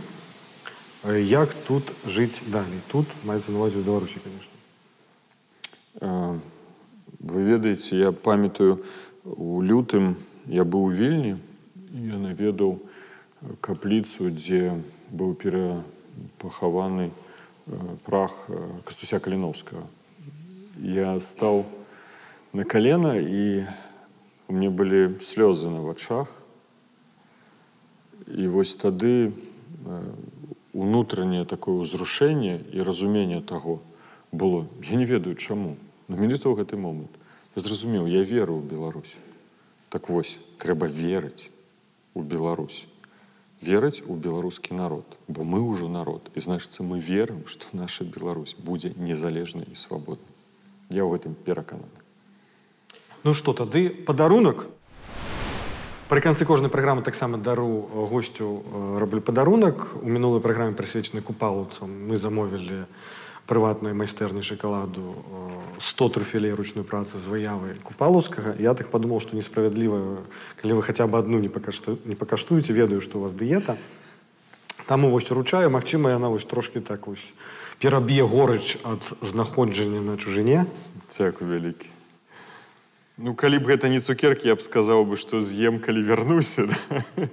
Як 1.03 1.51
тут 1.67 1.91
жыць 2.07 2.39
далей? 2.47 2.79
Тут 2.87 3.03
маецца 3.27 3.51
на 3.51 3.59
увазе 3.59 3.83
ў 3.83 3.83
Беларусі, 3.83 4.23
конечно. 4.23 4.55
Вы 7.43 7.43
ведаеце, 7.43 7.95
я 7.95 8.11
памятаю 8.11 8.83
у 9.23 9.61
лютым 9.61 10.15
я 10.47 10.63
быў 10.63 10.89
у 10.89 10.91
вільні, 10.91 11.37
я 11.93 12.17
наведаў 12.17 12.79
капліцу, 13.61 14.31
дзе 14.31 14.79
быў 15.11 15.35
перапахаваны 15.35 17.11
прах 18.05 18.33
кастуся 18.83 19.19
каліновскага. 19.19 19.85
Я 20.79 21.19
стаў 21.19 21.65
на 22.53 22.63
калена 22.63 23.19
і 23.19 23.67
у 24.49 24.53
мне 24.53 24.69
былі 24.73 25.21
слёзы 25.21 25.69
на 25.69 25.85
вачах 25.85 26.33
і 28.25 28.47
вось 28.49 28.73
тады 28.73 29.31
унутранее 30.73 31.45
такое 31.45 31.77
ўзрушэнне 31.85 32.57
і 32.73 32.81
разуменне 32.81 33.45
таго 33.45 33.77
было 34.33 34.65
я 34.89 34.97
не 34.97 35.05
ведаю 35.05 35.37
чаму 35.37 35.77
но 36.09 36.17
менавіта 36.17 36.49
ў 36.49 36.57
гэты 36.57 36.81
момант 36.81 37.13
я 37.13 37.22
зразумеў 37.55 38.07
я 38.07 38.23
веру 38.23 38.59
ў 38.59 38.63
Беларусь 38.65 39.15
так 39.89 40.09
вось 40.09 40.37
трэба 40.57 40.87
верыць 40.87 41.49
у 42.13 42.21
Беларусь 42.21 42.87
верыць 43.61 44.01
у 44.07 44.15
беларускі 44.15 44.73
народ 44.73 45.17
бо 45.27 45.43
мы 45.43 45.59
ўжо 45.59 45.89
народ 45.91 46.31
і 46.35 46.39
значыцца 46.39 46.83
мы 46.83 46.99
верым 46.99 47.43
што 47.45 47.67
наша 47.73 48.03
Беларусь 48.07 48.55
будзе 48.55 48.93
незалежнай 48.95 49.67
і 49.67 49.75
свабоднай 49.75 50.35
я 50.89 51.03
ў 51.03 51.19
гэтым 51.19 51.35
перакананы 51.35 51.99
Ну 53.23 53.33
што 53.35 53.51
тады 53.51 53.89
падарунак 53.91 54.63
пры 56.07 56.21
канцы 56.23 56.47
кожнай 56.47 56.71
праграмы 56.71 57.03
таксама 57.03 57.37
дару 57.37 58.07
госцю 58.09 58.63
раблю 58.97 59.21
падарунак 59.21 59.99
у 59.99 60.07
мінулай 60.07 60.39
праграме 60.41 60.73
прысвечанай 60.73 61.21
купалаўцам 61.21 61.91
мы 62.07 62.15
замовілі 62.15 62.87
прыватнай 63.49 63.93
майстэрні 63.97 64.43
шакаладу 64.45 65.15
100 65.81 66.09
труфелей 66.09 66.53
ручной 66.53 66.85
працы 66.85 67.17
з 67.17 67.25
выявы 67.25 67.77
купалаўскага 67.83 68.55
я 68.61 68.73
так 68.73 68.93
падумаў 68.93 69.19
што 69.19 69.35
несправядліва 69.35 70.21
калі 70.61 70.77
вы 70.77 70.81
хаця 70.85 71.07
бы 71.07 71.17
адну 71.17 71.39
не 71.39 71.49
пакашту 71.49 71.97
не 72.05 72.15
пакаштуеце 72.15 72.73
ведаю 72.73 73.01
што 73.01 73.17
у 73.19 73.21
вас 73.25 73.33
дыета 73.33 73.77
таму 74.85 75.09
вось 75.09 75.29
уручаю 75.31 75.69
Мачыма 75.69 76.13
яна 76.13 76.29
вось 76.29 76.45
трошки 76.45 76.79
так 76.79 77.07
вось 77.07 77.25
пераб'е 77.79 78.21
горыч 78.23 78.77
ад 78.83 79.01
знаходжання 79.21 80.01
на 80.01 80.17
чужыне 80.17 80.65
цяку 81.09 81.45
вялікі 81.45 81.99
Ну 83.19 83.35
калі 83.35 83.59
б 83.59 83.75
гэта 83.75 83.91
не 83.91 83.99
цукеркі, 83.99 84.47
я 84.47 84.55
б 84.55 84.63
сказаў 84.63 85.03
бы, 85.03 85.19
што 85.19 85.43
з'ем, 85.43 85.83
калі 85.83 86.07
вярнуся. 86.07 86.71
Да? 86.71 87.27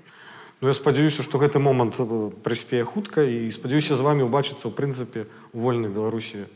Ну, 0.61 0.69
я 0.69 0.75
спадзяюся, 0.75 1.23
што 1.23 1.39
гэты 1.39 1.59
момант 1.59 2.01
прыспее 2.43 2.85
хутка 2.85 3.23
і 3.23 3.53
спадзяюся 3.53 3.97
з 3.97 4.01
вами 4.01 4.25
ўбачыцца 4.25 4.69
ў 4.69 4.73
прынцыпе 4.73 5.27
у 5.53 5.61
вольнай 5.61 5.93
беларусі 5.93 6.49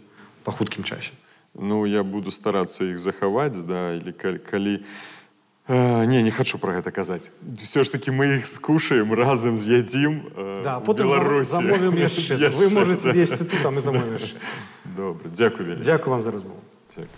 па 0.45 0.53
хуткім 0.53 0.85
часе. 0.85 1.13
Ну 1.55 1.85
я 1.87 2.03
буду 2.03 2.31
старацца 2.31 2.85
іх 2.85 2.99
захаваць 2.99 3.59
да 3.61 3.99
или 4.01 4.13
калі, 4.13 4.39
калі 4.39 4.75
Э, 5.71 6.05
не, 6.05 6.23
не 6.23 6.31
хочу 6.33 6.59
про 6.59 6.77
это 6.77 6.91
казать. 6.91 7.31
Все 7.63 7.85
ж 7.85 7.93
таки 7.93 8.11
мы 8.11 8.39
их 8.39 8.47
скушаем, 8.47 9.15
разом 9.15 9.59
з'їдім 9.59 10.23
э, 10.37 10.63
Да, 10.65 10.79
у 10.79 10.81
потім 10.81 11.07
зам- 11.07 11.19
Беларусі. 11.19 11.53
замовимо 11.53 11.99
яще. 11.99 12.37
Ви 12.37 12.43
Яще, 12.43 12.69
можете 12.69 13.03
да. 13.05 13.13
з'їсти 13.13 13.45
тут, 13.45 13.59
а 13.65 13.71
ми 13.71 13.81
замовимо 13.81 14.19
ще. 14.19 14.37
Добре, 14.97 15.31
дякую 15.37 15.69
вельмі. 15.69 15.83
Дякую 15.85 16.11
вам 16.11 16.23
за 16.23 16.31
розмову. 16.31 16.61
Дякую. 16.91 17.09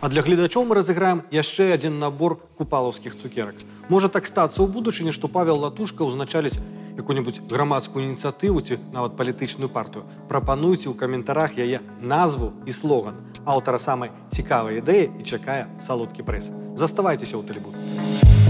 А 0.00 0.08
для 0.08 0.22
гледачоў 0.22 0.68
мы 0.68 0.76
разыграем 0.76 1.22
яшчэ 1.32 1.72
адзін 1.74 1.98
набор 1.98 2.36
купалаўскіх 2.58 3.16
цукерак. 3.16 3.56
Можа 3.88 4.08
так 4.08 4.26
стацца 4.26 4.60
ў 4.60 4.68
будучыні, 4.68 5.12
што 5.12 5.28
Павел 5.28 5.62
Латушка 5.62 6.04
ўзначаліць 6.04 6.60
якую-нибудь 7.00 7.40
грамадскую 7.50 8.04
ініцыятыву 8.04 8.60
ці 8.60 8.80
нават 8.92 9.16
палітычную 9.16 9.68
партыю. 9.72 10.04
Прапануйце 10.28 10.88
ў 10.88 10.96
каментарах 10.96 11.56
яе 11.56 11.80
назву 12.00 12.52
і 12.66 12.76
слоган 12.76 13.20
аўтара 13.46 13.78
самай 13.78 14.10
цікавай 14.34 14.82
ідэі 14.82 15.10
і 15.20 15.22
чакае 15.22 15.70
салодкі 15.86 16.26
прэс. 16.26 16.50
Заставайцеся 16.74 17.38
ў 17.38 17.46
тэлебуд. 17.46 18.49